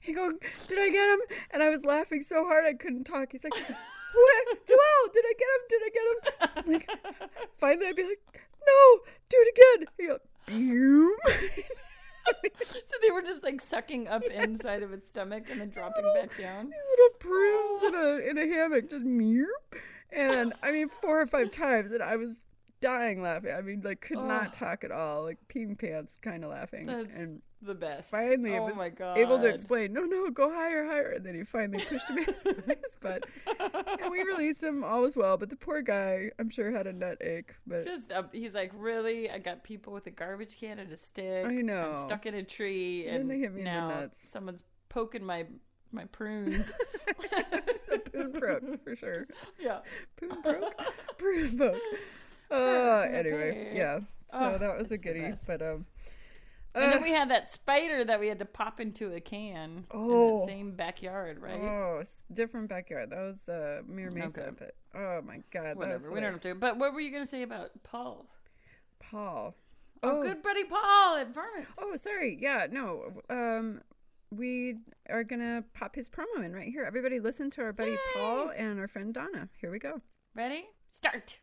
He 0.00 0.14
go 0.14 0.30
did 0.68 0.78
i 0.78 0.88
get 0.88 1.10
him 1.10 1.20
and 1.50 1.62
i 1.62 1.68
was 1.68 1.84
laughing 1.84 2.22
so 2.22 2.46
hard 2.46 2.64
i 2.64 2.72
couldn't 2.72 3.04
talk. 3.04 3.32
He's 3.32 3.44
like 3.44 3.52
what? 3.52 4.66
Joelle 4.66 5.12
did 5.12 5.24
i 5.26 5.34
get 5.38 5.48
him 5.52 5.62
did 5.68 5.82
i 5.84 5.90
get 5.92 6.06
him 6.08 6.50
I'm 6.56 6.72
like 6.72 6.90
finally 7.58 7.88
i'd 7.88 7.96
be 7.96 8.04
like 8.04 8.40
no 8.66 9.00
do 9.28 9.36
it 9.38 9.76
again. 9.76 9.88
He 9.98 10.06
go 10.06 10.18
so 12.62 12.78
they 13.02 13.10
were 13.10 13.22
just 13.22 13.42
like 13.42 13.60
sucking 13.60 14.08
up 14.08 14.22
inside 14.24 14.82
of 14.82 14.92
its 14.92 15.08
stomach 15.08 15.44
and 15.50 15.60
then 15.60 15.70
dropping 15.70 16.04
back 16.14 16.36
down. 16.36 16.66
These 16.66 16.74
little 16.90 17.18
prunes 17.18 17.82
in 17.82 17.94
oh. 17.94 18.18
a 18.18 18.30
in 18.30 18.38
a 18.38 18.54
hammock, 18.54 18.90
just 18.90 19.04
meow. 19.04 19.44
And 20.12 20.52
I 20.62 20.70
mean, 20.72 20.88
four 20.88 21.20
or 21.20 21.26
five 21.26 21.50
times, 21.50 21.92
and 21.92 22.02
I 22.02 22.16
was 22.16 22.40
dying 22.80 23.22
laughing. 23.22 23.52
I 23.56 23.60
mean, 23.60 23.82
like, 23.84 24.00
could 24.00 24.18
not 24.18 24.52
talk 24.52 24.84
at 24.84 24.90
all, 24.90 25.22
like 25.24 25.38
peeing 25.48 25.78
pants, 25.78 26.18
kind 26.22 26.44
of 26.44 26.50
laughing. 26.50 26.86
That's 26.86 27.14
and 27.16 27.42
the 27.60 27.74
best. 27.74 28.10
finally, 28.12 28.56
oh 28.56 28.66
was 28.66 28.76
my 28.76 28.88
god, 28.88 29.18
able 29.18 29.38
to 29.40 29.48
explain, 29.48 29.92
no, 29.92 30.02
no, 30.02 30.30
go 30.30 30.48
higher, 30.52 30.86
higher. 30.86 31.10
And 31.16 31.26
then 31.26 31.34
he 31.34 31.42
finally 31.42 31.82
pushed 31.84 32.08
him 32.08 32.18
in 32.46 32.62
his 32.66 32.96
butt. 33.00 33.24
And 34.00 34.10
we 34.10 34.22
released 34.32 34.62
him, 34.62 34.84
all 34.84 35.02
was 35.02 35.16
well. 35.16 35.36
But 35.36 35.50
the 35.50 35.56
poor 35.56 35.82
guy, 35.82 36.30
I'm 36.38 36.50
sure, 36.50 36.70
had 36.70 36.86
a 36.86 36.92
nut 36.92 37.18
ache. 37.20 37.54
But 37.66 37.84
Just 37.84 38.12
uh, 38.12 38.22
he's 38.32 38.54
like, 38.54 38.70
really? 38.76 39.28
I 39.30 39.38
got 39.38 39.64
people 39.64 39.92
with 39.92 40.06
a 40.06 40.10
garbage 40.12 40.56
can 40.58 40.78
and 40.78 40.90
a 40.92 40.96
stick. 40.96 41.44
I 41.46 41.56
know. 41.56 41.88
I'm 41.88 41.94
stuck 41.94 42.26
in 42.26 42.34
a 42.34 42.44
tree, 42.44 43.06
And 43.06 43.22
and 43.22 43.30
they 43.30 43.38
hit 43.40 43.52
me 43.52 43.60
in 43.60 43.64
the 43.64 43.70
now 43.72 43.88
nuts. 43.88 44.18
someone's 44.30 44.62
poking 44.88 45.24
my 45.24 45.46
my 45.90 46.04
prunes. 46.06 46.70
the 48.04 48.10
poon 48.10 48.32
broke 48.32 48.84
for 48.84 48.96
sure. 48.96 49.26
yeah. 49.58 49.80
Poon 50.16 50.40
broke, 50.42 50.74
prune 51.18 51.56
broke. 51.56 51.76
Uh, 52.50 53.06
anyway, 53.12 53.72
yeah. 53.74 54.00
So 54.30 54.38
Oh, 54.40 54.58
that 54.58 54.78
was 54.78 54.90
a 54.92 54.98
goodie. 54.98 55.32
But 55.46 55.62
um, 55.62 55.86
And 56.74 56.84
uh, 56.84 56.90
then 56.90 57.02
we 57.02 57.10
had 57.10 57.30
that 57.30 57.48
spider 57.48 58.04
that 58.04 58.20
we 58.20 58.28
had 58.28 58.38
to 58.38 58.44
pop 58.44 58.80
into 58.80 59.12
a 59.12 59.20
can 59.20 59.70
in 59.70 59.84
Oh. 59.90 60.38
that 60.38 60.46
same 60.46 60.72
backyard, 60.72 61.40
right? 61.40 61.60
Oh, 61.60 62.02
different 62.32 62.68
backyard. 62.68 63.10
That 63.10 63.20
was 63.20 63.48
uh, 63.48 63.82
Mira 63.86 64.14
Mesa. 64.14 64.48
Okay. 64.48 64.50
But 64.58 64.74
oh 65.00 65.20
my 65.26 65.42
god, 65.50 65.76
Whatever. 65.76 66.10
We 66.10 66.20
don't 66.20 66.32
have 66.32 66.40
to. 66.42 66.54
But 66.54 66.78
what 66.78 66.92
were 66.94 67.00
you 67.00 67.10
gonna 67.12 67.26
say 67.26 67.42
about 67.42 67.70
Paul? 67.84 68.26
Paul. 68.98 69.54
Oh, 70.02 70.22
good 70.22 70.42
buddy 70.42 70.64
Paul 70.64 71.16
at 71.16 71.34
Varmint. 71.34 71.66
Oh, 71.78 71.96
sorry. 71.96 72.38
Yeah, 72.40 72.66
no. 72.70 73.20
Um, 73.28 73.80
we 74.30 74.76
are 75.08 75.24
gonna 75.24 75.64
pop 75.74 75.94
his 75.94 76.08
promo 76.08 76.44
in 76.44 76.52
right 76.54 76.68
here. 76.68 76.84
Everybody, 76.84 77.20
listen 77.20 77.50
to 77.50 77.62
our 77.62 77.72
buddy 77.72 77.96
Paul 78.14 78.50
and 78.56 78.78
our 78.78 78.88
friend 78.88 79.12
Donna. 79.14 79.48
Here 79.60 79.70
we 79.70 79.78
go. 79.78 80.00
Ready? 80.34 80.66
Start. 80.90 81.40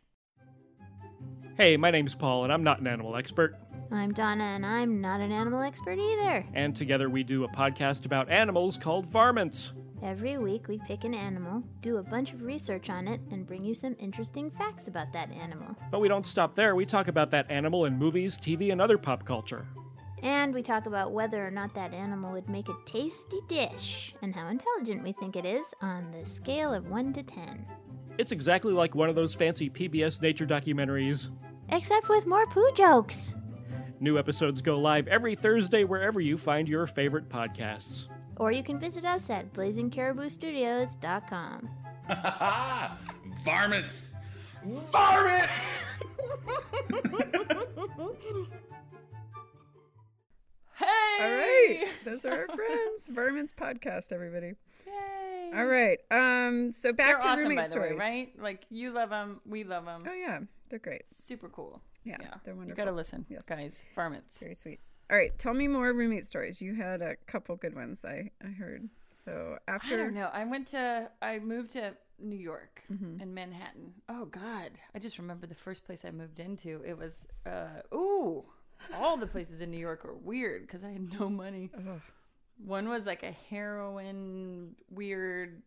Hey, 1.56 1.76
my 1.76 1.90
name's 1.90 2.14
Paul, 2.14 2.44
and 2.44 2.52
I'm 2.52 2.62
not 2.62 2.80
an 2.80 2.86
animal 2.86 3.16
expert. 3.16 3.56
I'm 3.90 4.12
Donna, 4.12 4.44
and 4.44 4.66
I'm 4.66 5.00
not 5.00 5.20
an 5.20 5.32
animal 5.32 5.62
expert 5.62 5.98
either. 5.98 6.44
And 6.52 6.76
together 6.76 7.08
we 7.08 7.22
do 7.22 7.44
a 7.44 7.48
podcast 7.48 8.04
about 8.04 8.28
animals 8.28 8.76
called 8.76 9.06
Varmints. 9.06 9.72
Every 10.02 10.36
week, 10.36 10.68
we 10.68 10.78
pick 10.86 11.04
an 11.04 11.14
animal, 11.14 11.62
do 11.80 11.96
a 11.96 12.02
bunch 12.02 12.34
of 12.34 12.42
research 12.42 12.90
on 12.90 13.08
it, 13.08 13.20
and 13.30 13.46
bring 13.46 13.64
you 13.64 13.74
some 13.74 13.96
interesting 13.98 14.50
facts 14.50 14.88
about 14.88 15.12
that 15.14 15.30
animal. 15.32 15.74
But 15.90 16.00
we 16.00 16.08
don't 16.08 16.26
stop 16.26 16.54
there. 16.54 16.76
We 16.76 16.84
talk 16.84 17.08
about 17.08 17.30
that 17.30 17.50
animal 17.50 17.86
in 17.86 17.96
movies, 17.96 18.38
TV, 18.38 18.70
and 18.70 18.80
other 18.80 18.98
pop 18.98 19.24
culture. 19.24 19.66
And 20.26 20.52
we 20.52 20.60
talk 20.60 20.86
about 20.86 21.12
whether 21.12 21.46
or 21.46 21.52
not 21.52 21.72
that 21.74 21.94
animal 21.94 22.32
would 22.32 22.48
make 22.48 22.68
a 22.68 22.74
tasty 22.84 23.38
dish, 23.46 24.12
and 24.22 24.34
how 24.34 24.48
intelligent 24.48 25.04
we 25.04 25.12
think 25.12 25.36
it 25.36 25.44
is 25.44 25.72
on 25.80 26.10
the 26.10 26.26
scale 26.26 26.74
of 26.74 26.90
1 26.90 27.12
to 27.12 27.22
10. 27.22 27.64
It's 28.18 28.32
exactly 28.32 28.72
like 28.72 28.96
one 28.96 29.08
of 29.08 29.14
those 29.14 29.36
fancy 29.36 29.70
PBS 29.70 30.20
nature 30.20 30.44
documentaries. 30.44 31.28
Except 31.68 32.08
with 32.08 32.26
more 32.26 32.44
poo 32.48 32.68
jokes. 32.74 33.34
New 34.00 34.18
episodes 34.18 34.60
go 34.60 34.80
live 34.80 35.06
every 35.06 35.36
Thursday 35.36 35.84
wherever 35.84 36.20
you 36.20 36.36
find 36.36 36.66
your 36.66 36.88
favorite 36.88 37.28
podcasts. 37.28 38.08
Or 38.34 38.50
you 38.50 38.64
can 38.64 38.80
visit 38.80 39.04
us 39.04 39.30
at 39.30 39.52
blazingcariboustudios.com. 39.52 41.70
Varmints! 43.44 44.12
Varmints! 44.90 45.78
Hey. 50.78 50.86
All 51.20 51.30
right, 51.30 51.88
those 52.04 52.24
are 52.24 52.32
our 52.32 52.46
friends. 52.48 53.06
Varmints 53.10 53.52
podcast, 53.52 54.12
everybody. 54.12 54.54
Yay. 54.86 55.50
All 55.54 55.64
right. 55.66 55.98
Um. 56.10 56.70
So 56.72 56.92
back 56.92 57.06
They're 57.06 57.18
to 57.20 57.28
awesome, 57.28 57.42
roommate 57.48 57.58
by 57.58 57.62
the 57.62 57.68
stories. 57.68 57.98
way, 57.98 57.98
right? 57.98 58.32
Like 58.42 58.66
you 58.70 58.90
love 58.90 59.10
them, 59.10 59.40
we 59.46 59.64
love 59.64 59.86
them. 59.86 60.00
Oh 60.06 60.12
yeah, 60.12 60.40
they're 60.68 60.78
great. 60.78 61.08
Super 61.08 61.48
cool. 61.48 61.80
Yeah, 62.04 62.16
yeah. 62.20 62.34
they're 62.44 62.54
wonderful. 62.54 62.68
You 62.68 62.74
gotta 62.84 62.94
listen, 62.96 63.24
Yes. 63.28 63.46
guys. 63.46 63.82
Varmints. 63.94 64.38
Very 64.38 64.54
sweet. 64.54 64.80
All 65.10 65.16
right, 65.16 65.36
tell 65.38 65.54
me 65.54 65.66
more 65.68 65.92
roommate 65.92 66.26
stories. 66.26 66.60
You 66.60 66.74
had 66.74 67.00
a 67.00 67.16
couple 67.26 67.56
good 67.56 67.74
ones. 67.74 68.04
I 68.04 68.30
I 68.44 68.48
heard. 68.48 68.88
So 69.12 69.58
after 69.66 69.94
I 69.94 69.96
don't 69.96 70.14
know. 70.14 70.28
I 70.32 70.44
went 70.44 70.66
to. 70.68 71.10
I 71.22 71.38
moved 71.38 71.70
to 71.70 71.94
New 72.18 72.36
York 72.36 72.82
Mm-hmm. 72.92 73.20
in 73.22 73.32
Manhattan. 73.34 73.94
Oh 74.08 74.26
God, 74.26 74.72
I 74.94 74.98
just 74.98 75.18
remember 75.18 75.46
the 75.46 75.54
first 75.54 75.84
place 75.84 76.04
I 76.04 76.10
moved 76.10 76.38
into. 76.38 76.82
It 76.84 76.98
was. 76.98 77.26
uh 77.46 77.80
Ooh, 77.94 78.44
all 78.94 79.16
the 79.16 79.26
places 79.26 79.60
in 79.60 79.70
New 79.70 79.78
York 79.78 80.04
were 80.04 80.14
weird 80.14 80.62
because 80.66 80.84
I 80.84 80.90
had 80.90 81.12
no 81.18 81.28
money. 81.28 81.70
Ugh. 81.76 82.00
One 82.64 82.88
was 82.88 83.04
like 83.06 83.22
a 83.22 83.32
heroin 83.50 84.74
weird. 84.90 85.62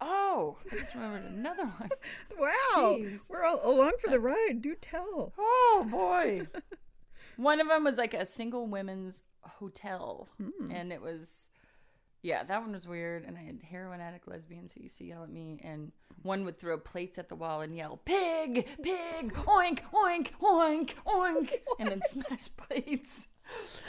Oh, 0.00 0.56
I 0.70 0.76
just 0.76 0.94
remembered 0.94 1.24
another 1.32 1.64
one. 1.64 1.90
wow, 2.38 2.96
Jeez. 2.98 3.28
we're 3.30 3.44
all 3.44 3.60
along 3.64 3.92
for 4.00 4.10
the 4.10 4.20
ride. 4.20 4.60
Do 4.60 4.74
tell. 4.80 5.32
Oh 5.38 5.86
boy. 5.90 6.46
One 7.36 7.60
of 7.60 7.68
them 7.68 7.84
was 7.84 7.96
like 7.96 8.14
a 8.14 8.24
single 8.26 8.66
women's 8.66 9.22
hotel, 9.42 10.28
Hmm. 10.40 10.70
and 10.70 10.92
it 10.92 11.00
was, 11.00 11.48
yeah, 12.28 12.44
that 12.44 12.60
one 12.60 12.72
was 12.72 12.86
weird. 12.86 13.24
And 13.24 13.38
I 13.38 13.40
had 13.40 13.60
heroin 13.62 14.02
addict 14.02 14.28
lesbians 14.28 14.74
who 14.74 14.82
used 14.82 14.98
to 14.98 15.04
yell 15.04 15.22
at 15.22 15.30
me, 15.30 15.58
and 15.64 15.90
one 16.22 16.44
would 16.44 16.58
throw 16.58 16.76
plates 16.76 17.18
at 17.18 17.30
the 17.30 17.34
wall 17.34 17.62
and 17.62 17.74
yell 17.74 18.00
"pig, 18.04 18.66
pig, 18.82 19.32
oink, 19.32 19.80
oink, 19.94 20.30
oink, 20.42 20.92
oink," 21.06 21.54
and 21.78 21.88
then 21.88 22.02
smash 22.06 22.50
plates. 22.58 23.28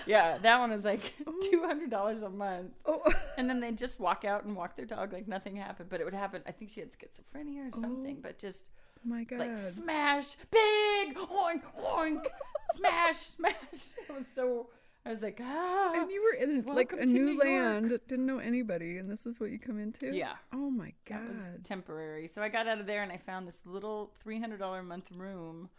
Yeah, 0.06 0.38
that 0.38 0.58
one 0.58 0.70
was 0.72 0.86
like 0.86 1.14
oh. 1.28 1.38
two 1.52 1.64
hundred 1.66 1.90
dollars 1.90 2.22
a 2.22 2.30
month. 2.30 2.72
Oh, 2.86 3.02
And 3.38 3.50
then 3.50 3.60
they'd 3.60 3.78
just 3.78 4.00
walk 4.00 4.24
out 4.24 4.46
and 4.46 4.56
walk 4.56 4.78
their 4.78 4.86
dog 4.86 5.12
like 5.12 5.28
nothing 5.28 5.58
happened. 5.58 5.90
But 5.90 6.00
it 6.00 6.06
would 6.06 6.14
happen. 6.14 6.42
I 6.48 6.52
think 6.52 6.72
she 6.72 6.80
had 6.80 6.92
schizophrenia 6.92 7.74
or 7.74 7.78
something. 7.78 8.16
Oh 8.20 8.22
but 8.24 8.40
just 8.40 8.68
my 9.04 9.26
God. 9.26 9.40
like 9.40 9.58
smash, 9.58 10.36
big, 10.50 11.18
oink, 11.18 11.64
oink, 11.78 12.26
smash, 12.76 13.18
smash. 13.18 13.96
It 14.08 14.16
was 14.16 14.28
so. 14.28 14.70
I 15.06 15.10
was 15.12 15.24
like, 15.24 15.40
ah. 15.42 15.94
and 15.96 16.12
you 16.12 16.22
were 16.24 16.34
in 16.44 16.64
like 16.66 16.92
a 16.92 17.06
new 17.06 17.26
New 17.26 17.32
York. 17.34 17.44
land, 17.46 18.00
didn't 18.08 18.26
know 18.26 18.38
anybody, 18.40 18.98
and 18.98 19.10
this 19.10 19.26
is 19.26 19.40
what 19.40 19.50
you 19.50 19.58
come 19.58 19.80
into. 19.80 20.14
Yeah. 20.14 20.34
Oh 20.54 20.70
my 20.70 20.94
God. 21.06 21.22
That 21.22 21.30
was 21.30 21.56
temporary. 21.64 22.28
So 22.28 22.42
I 22.44 22.50
got 22.50 22.68
out 22.68 22.80
of 22.80 22.86
there 22.86 23.02
and 23.02 23.12
I 23.12 23.18
found 23.18 23.48
this 23.48 23.62
little 23.66 24.12
three 24.22 24.40
hundred 24.40 24.60
dollar 24.60 24.80
a 24.80 24.84
month 24.84 25.10
room 25.16 25.70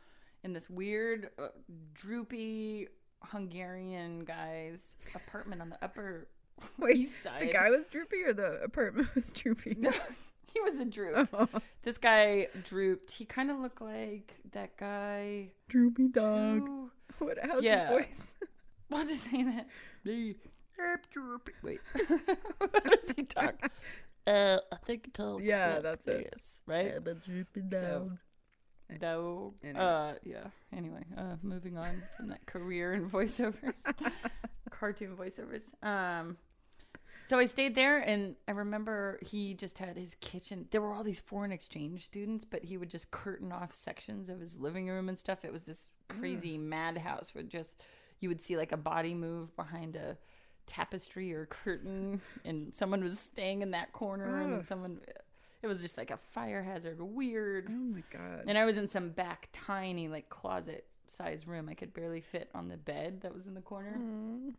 in 0.43 0.53
this 0.55 0.71
weird, 0.71 1.31
uh, 1.39 1.49
droopy 1.95 2.89
Hungarian 3.25 4.25
guy's 4.25 4.97
apartment 5.15 5.61
on 5.63 5.69
the 5.71 5.79
upper 5.85 6.27
Wait, 6.79 6.97
east 6.97 7.23
side. 7.23 7.43
the 7.49 7.53
guy 7.53 7.71
was 7.71 7.87
droopy 7.87 8.23
or 8.25 8.33
the 8.33 8.61
apartment 8.63 9.09
was 9.15 9.31
droopy? 9.31 9.77
No, 9.79 9.91
he 10.53 10.61
was 10.61 10.81
a 10.81 10.85
droop. 10.85 11.29
Oh, 11.35 11.49
This 11.83 11.99
guy 11.99 12.49
drooped. 12.65 13.13
He 13.13 13.25
kind 13.25 13.51
of 13.51 13.59
looked 13.59 13.81
like 13.83 14.35
that 14.53 14.77
guy 14.77 15.51
droopy 15.69 16.09
dog. 16.09 16.61
who. 16.67 16.91
What? 17.19 17.39
How's 17.43 17.63
Yeah. 17.63 17.81
his 17.97 18.07
voice? 18.07 18.35
What 18.91 19.01
does 19.09 19.25
he 19.25 19.37
say 19.39 19.43
that? 19.45 19.67
Wait. 21.63 21.81
what 22.59 22.85
does 22.85 23.13
he 23.17 23.23
talk? 23.25 23.55
Uh, 24.27 24.59
I 24.71 24.77
think 24.77 25.09
it 25.09 25.15
talks 25.15 25.43
Yeah, 25.43 25.79
that's 25.81 26.07
it. 26.07 26.39
right? 26.67 26.93
a 26.95 27.15
droopy 27.15 27.63
So- 27.71 28.13
No. 29.01 29.55
Anyway. 29.65 29.81
Uh, 29.83 30.13
yeah. 30.23 30.45
Anyway, 30.77 31.05
uh, 31.17 31.37
moving 31.43 31.79
on 31.79 32.03
from 32.17 32.29
that 32.29 32.45
career 32.47 32.93
in 32.93 33.09
voiceovers, 33.09 33.83
cartoon 34.71 35.17
voiceovers. 35.17 35.73
Um, 35.83 36.37
so 37.25 37.39
I 37.39 37.47
stayed 37.47 37.75
there, 37.75 37.99
and 37.99 38.37
I 38.47 38.53
remember 38.53 39.19
he 39.23 39.55
just 39.55 39.79
had 39.79 39.97
his 39.97 40.15
kitchen. 40.17 40.67
There 40.71 40.83
were 40.83 40.93
all 40.93 41.03
these 41.03 41.19
foreign 41.21 41.51
exchange 41.51 42.05
students, 42.05 42.45
but 42.45 42.65
he 42.65 42.77
would 42.77 42.91
just 42.91 43.11
curtain 43.11 43.53
off 43.53 43.73
sections 43.73 44.29
of 44.29 44.39
his 44.39 44.59
living 44.59 44.87
room 44.89 45.09
and 45.09 45.19
stuff. 45.19 45.45
It 45.45 45.51
was 45.51 45.63
this 45.63 45.91
crazy 46.09 46.59
madhouse 46.59 47.35
where 47.35 47.43
just 47.43 47.81
you 48.21 48.29
would 48.29 48.41
see 48.41 48.57
like 48.57 48.73
a 48.73 48.77
body 48.77 49.15
move 49.15 49.55
behind 49.57 49.97
a 49.97 50.17
tapestry 50.67 51.33
or 51.33 51.47
curtain, 51.47 52.21
and 52.45 52.75
someone 52.75 53.03
was 53.03 53.19
staying 53.19 53.63
in 53.63 53.73
that 53.73 53.93
corner, 53.93 54.41
and 54.41 54.53
then 54.53 54.63
someone. 54.63 55.01
It 55.63 55.67
was 55.67 55.83
just 55.83 55.99
like 55.99 56.11
a 56.11 56.17
fire 56.17 56.63
hazard, 56.63 57.03
weird. 57.03 57.67
Oh 57.69 57.73
my 57.73 58.03
god. 58.11 58.45
And 58.47 58.57
I 58.57 58.65
was 58.65 58.79
in 58.79 58.89
some 58.89 59.11
back 59.11 59.51
tiny 59.53 60.09
like 60.09 60.31
closet 60.31 60.87
size 61.07 61.47
room. 61.47 61.69
I 61.69 61.75
could 61.75 61.93
barely 61.93 62.23
fit 62.23 62.49
on 62.55 62.69
the 62.69 62.79
bed 62.79 63.21
that 63.21 63.35
was 63.35 63.47
in 63.47 63.53
the 63.53 63.61
corner. 63.61 63.93
And 63.95 64.55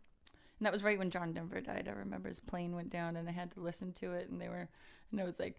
that 0.59 0.71
was 0.71 0.83
right 0.83 0.99
when 0.99 1.09
John 1.09 1.33
Denver 1.33 1.59
died. 1.59 1.87
I 1.87 1.97
remember 1.97 2.27
his 2.27 2.39
plane 2.39 2.75
went 2.75 2.91
down 2.91 3.15
and 3.15 3.27
I 3.27 3.31
had 3.31 3.49
to 3.53 3.61
listen 3.61 3.93
to 3.93 4.11
it 4.11 4.29
and 4.29 4.39
they 4.39 4.47
were 4.47 4.69
and 5.11 5.19
I 5.19 5.23
was 5.23 5.39
like, 5.39 5.57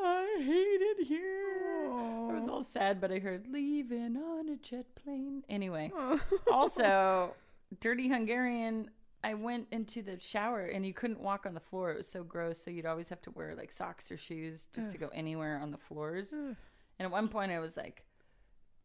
I 0.00 0.36
hate 0.40 0.80
it 0.80 1.06
here. 1.06 1.88
I 1.90 2.34
was 2.34 2.48
all 2.48 2.62
sad, 2.62 3.00
but 3.00 3.12
I 3.12 3.18
heard 3.18 3.46
leaving 3.50 4.16
on 4.16 4.48
a 4.48 4.56
jet 4.56 4.86
plane. 4.94 5.44
Anyway. 5.48 5.92
also, 6.52 7.34
Dirty 7.80 8.08
Hungarian, 8.08 8.90
I 9.24 9.34
went 9.34 9.68
into 9.70 10.02
the 10.02 10.18
shower 10.20 10.62
and 10.62 10.84
you 10.84 10.92
couldn't 10.92 11.20
walk 11.20 11.46
on 11.46 11.54
the 11.54 11.60
floor. 11.60 11.92
It 11.92 11.96
was 11.96 12.08
so 12.08 12.22
gross. 12.24 12.58
So 12.58 12.70
you'd 12.70 12.86
always 12.86 13.08
have 13.08 13.22
to 13.22 13.30
wear 13.30 13.54
like 13.54 13.72
socks 13.72 14.10
or 14.10 14.16
shoes 14.16 14.68
just 14.74 14.90
to 14.92 14.98
go 14.98 15.08
anywhere 15.14 15.58
on 15.60 15.70
the 15.70 15.78
floors. 15.78 16.32
And 16.32 16.56
at 16.98 17.10
one 17.10 17.28
point, 17.28 17.52
I 17.52 17.58
was 17.60 17.76
like, 17.76 18.04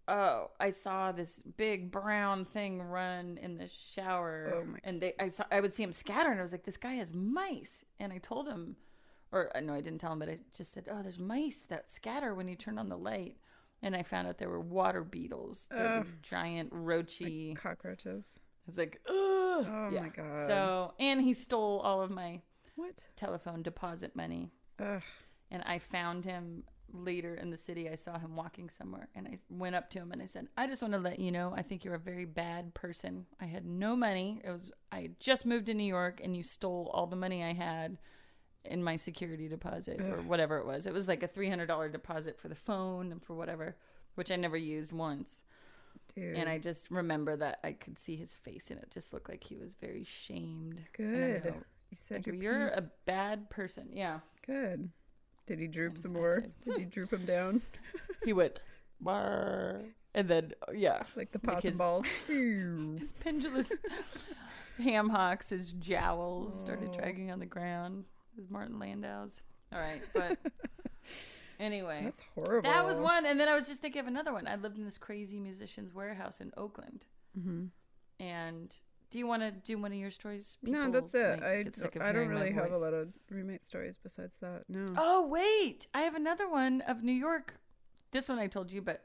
oh, 0.08 0.52
I 0.60 0.70
saw 0.70 1.12
this 1.12 1.42
big 1.58 1.92
brown 1.92 2.46
thing 2.46 2.82
run 2.82 3.38
in 3.42 3.58
the 3.58 3.68
shower. 3.68 4.54
Oh 4.56 4.64
my- 4.66 4.80
and 4.84 5.02
they, 5.02 5.14
I, 5.20 5.28
saw, 5.28 5.44
I 5.52 5.60
would 5.60 5.74
see 5.74 5.84
him 5.84 5.92
scatter 5.92 6.30
and 6.32 6.40
I 6.40 6.44
was 6.44 6.52
like, 6.52 6.64
this 6.64 6.78
guy 6.78 6.94
has 6.94 7.14
mice. 7.14 7.84
And 8.00 8.14
I 8.14 8.20
told 8.20 8.48
him, 8.48 8.78
or 9.32 9.56
uh, 9.56 9.60
no, 9.60 9.74
I 9.74 9.82
didn't 9.82 10.00
tell 10.00 10.14
him, 10.14 10.20
but 10.20 10.30
I 10.30 10.38
just 10.56 10.72
said, 10.72 10.88
oh, 10.90 11.02
there's 11.02 11.20
mice 11.20 11.64
that 11.64 11.90
scatter 11.92 12.34
when 12.34 12.48
you 12.48 12.56
turn 12.56 12.78
on 12.78 12.88
the 12.90 12.98
light. 12.98 13.38
And 13.82 13.96
I 13.96 14.02
found 14.04 14.28
out 14.28 14.38
there 14.38 14.50
were 14.50 14.60
water 14.62 15.04
beetles. 15.04 15.68
They're 15.70 15.86
Ugh. 15.98 16.04
these 16.04 16.16
giant 16.24 16.72
roachy. 16.74 17.56
Cockroaches. 17.56 18.40
I 18.68 18.70
was 18.70 18.78
like, 18.78 19.00
Ugh. 19.08 19.16
Oh 19.16 19.90
yeah. 19.92 20.02
my 20.02 20.10
god. 20.10 20.40
So, 20.40 20.94
and 21.00 21.22
he 21.22 21.34
stole 21.34 21.80
all 21.80 22.02
of 22.02 22.12
my 22.12 22.42
what? 22.76 23.08
telephone 23.16 23.64
deposit 23.64 24.16
money. 24.16 24.52
Ugh. 24.80 25.02
And 25.50 25.64
I 25.66 25.80
found 25.80 26.26
him 26.26 26.64
later 26.92 27.36
in 27.36 27.50
the 27.50 27.58
city. 27.58 27.90
I 27.90 27.96
saw 27.96 28.18
him 28.20 28.36
walking 28.36 28.70
somewhere 28.70 29.10
and 29.16 29.28
I 29.28 29.38
went 29.50 29.76
up 29.76 29.90
to 29.92 30.00
him 30.00 30.12
and 30.12 30.22
I 30.22 30.26
said, 30.26 30.48
I 30.58 30.68
just 30.68 30.82
want 30.82 30.94
to 30.94 31.00
let 31.00 31.20
you 31.20 31.32
know, 31.32 31.54
I 31.56 31.62
think 31.62 31.84
you're 31.86 31.96
a 31.96 32.00
very 32.00 32.26
bad 32.26 32.74
person. 32.74 33.26
I 33.40 33.46
had 33.46 33.66
no 33.66 33.96
money. 33.96 34.42
It 34.44 34.52
was, 34.52 34.72
I 34.92 35.12
just 35.20 35.46
moved 35.46 35.68
to 35.68 35.74
New 35.74 35.84
York 35.84 36.20
and 36.24 36.36
you 36.36 36.44
stole 36.44 36.92
all 36.94 37.08
the 37.08 37.16
money 37.16 37.44
I 37.44 37.54
had 37.54 37.98
in 38.66 38.84
my 38.84 38.98
security 38.98 39.48
deposit 39.48 40.02
or 40.02 40.22
whatever 40.22 40.58
it 40.58 40.66
was. 40.66 40.86
It 40.86 40.94
was 40.94 41.08
like 41.08 41.24
a 41.24 41.28
$300 41.28 41.92
deposit 41.92 42.38
for 42.40 42.50
the 42.50 42.56
phone 42.56 43.12
and 43.12 43.24
for 43.24 43.34
whatever, 43.34 43.78
which 44.16 44.32
I 44.32 44.36
never 44.36 44.58
used 44.58 44.92
once. 44.92 45.44
Dude. 46.16 46.36
And 46.36 46.50
I 46.50 46.58
just 46.58 46.90
remember 46.92 47.36
that 47.36 47.60
I 47.64 47.74
could 47.74 47.98
see 47.98 48.16
his 48.16 48.34
face 48.34 48.72
and 48.72 48.80
it 48.80 48.90
just 48.92 49.14
looked 49.14 49.30
like 49.30 49.44
he 49.44 49.56
was 49.56 49.74
very 49.76 50.04
shamed. 50.04 50.82
Good. 50.94 51.44
go, 51.44 51.50
You 51.90 51.96
said 51.96 52.24
go, 52.24 52.32
your 52.32 52.42
You're 52.42 52.68
a 52.68 52.84
bad 53.06 53.50
person. 53.50 53.90
Yeah. 53.92 54.20
Good. 54.46 54.90
Did 55.46 55.60
he 55.60 55.68
droop 55.68 55.94
And 55.94 56.02
some 56.02 56.16
I 56.16 56.20
more? 56.20 56.30
said- 56.36 56.54
Did 56.66 56.78
you 56.80 56.86
droop 56.86 57.12
him 57.14 57.26
down 57.26 57.62
He 58.26 58.34
went, 58.34 58.60
"Brr," 59.00 59.82
and 60.14 60.28
then, 60.28 60.54
oh, 60.68 60.72
yeah. 60.74 61.04
like 61.16 61.32
the 61.32 61.40
Like 61.44 61.56
possum 61.58 61.70
his- 61.72 61.78
balls? 61.78 62.08
His 62.28 63.12
pendulous 63.20 63.74
ham 64.82 65.10
hocks, 65.10 65.50
his 65.50 65.72
jowls 65.74 66.60
started 66.60 66.90
Oh. 66.94 66.98
dragging 66.98 67.32
on 67.32 67.40
the 67.40 67.46
ground. 67.46 68.06
His 68.36 68.50
Martin 68.50 68.80
Landau's. 68.80 69.42
All 69.74 69.80
right, 69.80 70.02
but 70.14 70.38
anyway. 71.60 72.02
That's 72.06 72.24
horrible. 72.36 72.70
That 72.70 72.86
was 72.86 73.00
one, 73.00 73.26
and 73.26 73.40
then 73.40 73.48
I 73.48 73.56
was 73.56 73.68
just 73.68 73.82
thinking 73.82 74.00
of 74.02 74.08
another 74.08 74.34
one. 74.34 74.48
I 74.48 74.56
lived 74.56 74.78
in 74.78 74.86
this 74.86 74.98
crazy 74.98 75.40
musician's 75.40 75.94
warehouse 75.94 76.40
in 76.42 76.52
Oakland, 76.58 77.06
Mm-hmm. 77.38 77.66
and 78.20 78.76
do 79.10 79.20
you 79.20 79.28
want 79.28 79.42
to 79.44 79.52
do 79.52 79.78
one 79.78 79.92
of 79.92 79.98
your 79.98 80.10
stories? 80.12 80.58
No, 80.64 80.90
that's 80.92 81.14
it. 81.16 81.42
I, 81.42 81.64
get 81.64 81.76
sick 81.76 81.96
of 81.96 82.02
I 82.02 82.12
don't 82.12 82.28
really 82.28 82.52
have 82.52 82.72
a 82.74 82.78
lot 82.78 82.94
of 82.94 83.10
roommate 83.30 83.66
stories 83.66 83.98
besides 84.02 84.38
that. 84.42 84.64
No. 84.68 84.86
Oh 84.98 85.26
wait, 85.28 85.88
I 85.94 86.02
have 86.02 86.16
another 86.16 86.50
one 86.50 86.82
of 86.82 87.04
New 87.04 87.14
York. 87.14 87.56
This 88.12 88.28
one 88.30 88.40
I 88.40 88.48
told 88.48 88.72
you, 88.72 88.82
but 88.82 89.04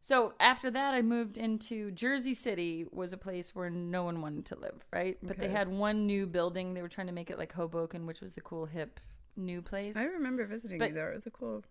so 0.00 0.34
after 0.38 0.70
that 0.70 0.92
I 0.94 1.02
moved 1.02 1.36
into 1.38 1.90
Jersey 1.90 2.34
City 2.34 2.84
was 2.92 3.12
a 3.12 3.16
place 3.16 3.54
where 3.54 3.70
no 3.70 4.04
one 4.04 4.20
wanted 4.20 4.44
to 4.46 4.58
live, 4.58 4.84
right? 4.92 5.16
But 5.22 5.38
they 5.38 5.48
had 5.48 5.68
one 5.68 6.06
new 6.06 6.26
building. 6.26 6.74
They 6.74 6.82
were 6.82 6.88
trying 6.88 7.06
to 7.06 7.12
make 7.12 7.30
it 7.30 7.38
like 7.38 7.54
Hoboken, 7.54 8.04
which 8.06 8.20
was 8.20 8.32
the 8.34 8.40
cool 8.42 8.66
hip 8.66 9.00
new 9.36 9.62
place. 9.62 9.96
I 9.96 10.04
remember 10.06 10.44
visiting 10.46 10.78
But- 10.78 10.90
you 10.90 10.94
there. 10.94 11.10
It 11.10 11.14
was 11.14 11.26
a 11.26 11.30
cool 11.30 11.64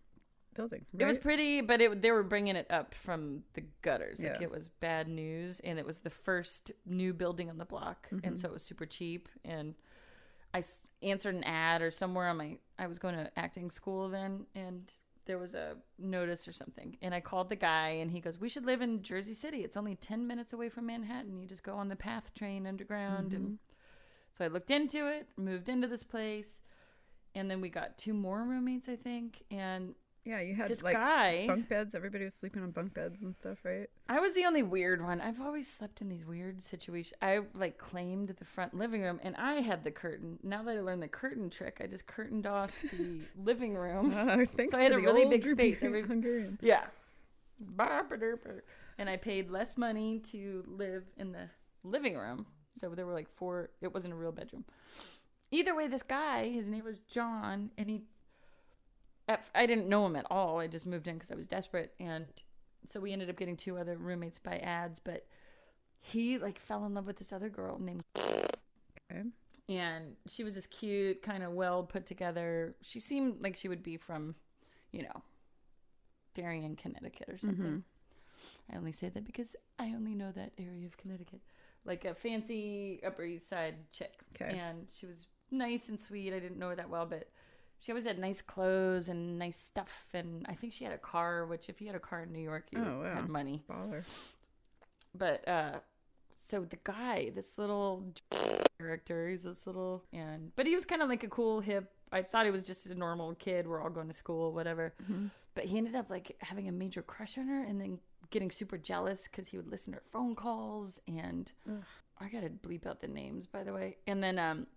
building. 0.54 0.86
It 0.98 1.06
was 1.06 1.18
pretty, 1.18 1.62
but 1.62 1.82
it 1.82 2.02
they 2.02 2.12
were 2.12 2.24
bringing 2.24 2.56
it 2.56 2.68
up 2.70 2.94
from 2.94 3.44
the 3.54 3.62
gutters. 3.82 4.22
Like 4.22 4.38
Yeah. 4.40 4.44
it 4.44 4.52
was 4.52 4.70
bad 4.70 5.08
news, 5.08 5.60
and 5.62 5.78
it 5.80 5.86
was 5.86 6.00
the 6.00 6.10
first 6.10 6.72
new 6.86 7.14
building 7.14 7.50
on 7.50 7.58
the 7.58 7.66
block, 7.66 8.08
Mm-hmm. 8.10 8.26
and 8.28 8.40
so 8.40 8.48
it 8.50 8.54
was 8.54 8.64
super 8.64 8.86
cheap. 8.86 9.30
And 9.44 9.76
I 10.54 10.60
s- 10.60 10.88
answered 11.02 11.36
an 11.36 11.44
ad 11.44 11.82
or 11.82 11.92
somewhere 11.92 12.28
on 12.28 12.38
my 12.38 12.58
I 12.78 12.88
was 12.88 13.00
going 13.00 13.16
to 13.16 13.32
acting 13.38 13.70
school 13.70 14.10
then, 14.10 14.46
and 14.56 14.92
there 15.26 15.38
was 15.38 15.54
a 15.54 15.78
notice 15.98 16.48
or 16.48 16.52
something, 16.52 16.98
and 17.02 17.14
I 17.16 17.22
called 17.22 17.48
the 17.50 17.56
guy, 17.56 17.90
and 17.90 18.12
he 18.12 18.20
goes, 18.20 18.38
"We 18.40 18.50
should 18.50 18.66
live 18.66 18.82
in 18.82 19.02
Jersey 19.04 19.34
City. 19.34 19.64
It's 19.64 19.78
only 19.78 19.96
ten 19.96 20.28
minutes 20.28 20.52
away 20.54 20.70
from 20.70 20.86
Manhattan. 20.88 21.40
You 21.40 21.48
just 21.48 21.64
go 21.64 21.76
on 21.76 21.88
the 21.90 21.96
PATH 21.96 22.34
train 22.34 22.68
underground." 22.68 23.34
And 23.34 23.60
so 24.32 24.44
I 24.44 24.48
looked 24.50 24.70
into 24.72 25.08
it, 25.08 25.28
moved 25.38 25.70
into 25.70 25.88
this 25.88 26.04
place. 26.04 26.60
And 27.36 27.50
then 27.50 27.62
we 27.62 27.70
got 27.70 27.98
two 27.98 28.14
more 28.14 28.44
roommates, 28.44 28.88
I 28.88 28.96
think, 28.96 29.44
and 29.50 29.96
Yeah, 30.26 30.40
you 30.40 30.56
had 30.56 30.70
this 30.70 30.84
like 30.84 30.96
guy 30.96 31.48
bunk 31.48 31.68
beds. 31.68 31.94
Everybody 31.94 32.24
was 32.24 32.34
sleeping 32.34 32.64
on 32.64 32.72
bunk 32.72 32.94
beds 32.94 33.22
and 33.24 33.36
stuff, 33.36 33.58
right? 33.66 33.90
I 34.08 34.20
was 34.22 34.34
the 34.34 34.46
only 34.46 34.64
weird 34.64 35.04
one. 35.04 35.20
I've 35.20 35.42
always 35.42 35.68
slept 35.68 36.00
in 36.02 36.08
these 36.08 36.26
weird 36.26 36.62
situations. 36.62 37.14
I 37.22 37.42
like 37.54 37.78
claimed 37.78 38.30
the 38.30 38.46
front 38.46 38.74
living 38.74 39.02
room 39.02 39.20
and 39.22 39.36
I 39.36 39.56
had 39.56 39.84
the 39.84 39.92
curtain. 39.92 40.40
Now 40.42 40.64
that 40.64 40.78
I 40.78 40.80
learned 40.80 41.02
the 41.02 41.10
curtain 41.10 41.50
trick, 41.50 41.82
I 41.84 41.88
just 41.88 42.08
curtained 42.08 42.48
off 42.48 42.72
the 42.92 43.20
living 43.44 43.76
room. 43.76 44.14
Uh, 44.16 44.46
thanks 44.46 44.72
So 44.72 44.78
I 44.78 44.84
had 44.84 44.94
a 44.94 44.98
really 44.98 45.26
big 45.26 45.46
space. 45.46 45.84
Every- 45.84 46.02
Hungarian. 46.08 46.58
Yeah. 46.62 46.86
And 48.98 49.10
I 49.10 49.18
paid 49.18 49.50
less 49.50 49.78
money 49.78 50.20
to 50.32 50.64
live 50.68 51.04
in 51.18 51.32
the 51.32 51.50
living 51.84 52.16
room. 52.18 52.46
So 52.74 52.90
there 52.90 53.06
were 53.06 53.14
like 53.14 53.30
four, 53.36 53.72
it 53.82 53.94
wasn't 53.94 54.14
a 54.14 54.18
real 54.18 54.32
bedroom. 54.32 54.66
Either 55.52 55.76
way, 55.76 55.88
this 55.88 56.02
guy, 56.02 56.50
his 56.50 56.68
name 56.68 56.84
was 56.84 56.98
John, 57.00 57.70
and 57.78 57.88
he, 57.90 58.02
at, 59.28 59.50
I 59.56 59.66
didn't 59.66 59.90
know 59.90 60.06
him 60.06 60.16
at 60.16 60.26
all. 60.30 60.60
I 60.60 60.68
just 60.68 60.86
moved 60.86 61.08
in 61.08 61.16
because 61.16 61.32
I 61.32 61.36
was 61.36 61.48
desperate. 61.48 61.94
And 62.00 62.26
so 62.88 63.00
we 63.00 63.14
ended 63.14 63.30
up 63.30 63.38
getting 63.38 63.58
two 63.58 63.78
other 63.78 63.98
roommates 63.98 64.40
by 64.40 64.58
ads, 64.58 65.00
but 65.00 65.26
he 66.00 66.38
like 66.38 66.60
fell 66.60 66.86
in 66.86 66.94
love 66.94 67.06
with 67.06 67.18
this 67.18 67.32
other 67.32 67.50
girl 67.50 67.80
named 67.80 68.04
Okay. 69.12 69.24
and 69.70 70.16
she 70.28 70.44
was 70.44 70.56
this 70.56 70.68
cute, 70.68 71.22
kind 71.22 71.44
of 71.44 71.52
well 71.54 71.84
put 71.84 72.06
together. 72.06 72.76
She 72.82 73.00
seemed 73.00 73.42
like 73.42 73.56
she 73.56 73.70
would 73.70 73.84
be 73.84 73.98
from, 73.98 74.36
you 74.92 75.04
know, 75.04 75.24
Darien, 76.34 76.76
Connecticut 76.76 77.30
or 77.30 77.38
something. 77.38 77.66
Mm-hmm. 77.66 78.74
I 78.74 78.78
only 78.78 78.92
say 78.92 79.10
that 79.10 79.26
because 79.26 79.56
I 79.80 79.94
only 79.94 80.16
know 80.16 80.32
that 80.32 80.52
area 80.58 80.86
of 80.86 80.98
Connecticut. 80.98 81.42
Like 81.86 82.06
a 82.06 82.14
fancy 82.16 83.02
Upper 83.06 83.24
East 83.24 83.48
Side 83.50 83.76
chick. 83.92 84.14
'Kay. 84.34 84.58
And 84.58 84.88
she 84.94 85.06
was 85.06 85.28
nice 85.52 85.90
and 85.90 86.00
sweet. 86.00 86.34
I 86.34 86.40
didn't 86.40 86.58
know 86.60 86.70
her 86.70 86.76
that 86.76 86.90
well, 86.90 87.06
but 87.06 87.30
she 87.84 87.92
always 87.92 88.06
had 88.06 88.18
nice 88.18 88.42
clothes 88.42 89.10
and 89.10 89.38
nice 89.38 89.58
stuff. 89.58 90.08
And 90.14 90.46
I 90.48 90.54
think 90.54 90.72
she 90.72 90.86
had 90.86 90.94
a 90.94 90.98
car, 90.98 91.46
which 91.46 91.68
if 91.68 91.82
you 91.82 91.88
had 91.88 91.98
a 91.98 92.00
car 92.00 92.22
in 92.24 92.32
New 92.32 92.40
York, 92.40 92.68
you 92.72 92.80
Oh, 92.80 93.00
wow. 93.02 93.16
had 93.16 93.28
money 93.28 93.62
Baller. 93.70 94.04
but 95.14 95.46
uh 95.48 95.80
so 96.36 96.62
the 96.62 96.80
guy 96.84 97.30
this 97.36 97.58
little 97.58 98.06
character 98.80 99.30
he's 99.30 99.44
this 99.44 99.66
little 99.68 100.04
and 100.12 100.52
but 100.56 100.66
he 100.66 100.76
was 100.76 100.86
kind 100.86 101.02
of 101.02 101.08
like 101.08 101.24
a 101.24 101.28
cool 101.30 101.60
hip 101.62 101.90
i 102.12 102.22
thought 102.22 102.44
he 102.46 102.52
was 102.52 102.64
just 102.64 102.86
a 102.88 102.96
normal 102.96 103.34
kid 103.36 103.66
we're 103.68 103.82
all 103.82 103.90
going 103.90 104.08
to 104.08 104.14
school 104.14 104.52
whatever 104.52 104.94
but 105.56 105.64
he 105.66 105.78
ended 105.78 105.96
up 105.96 106.10
like 106.10 106.36
having 106.42 106.68
a 106.68 106.72
major 106.72 107.02
crush 107.02 107.38
on 107.38 107.48
her 107.48 107.64
and 107.64 107.80
then 107.80 108.00
getting 108.32 108.52
super 108.52 108.78
jealous 108.78 109.28
because 109.28 109.48
he 109.48 109.56
would 109.58 109.68
listen 109.70 109.94
to 109.94 109.98
her 110.00 110.04
phone 110.12 110.36
calls 110.36 111.00
and 111.08 111.52
I 112.20 112.28
gotta 112.30 112.50
bleep 112.50 112.86
out 112.88 113.00
the 113.02 113.08
names 113.08 113.46
by 113.48 113.64
the 113.64 113.72
way. 113.74 113.98
And 114.08 114.22
then 114.24 114.38
um 114.40 114.68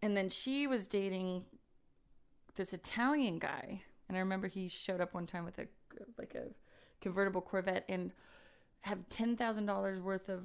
and 0.00 0.16
then 0.16 0.28
she 0.30 0.66
was 0.66 0.86
dating 0.86 1.44
this 2.58 2.74
Italian 2.74 3.38
guy. 3.38 3.82
And 4.08 4.16
I 4.16 4.20
remember 4.20 4.48
he 4.48 4.68
showed 4.68 5.00
up 5.00 5.14
one 5.14 5.26
time 5.26 5.44
with 5.46 5.58
a 5.58 5.66
like 6.18 6.34
a 6.34 6.48
convertible 7.00 7.40
Corvette 7.40 7.84
and 7.88 8.12
have 8.82 9.08
ten 9.08 9.36
thousand 9.36 9.66
dollars 9.66 10.00
worth 10.00 10.28
of 10.28 10.42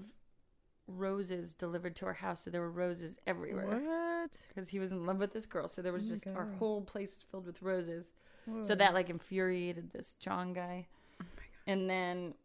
roses 0.87 1.53
delivered 1.53 1.95
to 1.97 2.05
our 2.05 2.13
house. 2.13 2.41
So 2.41 2.49
there 2.49 2.61
were 2.61 2.71
roses 2.71 3.17
everywhere 3.27 3.65
What? 3.67 4.37
because 4.49 4.69
he 4.69 4.79
was 4.79 4.91
in 4.91 5.05
love 5.05 5.17
with 5.17 5.33
this 5.33 5.45
girl. 5.45 5.67
So 5.67 5.81
there 5.81 5.93
was 5.93 6.05
Oh 6.07 6.09
just 6.09 6.27
our 6.27 6.45
whole 6.59 6.81
place 6.81 7.13
was 7.13 7.23
filled 7.29 7.45
with 7.45 7.61
roses. 7.61 8.11
So 8.61 8.75
that 8.75 8.93
like 8.93 9.09
infuriated 9.09 9.91
this 9.91 10.15
John 10.15 10.51
guy. 10.53 10.87
Oh 11.21 11.25
And 11.67 11.89
then 11.89 12.35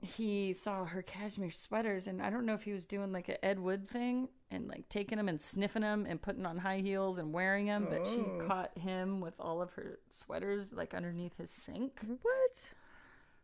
he 0.00 0.52
saw 0.52 0.84
her 0.84 1.02
cashmere 1.02 1.50
sweaters, 1.50 2.06
and 2.06 2.22
I 2.22 2.30
don't 2.30 2.46
know 2.46 2.54
if 2.54 2.62
he 2.62 2.72
was 2.72 2.86
doing 2.86 3.12
like 3.12 3.28
a 3.28 3.44
Ed 3.44 3.58
Wood 3.58 3.88
thing 3.88 4.28
and 4.50 4.68
like 4.68 4.88
taking 4.88 5.18
them 5.18 5.28
and 5.28 5.40
sniffing 5.40 5.82
them 5.82 6.06
and 6.08 6.22
putting 6.22 6.46
on 6.46 6.58
high 6.58 6.78
heels 6.78 7.18
and 7.18 7.32
wearing 7.32 7.66
them, 7.66 7.86
but 7.90 8.06
she 8.06 8.20
Oh. 8.20 8.44
caught 8.46 8.76
him 8.78 9.20
with 9.20 9.40
all 9.40 9.60
of 9.60 9.70
her 9.72 9.98
sweaters 10.08 10.72
like 10.72 10.94
underneath 10.94 11.36
his 11.36 11.50
sink. 11.50 12.00
What? 12.06 12.72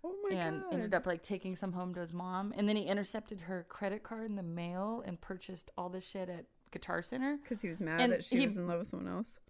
Oh 0.05 0.15
my 0.23 0.31
god. 0.31 0.39
and 0.39 0.63
god. 0.63 0.73
ended 0.75 0.95
up 0.95 1.07
like 1.07 1.23
taking 1.23 1.57
some 1.57 1.73
home 1.73 1.93
to 1.95 2.01
his 2.01 2.13
mom. 2.13 2.53
And 2.57 2.69
then 2.69 2.77
he 2.77 2.85
intercepted 2.85 3.43
her 3.43 3.67
credit 3.69 4.03
card 4.03 4.29
in 4.31 4.37
the 4.37 4.43
mail 4.43 5.03
and 5.05 5.21
purchased 5.21 5.71
all 5.77 5.89
this 5.89 6.07
shit 6.07 6.29
at 6.29 6.45
Guitar 6.71 7.03
Center. 7.03 7.37
because 7.43 7.63
he 7.63 7.69
was 7.69 7.81
mad 7.81 8.01
and 8.01 8.13
that 8.13 8.25
she 8.25 8.39
he- 8.39 8.45
was 8.47 8.57
in 8.59 8.67
love 8.69 8.79
with 8.81 8.89
someone 8.89 9.13
else. 9.13 9.41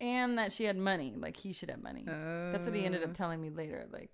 and 0.00 0.38
that 0.38 0.52
she 0.52 0.64
had 0.64 0.76
money 0.76 1.14
like 1.16 1.36
he 1.36 1.52
should 1.52 1.68
have 1.70 1.82
money 1.82 2.04
that's 2.06 2.66
what 2.66 2.74
he 2.74 2.84
ended 2.84 3.02
Uh. 3.02 3.06
up 3.06 3.12
telling 3.14 3.40
me 3.40 3.50
later 3.50 3.86
like 3.92 4.10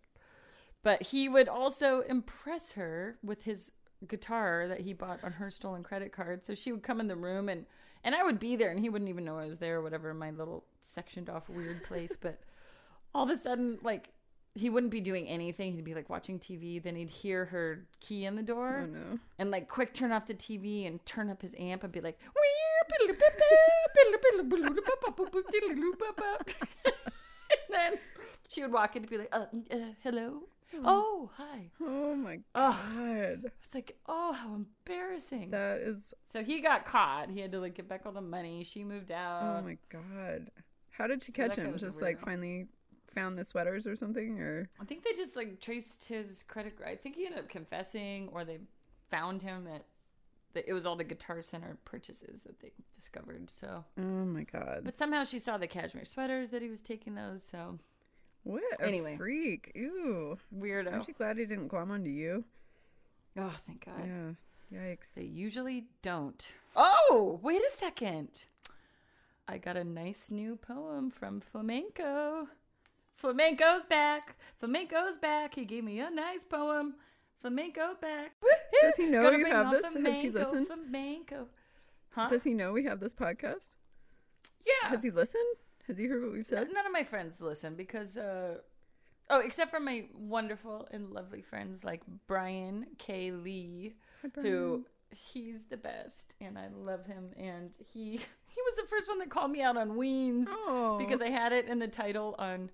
but 0.86 1.02
he 1.02 1.28
would 1.28 1.48
also 1.48 2.00
impress 2.02 2.72
her 2.72 3.18
with 3.20 3.42
his 3.42 3.72
guitar 4.06 4.68
that 4.68 4.82
he 4.82 4.92
bought 4.92 5.18
on 5.24 5.32
her 5.32 5.50
stolen 5.50 5.82
credit 5.82 6.12
card. 6.12 6.44
So 6.44 6.54
she 6.54 6.70
would 6.70 6.84
come 6.84 7.00
in 7.00 7.08
the 7.08 7.16
room 7.16 7.48
and 7.48 7.66
and 8.04 8.14
i 8.14 8.22
would 8.22 8.38
be 8.38 8.54
there 8.54 8.70
and 8.70 8.78
he 8.78 8.88
wouldn't 8.88 9.08
even 9.08 9.24
know 9.24 9.36
i 9.36 9.46
was 9.46 9.58
there 9.58 9.78
or 9.78 9.82
whatever 9.82 10.10
in 10.12 10.16
my 10.18 10.30
little 10.30 10.64
sectioned 10.82 11.28
off 11.28 11.48
weird 11.48 11.82
place. 11.82 12.16
But 12.16 12.38
all 13.12 13.24
of 13.24 13.30
a 13.30 13.36
sudden 13.36 13.78
like 13.82 14.10
he 14.54 14.70
wouldn't 14.70 14.92
be 14.92 15.00
doing 15.00 15.26
anything. 15.26 15.72
He'd 15.72 15.84
be 15.84 15.94
like 15.94 16.08
watching 16.08 16.38
tv 16.38 16.80
then 16.80 16.94
he'd 16.94 17.10
hear 17.10 17.46
her 17.46 17.86
key 17.98 18.24
in 18.24 18.36
the 18.36 18.42
door 18.44 18.82
Oh 18.84 18.86
no. 18.86 19.18
and 19.40 19.50
like 19.50 19.66
quick 19.68 19.92
turn 19.92 20.12
off 20.12 20.26
the 20.28 20.34
TV 20.34 20.86
and 20.86 21.04
turn 21.04 21.30
up 21.30 21.42
his 21.42 21.56
amp 21.58 21.82
and 21.82 21.92
be 21.92 22.00
like, 22.00 22.18
and 26.84 27.70
then 27.70 27.92
she 28.48 28.62
would 28.62 28.72
walk 28.72 28.94
in 28.94 29.02
and 29.02 29.10
be 29.10 29.18
like, 29.18 29.28
uh, 29.32 29.46
uh, 29.72 29.76
hello, 30.02 30.42
Hmm. 30.74 30.82
oh 30.84 31.30
hi. 31.36 31.70
Oh 31.80 32.14
my 32.16 32.40
Oh, 32.54 32.80
god. 32.96 33.52
it's 33.60 33.74
like, 33.74 33.96
oh, 34.06 34.32
how 34.32 34.54
embarrassing. 34.54 35.50
That 35.50 35.78
is. 35.78 36.12
so 36.24 36.42
he 36.42 36.60
got 36.60 36.84
caught. 36.84 37.30
He 37.30 37.40
had 37.40 37.52
to 37.52 37.60
like 37.60 37.74
get 37.74 37.88
back 37.88 38.02
all 38.04 38.12
the 38.12 38.20
money. 38.20 38.64
She 38.64 38.82
moved 38.84 39.10
oh 39.10 39.14
out. 39.14 39.58
Oh 39.60 39.62
my 39.64 39.78
god. 39.88 40.50
How 40.90 41.06
did 41.06 41.22
she 41.22 41.32
so 41.32 41.42
that 41.42 41.48
catch 41.50 41.56
guy 41.58 41.64
him? 41.64 41.72
was 41.72 41.82
a 41.82 41.86
Just 41.86 42.02
like 42.02 42.18
weirdo. 42.20 42.24
finally 42.24 42.66
found 43.14 43.38
the 43.38 43.44
sweaters 43.44 43.86
or 43.86 43.96
something, 43.96 44.40
or 44.40 44.68
I 44.80 44.84
think 44.84 45.04
they 45.04 45.12
just 45.12 45.36
like 45.36 45.60
traced 45.60 46.08
his 46.08 46.42
credit. 46.48 46.74
I 46.86 46.96
think 46.96 47.16
he 47.16 47.26
ended 47.26 47.40
up 47.40 47.48
confessing, 47.48 48.28
or 48.32 48.44
they 48.44 48.58
found 49.10 49.42
him 49.42 49.66
at. 49.72 49.84
The, 50.54 50.68
it 50.68 50.72
was 50.72 50.86
all 50.86 50.96
the 50.96 51.04
Guitar 51.04 51.42
Center 51.42 51.76
purchases 51.84 52.42
that 52.44 52.60
they 52.60 52.72
discovered. 52.94 53.50
So, 53.50 53.84
oh 53.98 54.02
my 54.02 54.44
god. 54.44 54.82
but 54.84 54.96
somehow 54.96 55.24
she 55.24 55.38
saw 55.38 55.58
the 55.58 55.66
cashmere 55.66 56.04
sweaters 56.06 56.50
that 56.50 56.62
he 56.62 56.68
was 56.70 56.80
taking 56.82 57.14
those. 57.14 57.42
So 57.42 57.78
What 58.46 58.62
a 58.78 58.82
Anyway. 58.84 59.16
freak. 59.16 59.72
Ew. 59.74 60.38
weirdo. 60.56 60.92
Aren't 60.92 61.08
you 61.08 61.14
glad 61.14 61.36
he 61.36 61.46
didn't 61.46 61.66
glom 61.66 61.90
onto 61.90 62.10
you? 62.10 62.44
Oh, 63.36 63.48
thank 63.66 63.84
God. 63.84 64.06
Yeah. 64.70 64.78
Yikes. 64.80 65.14
They 65.14 65.24
usually 65.24 65.86
don't. 66.00 66.52
Oh, 66.76 67.40
wait 67.42 67.60
a 67.60 67.70
second. 67.70 68.46
I 69.48 69.58
got 69.58 69.76
a 69.76 69.82
nice 69.82 70.30
new 70.30 70.54
poem 70.56 71.10
from 71.10 71.40
Flamenco. 71.40 72.46
Flamenco's 73.16 73.84
back. 73.84 74.36
Flamenco's 74.60 75.16
back. 75.16 75.54
He 75.56 75.64
gave 75.64 75.82
me 75.82 75.98
a 75.98 76.08
nice 76.10 76.44
poem. 76.44 76.94
Flamenco 77.40 77.94
back. 78.00 78.32
Does 78.80 78.96
he 78.96 79.06
know 79.06 79.22
Gonna 79.22 79.38
you 79.38 79.46
have 79.46 79.72
this? 79.72 79.92
Has 79.92 80.22
he 80.22 80.30
listened? 80.30 80.66
Flamenco. 80.68 81.48
Huh? 82.10 82.28
Does 82.28 82.44
he 82.44 82.54
know 82.54 82.72
we 82.72 82.84
have 82.84 83.00
this 83.00 83.12
podcast? 83.14 83.74
yeah. 84.64 84.88
Has 84.88 85.02
he 85.02 85.10
listened? 85.10 85.42
Has 85.86 85.98
he 85.98 86.06
heard 86.06 86.22
what 86.22 86.32
we've 86.32 86.46
said? 86.46 86.68
None 86.72 86.86
of 86.86 86.92
my 86.92 87.04
friends 87.04 87.40
listen 87.40 87.74
because, 87.76 88.16
uh, 88.16 88.58
oh, 89.30 89.40
except 89.40 89.70
for 89.70 89.80
my 89.80 90.06
wonderful 90.14 90.88
and 90.90 91.10
lovely 91.12 91.42
friends 91.42 91.84
like 91.84 92.02
Brian 92.26 92.86
K. 92.98 93.30
Lee, 93.30 93.94
who 94.34 94.84
he's 95.10 95.64
the 95.66 95.76
best, 95.76 96.34
and 96.40 96.58
I 96.58 96.68
love 96.74 97.06
him. 97.06 97.30
And 97.36 97.70
he 97.92 98.10
he 98.48 98.62
was 98.64 98.74
the 98.76 98.86
first 98.90 99.08
one 99.08 99.18
that 99.20 99.30
called 99.30 99.50
me 99.50 99.62
out 99.62 99.76
on 99.76 99.90
Weens 99.92 100.46
Oh. 100.48 100.96
because 100.98 101.22
I 101.22 101.28
had 101.28 101.52
it 101.52 101.66
in 101.68 101.78
the 101.78 101.88
title 101.88 102.34
on 102.38 102.70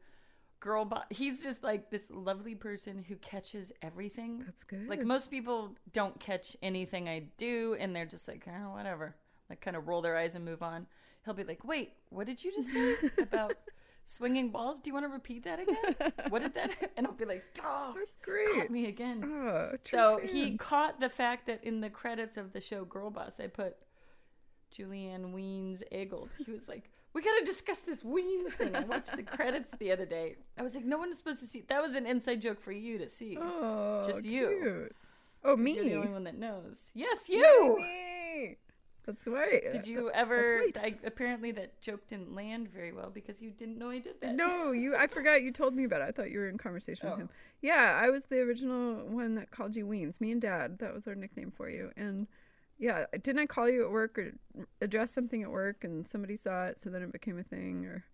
Girl 0.61 0.85
Bo- 0.87 1.03
He's 1.11 1.43
just 1.43 1.63
like 1.63 1.91
this 1.91 2.09
lovely 2.11 2.55
person 2.55 3.05
who 3.09 3.17
catches 3.17 3.73
everything. 3.83 4.43
That's 4.47 4.65
good. 4.65 4.89
Like 4.89 5.05
most 5.05 5.31
people 5.31 5.75
don't 5.93 6.19
catch 6.19 6.57
anything 6.63 7.09
I 7.09 7.25
do, 7.37 7.77
and 7.79 7.95
they're 7.95 8.07
just 8.07 8.27
like, 8.29 8.47
oh, 8.49 8.71
whatever. 8.73 9.17
Like 9.51 9.61
kind 9.61 9.77
of 9.77 9.87
roll 9.87 10.01
their 10.01 10.17
eyes 10.17 10.35
and 10.35 10.45
move 10.47 10.63
on. 10.63 10.87
He'll 11.25 11.35
be 11.35 11.45
like, 11.45 11.65
wait, 11.65 11.93
what 12.11 12.27
did 12.27 12.43
you 12.45 12.53
just 12.53 12.71
say 12.71 12.97
about 13.21 13.55
swinging 14.05 14.51
balls? 14.51 14.81
Do 14.81 14.91
you 14.91 14.95
want 14.95 15.05
to 15.07 15.09
repeat 15.13 15.45
that 15.45 15.61
again? 15.61 16.13
What 16.31 16.43
did 16.43 16.55
that? 16.55 16.71
And 16.97 17.07
I'll 17.07 17.13
be 17.13 17.25
like, 17.25 17.45
oh, 17.63 17.95
That's 17.97 18.17
caught 18.17 18.25
great. 18.57 18.71
me 18.71 18.87
again. 18.87 19.23
Oh, 19.25 19.73
So 19.85 20.19
he 20.23 20.57
caught 20.57 20.99
the 21.01 21.09
fact 21.09 21.47
that 21.47 21.63
in 21.65 21.81
the 21.81 21.91
credits 21.91 22.37
of 22.37 22.53
the 22.53 22.61
show 22.61 22.85
Girl 22.85 23.11
Boss, 23.11 23.39
I 23.41 23.47
put 23.47 23.77
Julianne 24.77 25.33
Weens 25.35 25.83
Eggold. 25.93 26.31
He 26.45 26.51
was 26.51 26.69
like, 26.69 26.91
"We 27.13 27.21
got 27.23 27.39
to 27.39 27.45
discuss 27.45 27.81
this 27.81 28.03
Weens 28.03 28.53
thing." 28.53 28.75
I 28.75 28.81
watched 28.81 29.15
the 29.15 29.23
credits 29.23 29.73
the 29.79 29.93
other 29.93 30.07
day. 30.07 30.37
I 30.59 30.63
was 30.63 30.75
like, 30.75 30.85
"No 30.85 30.97
one 30.99 31.11
is 31.11 31.19
supposed 31.19 31.41
to 31.41 31.47
see." 31.47 31.63
That 31.69 31.83
was 31.83 31.95
an 31.95 32.07
inside 32.07 32.41
joke 32.41 32.61
for 32.61 32.73
you 32.73 32.97
to 32.99 33.09
see. 33.09 33.37
Oh, 33.39 34.03
Just 34.05 34.25
you. 34.25 34.59
cute. 34.63 34.97
Oh, 35.45 35.57
me. 35.57 35.75
You're 35.75 35.85
the 35.85 35.95
only 35.97 36.09
one 36.13 36.25
that 36.25 36.39
knows. 36.39 36.91
Yes, 36.95 37.29
you. 37.29 37.77
me. 37.77 38.57
That's 39.05 39.27
right. 39.27 39.71
Did 39.73 39.87
you 39.87 40.11
ever? 40.13 40.59
right. 40.61 40.79
I, 40.81 40.95
apparently, 41.05 41.51
that 41.53 41.81
joke 41.81 42.07
didn't 42.07 42.35
land 42.35 42.69
very 42.69 42.93
well 42.93 43.11
because 43.11 43.43
you 43.43 43.51
didn't 43.51 43.79
know 43.79 43.91
I 43.91 43.99
did 43.99 44.21
that. 44.21 44.35
No, 44.35 44.71
you. 44.71 44.95
I 44.97 45.07
forgot 45.09 45.43
you 45.43 45.51
told 45.53 45.75
me 45.75 45.85
about 45.85 46.03
it. 46.03 46.05
I 46.09 46.13
thought 46.13 46.31
you 46.31 46.39
were 46.39 46.49
in 46.49 46.57
conversation 46.59 47.09
with 47.09 47.15
Oh. 47.19 47.23
him. 47.23 47.29
Yeah, 47.61 48.01
I 48.01 48.11
was 48.11 48.25
the 48.25 48.39
original 48.41 49.05
one 49.07 49.35
that 49.35 49.51
called 49.51 49.75
you 49.75 49.87
Weens. 49.87 50.21
Me 50.21 50.31
and 50.31 50.41
Dad. 50.41 50.79
That 50.79 50.95
was 50.95 51.09
our 51.09 51.15
nickname 51.17 51.51
for 51.51 51.69
you. 51.69 51.91
And 51.97 52.29
yeah, 52.79 53.07
didn't 53.23 53.41
I 53.41 53.47
call 53.47 53.69
you 53.69 53.85
at 53.85 53.91
work 53.91 54.19
or 54.19 54.33
address 54.81 55.11
something 55.13 55.43
at 55.43 55.51
work 55.51 55.83
and 55.85 56.07
somebody 56.07 56.37
saw 56.37 56.67
it, 56.67 56.81
so 56.81 56.89
then 56.91 57.03
it 57.03 57.13
became 57.13 57.39
a 57.39 57.43
thing, 57.45 57.85
or 57.87 58.05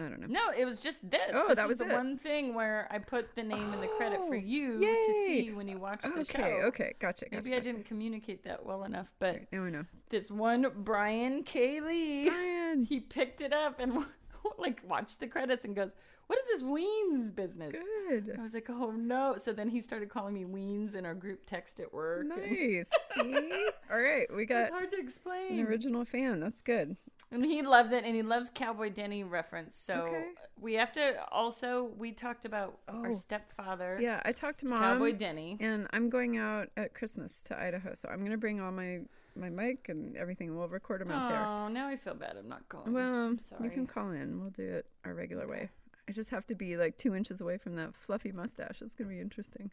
I 0.00 0.08
don't 0.08 0.20
know. 0.20 0.26
No, 0.28 0.40
it 0.58 0.64
was 0.64 0.82
just 0.82 1.08
this. 1.10 1.30
Oh, 1.34 1.46
this 1.48 1.56
that 1.56 1.66
was, 1.68 1.78
was 1.78 1.86
the 1.86 1.92
it. 1.92 1.96
one 1.96 2.16
thing 2.16 2.54
where 2.54 2.88
I 2.90 2.98
put 2.98 3.34
the 3.34 3.42
name 3.42 3.72
and 3.72 3.82
the 3.82 3.88
credit 3.88 4.18
for 4.26 4.34
Oh, 4.34 4.38
you 4.38 4.80
to 4.80 5.12
see 5.26 5.50
when 5.52 5.68
you 5.68 5.78
watched 5.78 6.02
the 6.02 6.20
Okay, 6.20 6.38
show. 6.60 6.66
okay, 6.68 6.94
gotcha. 6.98 7.26
gotcha 7.26 7.42
Maybe 7.44 7.56
I 7.56 7.60
didn't 7.60 7.84
communicate 7.84 8.44
that 8.44 8.64
well 8.64 8.84
enough, 8.84 9.12
but 9.18 9.42
Now 9.52 9.64
I 9.64 9.70
know. 9.70 9.84
this 10.08 10.30
one 10.30 10.66
Brian 10.76 11.42
K. 11.42 11.80
Lee, 11.80 12.28
Brian. 12.28 12.84
he 12.88 13.00
picked 13.00 13.40
it 13.40 13.52
up 13.52 13.80
and 13.80 14.04
like 14.58 14.82
watched 14.88 15.20
the 15.20 15.26
credits 15.26 15.64
and 15.64 15.76
goes, 15.76 15.94
"What 16.26 16.38
is 16.38 16.46
this 16.48 16.62
Weens 16.62 17.34
business?" 17.34 17.76
Good. 18.08 18.34
I 18.38 18.42
was 18.42 18.54
like, 18.54 18.70
"Oh 18.70 18.92
no!" 18.92 19.34
So 19.36 19.52
then 19.52 19.68
he 19.68 19.80
started 19.80 20.08
calling 20.08 20.32
me 20.34 20.44
Weens 20.44 20.96
in 20.96 21.04
our 21.04 21.14
group 21.14 21.44
text 21.46 21.78
at 21.80 21.92
work. 21.92 22.20
and 22.20 22.28
Nice. 22.30 22.88
See? 23.16 23.68
All 23.92 24.00
right, 24.00 24.26
we 24.34 24.46
got 24.46 24.62
It's 24.62 24.70
hard 24.70 24.90
to 24.92 24.96
an 24.96 25.02
explain. 25.04 25.60
original 25.66 26.04
fan. 26.06 26.40
That's 26.40 26.62
good. 26.62 26.96
And 27.32 27.44
he 27.44 27.62
loves 27.62 27.92
it, 27.92 28.04
and 28.04 28.16
he 28.16 28.22
loves 28.22 28.50
Cowboy 28.50 28.90
Denny 28.90 29.22
reference. 29.22 29.76
So 29.76 30.02
Okay. 30.02 30.26
we 30.60 30.74
have 30.74 30.90
to 30.92 31.24
also 31.30 31.84
we 31.96 32.10
talked 32.12 32.44
about 32.44 32.80
our 32.88 33.08
Oh. 33.10 33.12
stepfather, 33.12 33.98
Yeah, 34.00 34.20
I 34.24 34.32
talked 34.32 34.60
to 34.60 34.66
mom. 34.66 34.80
Cowboy 34.80 35.12
Denny. 35.12 35.56
and 35.60 35.86
I'm 35.92 36.10
going 36.10 36.36
out 36.38 36.70
at 36.76 36.92
Christmas 36.94 37.42
to 37.44 37.58
Idaho, 37.58 37.94
so 37.94 38.08
I'm 38.08 38.22
gonna 38.24 38.36
bring 38.36 38.60
all 38.60 38.72
my 38.72 39.00
my 39.36 39.48
mic 39.48 39.88
and 39.88 40.16
everything. 40.16 40.48
And 40.48 40.58
We'll 40.58 40.68
record 40.68 41.00
them 41.00 41.12
out 41.12 41.28
there. 41.30 41.46
Oh, 41.46 41.68
now 41.68 41.86
I 41.86 41.96
feel 41.96 42.14
bad. 42.14 42.36
I'm 42.36 42.48
not 42.48 42.68
going. 42.68 42.92
Well, 42.92 43.14
I'm 43.14 43.38
sorry. 43.38 43.62
you 43.64 43.70
can 43.70 43.86
call 43.86 44.10
in. 44.10 44.40
We'll 44.40 44.50
do 44.50 44.68
it 44.68 44.86
our 45.04 45.14
regular 45.14 45.46
way. 45.46 45.70
I 46.08 46.12
just 46.12 46.30
have 46.30 46.44
to 46.48 46.56
be 46.56 46.76
like 46.76 46.98
two 46.98 47.14
inches 47.14 47.40
away 47.40 47.56
from 47.58 47.76
that 47.76 47.94
fluffy 47.94 48.32
mustache. 48.32 48.82
It's 48.82 48.96
gonna 48.96 49.08
be 49.10 49.20
interesting. 49.20 49.70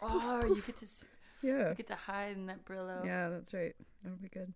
Oh, 0.00 0.42
you 0.46 0.62
get 0.62 0.76
to 0.78 0.86
Yeah. 1.42 1.68
you 1.68 1.74
get 1.74 1.86
to 1.88 1.94
hide 1.96 2.34
in 2.36 2.46
that 2.46 2.64
Brillo. 2.64 3.04
Yeah, 3.04 3.28
that's 3.28 3.52
right. 3.52 3.76
That'll 4.02 4.16
be 4.18 4.28
good. 4.30 4.54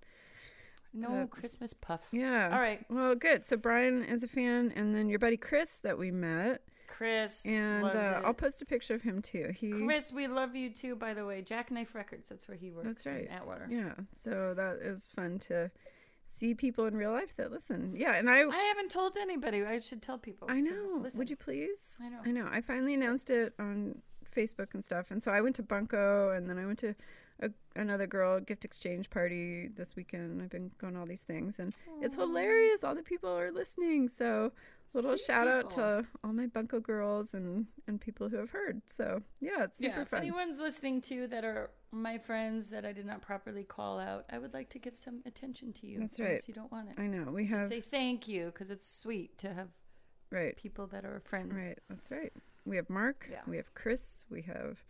No 0.95 1.23
Uh, 1.23 1.27
Christmas 1.27 1.73
puff. 1.75 2.07
Yeah. 2.13 2.51
All 2.53 2.61
right, 2.61 2.85
Well, 2.91 3.15
good. 3.15 3.45
So 3.45 3.57
Brian 3.57 4.05
is 4.05 4.23
a 4.23 4.29
fan, 4.29 4.73
and 4.77 4.95
then 4.95 5.09
your 5.09 5.19
buddy 5.19 5.37
Chris 5.37 5.79
that 5.79 5.97
we 5.99 6.11
met, 6.11 6.63
Chris. 6.87 7.47
and 7.47 7.87
uh. 7.87 8.21
I'll 8.25 8.35
post 8.35 8.61
a 8.63 8.67
picture 8.67 8.95
of 8.95 9.03
him 9.03 9.23
too. 9.23 9.51
He. 9.55 9.71
Chris, 9.73 10.13
we 10.13 10.27
love 10.29 10.55
you 10.55 10.71
too. 10.71 10.95
By 10.97 11.15
the 11.15 11.25
way, 11.25 11.41
Jackknife 11.43 11.95
Records. 11.95 12.29
That's 12.29 12.47
where 12.47 12.57
he 12.57 12.71
works. 12.71 12.87
That's 12.87 13.07
right. 13.07 13.29
Atwater. 13.31 13.67
Yeah. 13.71 13.95
So 14.21 14.53
that 14.55 14.79
is 14.83 15.09
fun 15.09 15.39
to 15.41 15.71
see 16.35 16.55
people 16.55 16.87
in 16.87 16.97
real 16.97 17.13
life 17.13 17.35
that 17.37 17.51
listen. 17.51 17.95
Yeah, 17.97 18.15
and 18.15 18.29
I 18.29 18.43
I 18.49 18.63
haven't 18.75 18.91
told 18.91 19.17
anybody. 19.17 19.65
I 19.65 19.81
should 19.81 20.03
tell 20.03 20.19
people. 20.19 20.49
I 20.51 20.61
know. 20.61 20.99
listen. 21.01 21.19
Would 21.19 21.31
you 21.31 21.37
please? 21.37 21.99
I 22.03 22.09
know. 22.09 22.21
I 22.27 22.31
know. 22.33 22.49
I 22.51 22.61
finally 22.61 22.95
announced 22.95 23.31
it 23.31 23.55
on 23.59 24.01
Facebook 24.35 24.73
and 24.75 24.85
stuff. 24.85 25.11
And 25.11 25.23
so 25.23 25.31
I 25.31 25.41
went 25.41 25.57
to 25.57 25.63
Bunko 25.63 26.31
and 26.31 26.49
then 26.49 26.59
I 26.59 26.65
went 26.67 26.79
to 26.81 26.95
a, 27.43 27.51
another 27.77 28.07
girl 28.07 28.41
gift 28.41 28.65
exchange 28.65 29.11
party 29.11 29.69
this 29.77 29.97
weekend. 29.97 30.41
I've 30.41 30.51
been 30.51 30.71
going 30.79 30.95
to 30.95 31.01
all 31.01 31.07
these 31.07 31.23
things 31.23 31.59
and 31.59 31.75
it's 32.01 32.15
hilarious. 32.15 32.85
All 32.85 32.95
the 32.95 33.03
people 33.03 33.31
are 33.31 33.51
listening. 33.51 34.09
So 34.09 34.53
little 34.95 35.17
Sweet 35.17 35.27
shout 35.27 35.49
out 35.49 35.71
to 35.71 36.07
all 36.23 36.33
my 36.33 36.47
Bunko 36.47 36.81
girls 36.81 37.35
and, 37.35 37.67
and 37.87 38.01
people 38.01 38.29
who 38.29 38.37
have 38.37 38.51
heard. 38.51 38.83
So 38.87 39.23
yeah, 39.41 39.65
it's 39.65 39.79
super 39.79 39.97
yeah, 39.97 40.03
if 40.03 40.15
anyone's 40.15 40.61
listening 40.61 41.01
to 41.03 41.27
that 41.29 41.45
are 41.45 41.71
my 41.91 42.19
friends 42.19 42.71
that 42.71 42.85
I 42.87 42.93
did 42.93 43.07
not 43.07 43.21
properly 43.21 43.65
call 43.65 43.99
out, 43.99 44.25
I 44.31 44.39
would 44.39 44.55
like 44.55 44.71
to 44.71 44.79
give 44.79 44.97
some 44.97 45.21
attention 45.27 45.73
to 45.75 45.87
you. 45.87 45.99
That's 45.99 46.21
right. 46.21 46.41
You 46.47 46.55
don't 46.55 46.73
want 46.73 46.91
it. 46.91 47.01
I 47.01 47.07
know. 47.07 47.31
We 47.31 47.47
Just 47.47 47.61
have, 47.61 47.69
say 47.69 47.81
thank 47.81 48.29
you 48.29 48.47
because 48.47 48.71
it's 48.71 48.89
sweet 48.89 49.39
to 49.39 49.53
have 49.53 49.69
right. 50.31 50.57
people 50.57 50.87
that 50.89 51.05
are 51.05 51.21
friends. 51.25 51.67
Right, 51.67 51.79
that's 51.89 52.11
right. 52.11 52.33
We 52.65 52.77
have 52.77 52.89
Mark, 52.89 53.29
Yeah. 53.31 53.41
we 53.47 53.57
have 53.57 53.75
Chris, 53.75 54.27
we 54.31 54.43
have 54.43 54.85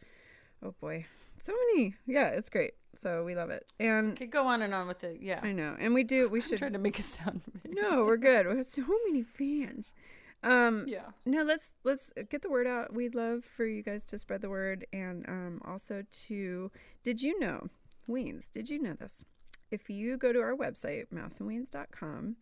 oh 0.62 0.74
boy, 0.80 1.06
so 1.38 1.52
many. 1.52 1.94
Yeah, 2.06 2.28
it's 2.28 2.48
great. 2.48 2.72
So 2.94 3.24
we 3.24 3.34
love 3.34 3.50
it, 3.50 3.66
and 3.80 4.16
Could 4.16 4.30
go 4.30 4.46
on 4.46 4.62
and 4.62 4.74
on 4.74 4.86
with 4.86 5.02
it. 5.02 5.18
Yeah. 5.20 5.40
I 5.42 5.52
know, 5.52 5.76
and 5.78 5.94
we 5.94 6.04
do. 6.04 6.28
We 6.28 6.40
should. 6.40 6.58
trying 6.58 6.74
to 6.74 6.78
make 6.78 6.98
it 6.98 7.04
sound. 7.04 7.42
No, 7.74 8.04
we're 8.04 8.18
good. 8.18 8.46
We 8.46 8.56
have 8.56 8.66
so 8.66 8.84
many 9.06 9.22
fans. 9.22 9.94
Um, 10.42 10.84
yeah. 10.86 11.06
no, 11.24 11.42
let's 11.42 11.70
let's 11.84 12.12
get 12.28 12.42
the 12.42 12.50
word 12.50 12.66
out. 12.66 12.92
We'd 12.92 13.14
love 13.14 13.44
for 13.44 13.64
you 13.64 13.82
guys 13.82 14.04
to 14.06 14.18
spread 14.18 14.42
the 14.42 14.50
word, 14.50 14.86
and 14.92 15.24
um, 15.26 15.62
also 15.64 16.04
to. 16.26 16.70
Did 17.02 17.22
you 17.22 17.40
know, 17.40 17.68
Weens? 18.08 18.50
Did 18.50 18.68
you 18.68 18.78
know 18.78 18.92
this? 18.92 19.24
If 19.70 19.88
you 19.88 20.18
go 20.18 20.32
to 20.34 20.40
our 20.40 20.54
website, 20.54 21.06
mouseandweens.com, 21.14 22.36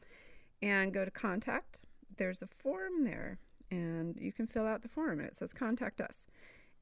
and 0.63 0.93
go 0.93 1.05
to 1.05 1.11
contact, 1.13 1.83
there's 2.17 2.43
a 2.43 2.47
form 2.49 3.05
there, 3.05 3.39
and 3.71 4.19
you 4.19 4.33
can 4.33 4.47
fill 4.49 4.67
out 4.67 4.83
the 4.83 4.89
form, 4.89 5.21
and 5.21 5.29
it 5.29 5.37
says 5.37 5.53
contact 5.53 6.01
us, 6.01 6.27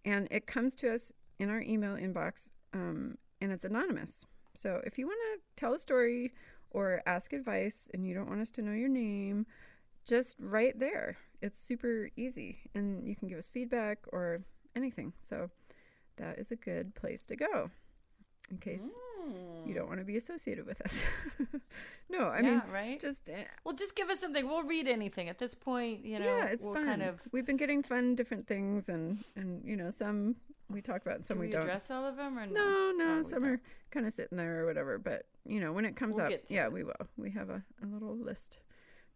and 0.05 0.27
it 0.31 0.47
comes 0.47 0.75
to 0.77 0.93
us 0.93 1.13
in 1.39 1.51
our 1.51 1.61
email 1.61 1.95
inbox, 1.97 2.51
um, 2.73 3.17
and 3.41 3.53
it's 3.53 3.65
anonymous. 3.65 4.25
So 4.55 4.81
if 4.85 4.99
you 4.99 5.07
want 5.07 5.19
to 5.35 5.41
tell 5.57 5.75
a 5.75 5.79
story 5.79 6.33
or 6.71 7.03
ask 7.07 7.33
advice, 7.33 7.89
and 7.95 8.07
you 8.07 8.15
don't 8.15 8.29
want 8.29 8.41
us 8.41 8.51
to 8.53 8.63
know 8.63 8.73
your 8.73 8.89
name, 8.89 9.47
just 10.07 10.37
right 10.39 10.79
there. 10.79 11.17
It's 11.41 11.61
super 11.61 12.09
easy, 12.17 12.59
and 12.75 13.07
you 13.07 13.15
can 13.15 13.29
give 13.29 13.39
us 13.39 13.49
feedback 13.49 13.99
or 14.13 14.41
anything. 14.75 15.13
So 15.21 15.51
that 16.17 16.39
is 16.39 16.51
a 16.51 16.57
good 16.57 16.95
place 16.95 17.25
to 17.27 17.37
go 17.37 17.71
in 18.51 18.59
case 18.59 18.97
you 19.67 19.75
don't 19.75 19.89
want 19.89 19.99
to 20.01 20.05
be 20.05 20.17
associated 20.17 20.67
with 20.67 20.81
us. 20.83 21.05
no, 22.09 22.29
I 22.29 22.41
mean, 22.41 22.63
right? 22.73 22.99
just 22.99 23.29
eh, 23.29 23.45
Well, 23.65 23.75
just 23.75 23.95
give 23.95 24.09
us 24.09 24.21
something. 24.21 24.47
We'll 24.49 24.63
read 24.63 24.89
anything 24.89 25.29
at 25.29 25.39
this 25.39 25.55
point. 25.55 26.05
You 26.05 26.19
know, 26.19 26.25
yeah, 26.25 26.45
it's 26.47 26.65
we'll 26.65 26.75
fun. 26.75 26.87
kind 26.87 27.03
of. 27.03 27.21
We've 27.33 27.45
been 27.47 27.57
getting 27.57 27.83
fun 27.83 28.15
different 28.15 28.47
things, 28.47 28.89
and 28.89 29.19
and 29.37 29.63
you 29.65 29.77
know, 29.77 29.91
some 29.91 30.37
we 30.71 30.81
talk 30.83 31.03
about, 31.03 31.25
some 31.25 31.39
we, 31.39 31.47
we 31.47 31.53
don't. 31.53 31.63
address 31.63 31.91
all 31.91 32.05
of 32.05 32.17
them 32.17 32.39
or 32.39 32.47
no? 32.47 32.53
No, 32.55 32.93
no, 33.17 33.23
some 33.23 33.45
are 33.45 33.61
kind 33.91 34.07
of 34.07 34.13
sitting 34.13 34.37
there 34.39 34.63
or 34.63 34.67
whatever. 34.67 34.99
But 34.99 35.25
you 35.47 35.61
know, 35.61 35.73
when 35.73 35.85
it 35.85 35.97
comes 35.97 36.17
We'll 36.19 36.27
up, 36.27 36.33
yeah, 36.49 36.67
it. 36.67 36.73
we 36.73 36.85
will. 36.85 36.95
We 37.17 37.31
have 37.31 37.49
a, 37.51 37.63
a 37.83 37.87
little 37.87 38.17
list. 38.17 38.59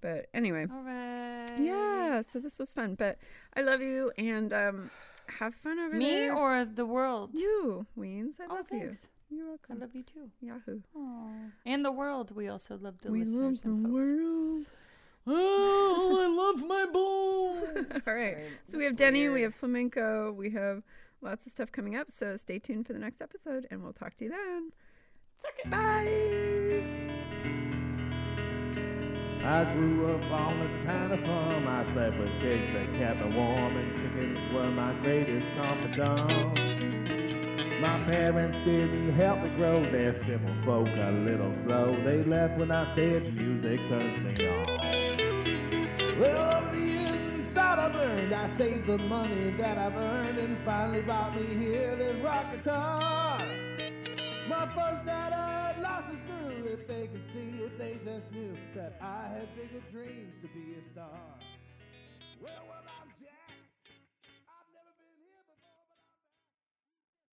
But 0.00 0.26
anyway, 0.34 0.66
All 0.72 0.82
right. 0.82 1.46
yeah. 1.59 2.22
So 2.22 2.40
this 2.40 2.59
was 2.59 2.72
fun. 2.72 2.94
But 2.96 3.18
I 3.55 3.61
love 3.62 3.80
you, 3.80 4.11
and 4.18 4.53
um, 4.53 4.90
have 5.38 5.55
fun 5.55 5.78
over 5.78 5.94
Me 5.94 6.11
there. 6.12 6.34
or 6.36 6.64
the 6.64 6.86
world? 6.86 7.30
you, 7.34 7.86
Weens? 7.98 8.40
I 8.40 8.44
oh, 8.50 8.55
love 8.55 8.66
thanks. 8.68 9.07
you. 9.30 9.38
You're 9.38 9.48
welcome. 9.48 9.76
I 9.76 9.80
love 9.80 9.94
you 9.94 10.03
too. 10.03 10.30
Yahoo. 10.40 10.80
Oh. 10.96 11.30
And 11.64 11.84
the 11.84 11.92
world. 11.92 12.34
We 12.34 12.48
also 12.48 12.76
love 12.78 12.98
the 13.00 13.11
we 13.12 13.20
listeners 13.20 13.44
love 13.44 13.62
the 13.62 13.68
and 13.70 13.82
folks. 13.92 14.05
world. 14.05 14.70
Oh, 15.26 16.18
I 16.20 16.26
love 16.26 16.66
my 16.66 16.86
bones. 16.92 17.86
All 18.07 18.12
right. 18.14 18.34
Sorry, 18.34 18.46
So 18.64 18.78
we 18.78 18.84
have 18.84 18.96
Denny, 18.96 19.28
we 19.28 19.42
have 19.42 19.55
flamenco, 19.55 20.32
we 20.32 20.50
have 20.50 20.82
lots 21.23 21.47
of 21.47 21.53
stuff 21.53 21.73
coming 21.73 21.97
up. 21.97 22.11
So 22.11 22.37
stay 22.37 22.59
tuned 22.59 22.87
for 22.87 22.93
the 22.93 22.99
next 22.99 23.23
episode, 23.23 23.66
and 23.70 23.83
we'll 23.83 23.93
talk 23.93 24.14
to 24.16 24.25
you 24.25 24.31
then. 24.31 24.73
Bye. 25.70 27.23
I 29.45 29.64
grew 29.75 30.07
up 30.09 30.31
on 30.31 30.61
a 30.61 30.81
tiny 30.81 31.20
farm. 31.27 31.66
I 31.66 31.83
slept 31.83 32.16
with 32.16 32.31
pigs 32.41 32.73
that 32.73 32.95
kept 32.95 33.25
me 33.25 33.37
warm, 33.37 33.77
and 33.77 33.97
chickens 33.97 34.39
were 34.55 34.70
my 34.70 34.93
greatest 35.03 35.49
confidants. 35.57 36.61
My 37.81 38.05
parents 38.05 38.59
didn't 38.59 39.11
help 39.14 39.43
me 39.43 39.49
grow. 39.57 39.83
They're 39.91 40.12
simple 40.12 40.55
folk, 40.64 40.87
a 40.87 41.11
little 41.11 41.53
slow. 41.53 41.97
They 42.05 42.23
left 42.23 42.57
when 42.57 42.70
I 42.70 42.85
said 42.95 43.35
music 43.35 43.81
turns 43.89 44.16
me 44.20 44.47
on. 44.47 46.20
Well, 46.20 46.62
over 47.57 47.98
the 47.98 48.05
years 48.05 48.24
inside 48.24 48.32
I 48.32 48.46
saved 48.46 48.86
the 48.86 48.98
money 48.98 49.50
that 49.59 49.78
I've 49.78 49.96
earned, 49.96 50.38
and 50.38 50.57
finally 50.64 51.03
bought 51.03 51.34
me 51.36 51.44
here 51.55 51.96
this 51.96 52.16
rock 52.16 52.46
guitar. 52.53 53.38
My 54.48 54.66
folks 54.74 55.05
that 55.05 55.32
I 55.32 55.78
lost 55.80 56.09
his 56.11 56.20
groove, 56.22 56.66
if 56.66 56.86
they 56.86 57.09
could 57.09 57.26
see, 57.26 57.62
if 57.62 57.76
they 57.78 57.98
just 58.05 58.30
knew 58.32 58.57
that 58.74 58.98
I 59.00 59.28
had 59.34 59.48
bigger 59.57 59.82
dreams 59.90 60.34
to 60.42 60.48
be 60.48 60.76
a 60.80 60.84
star. 60.84 61.11
Well, 62.40 62.53
jacked. 62.68 62.82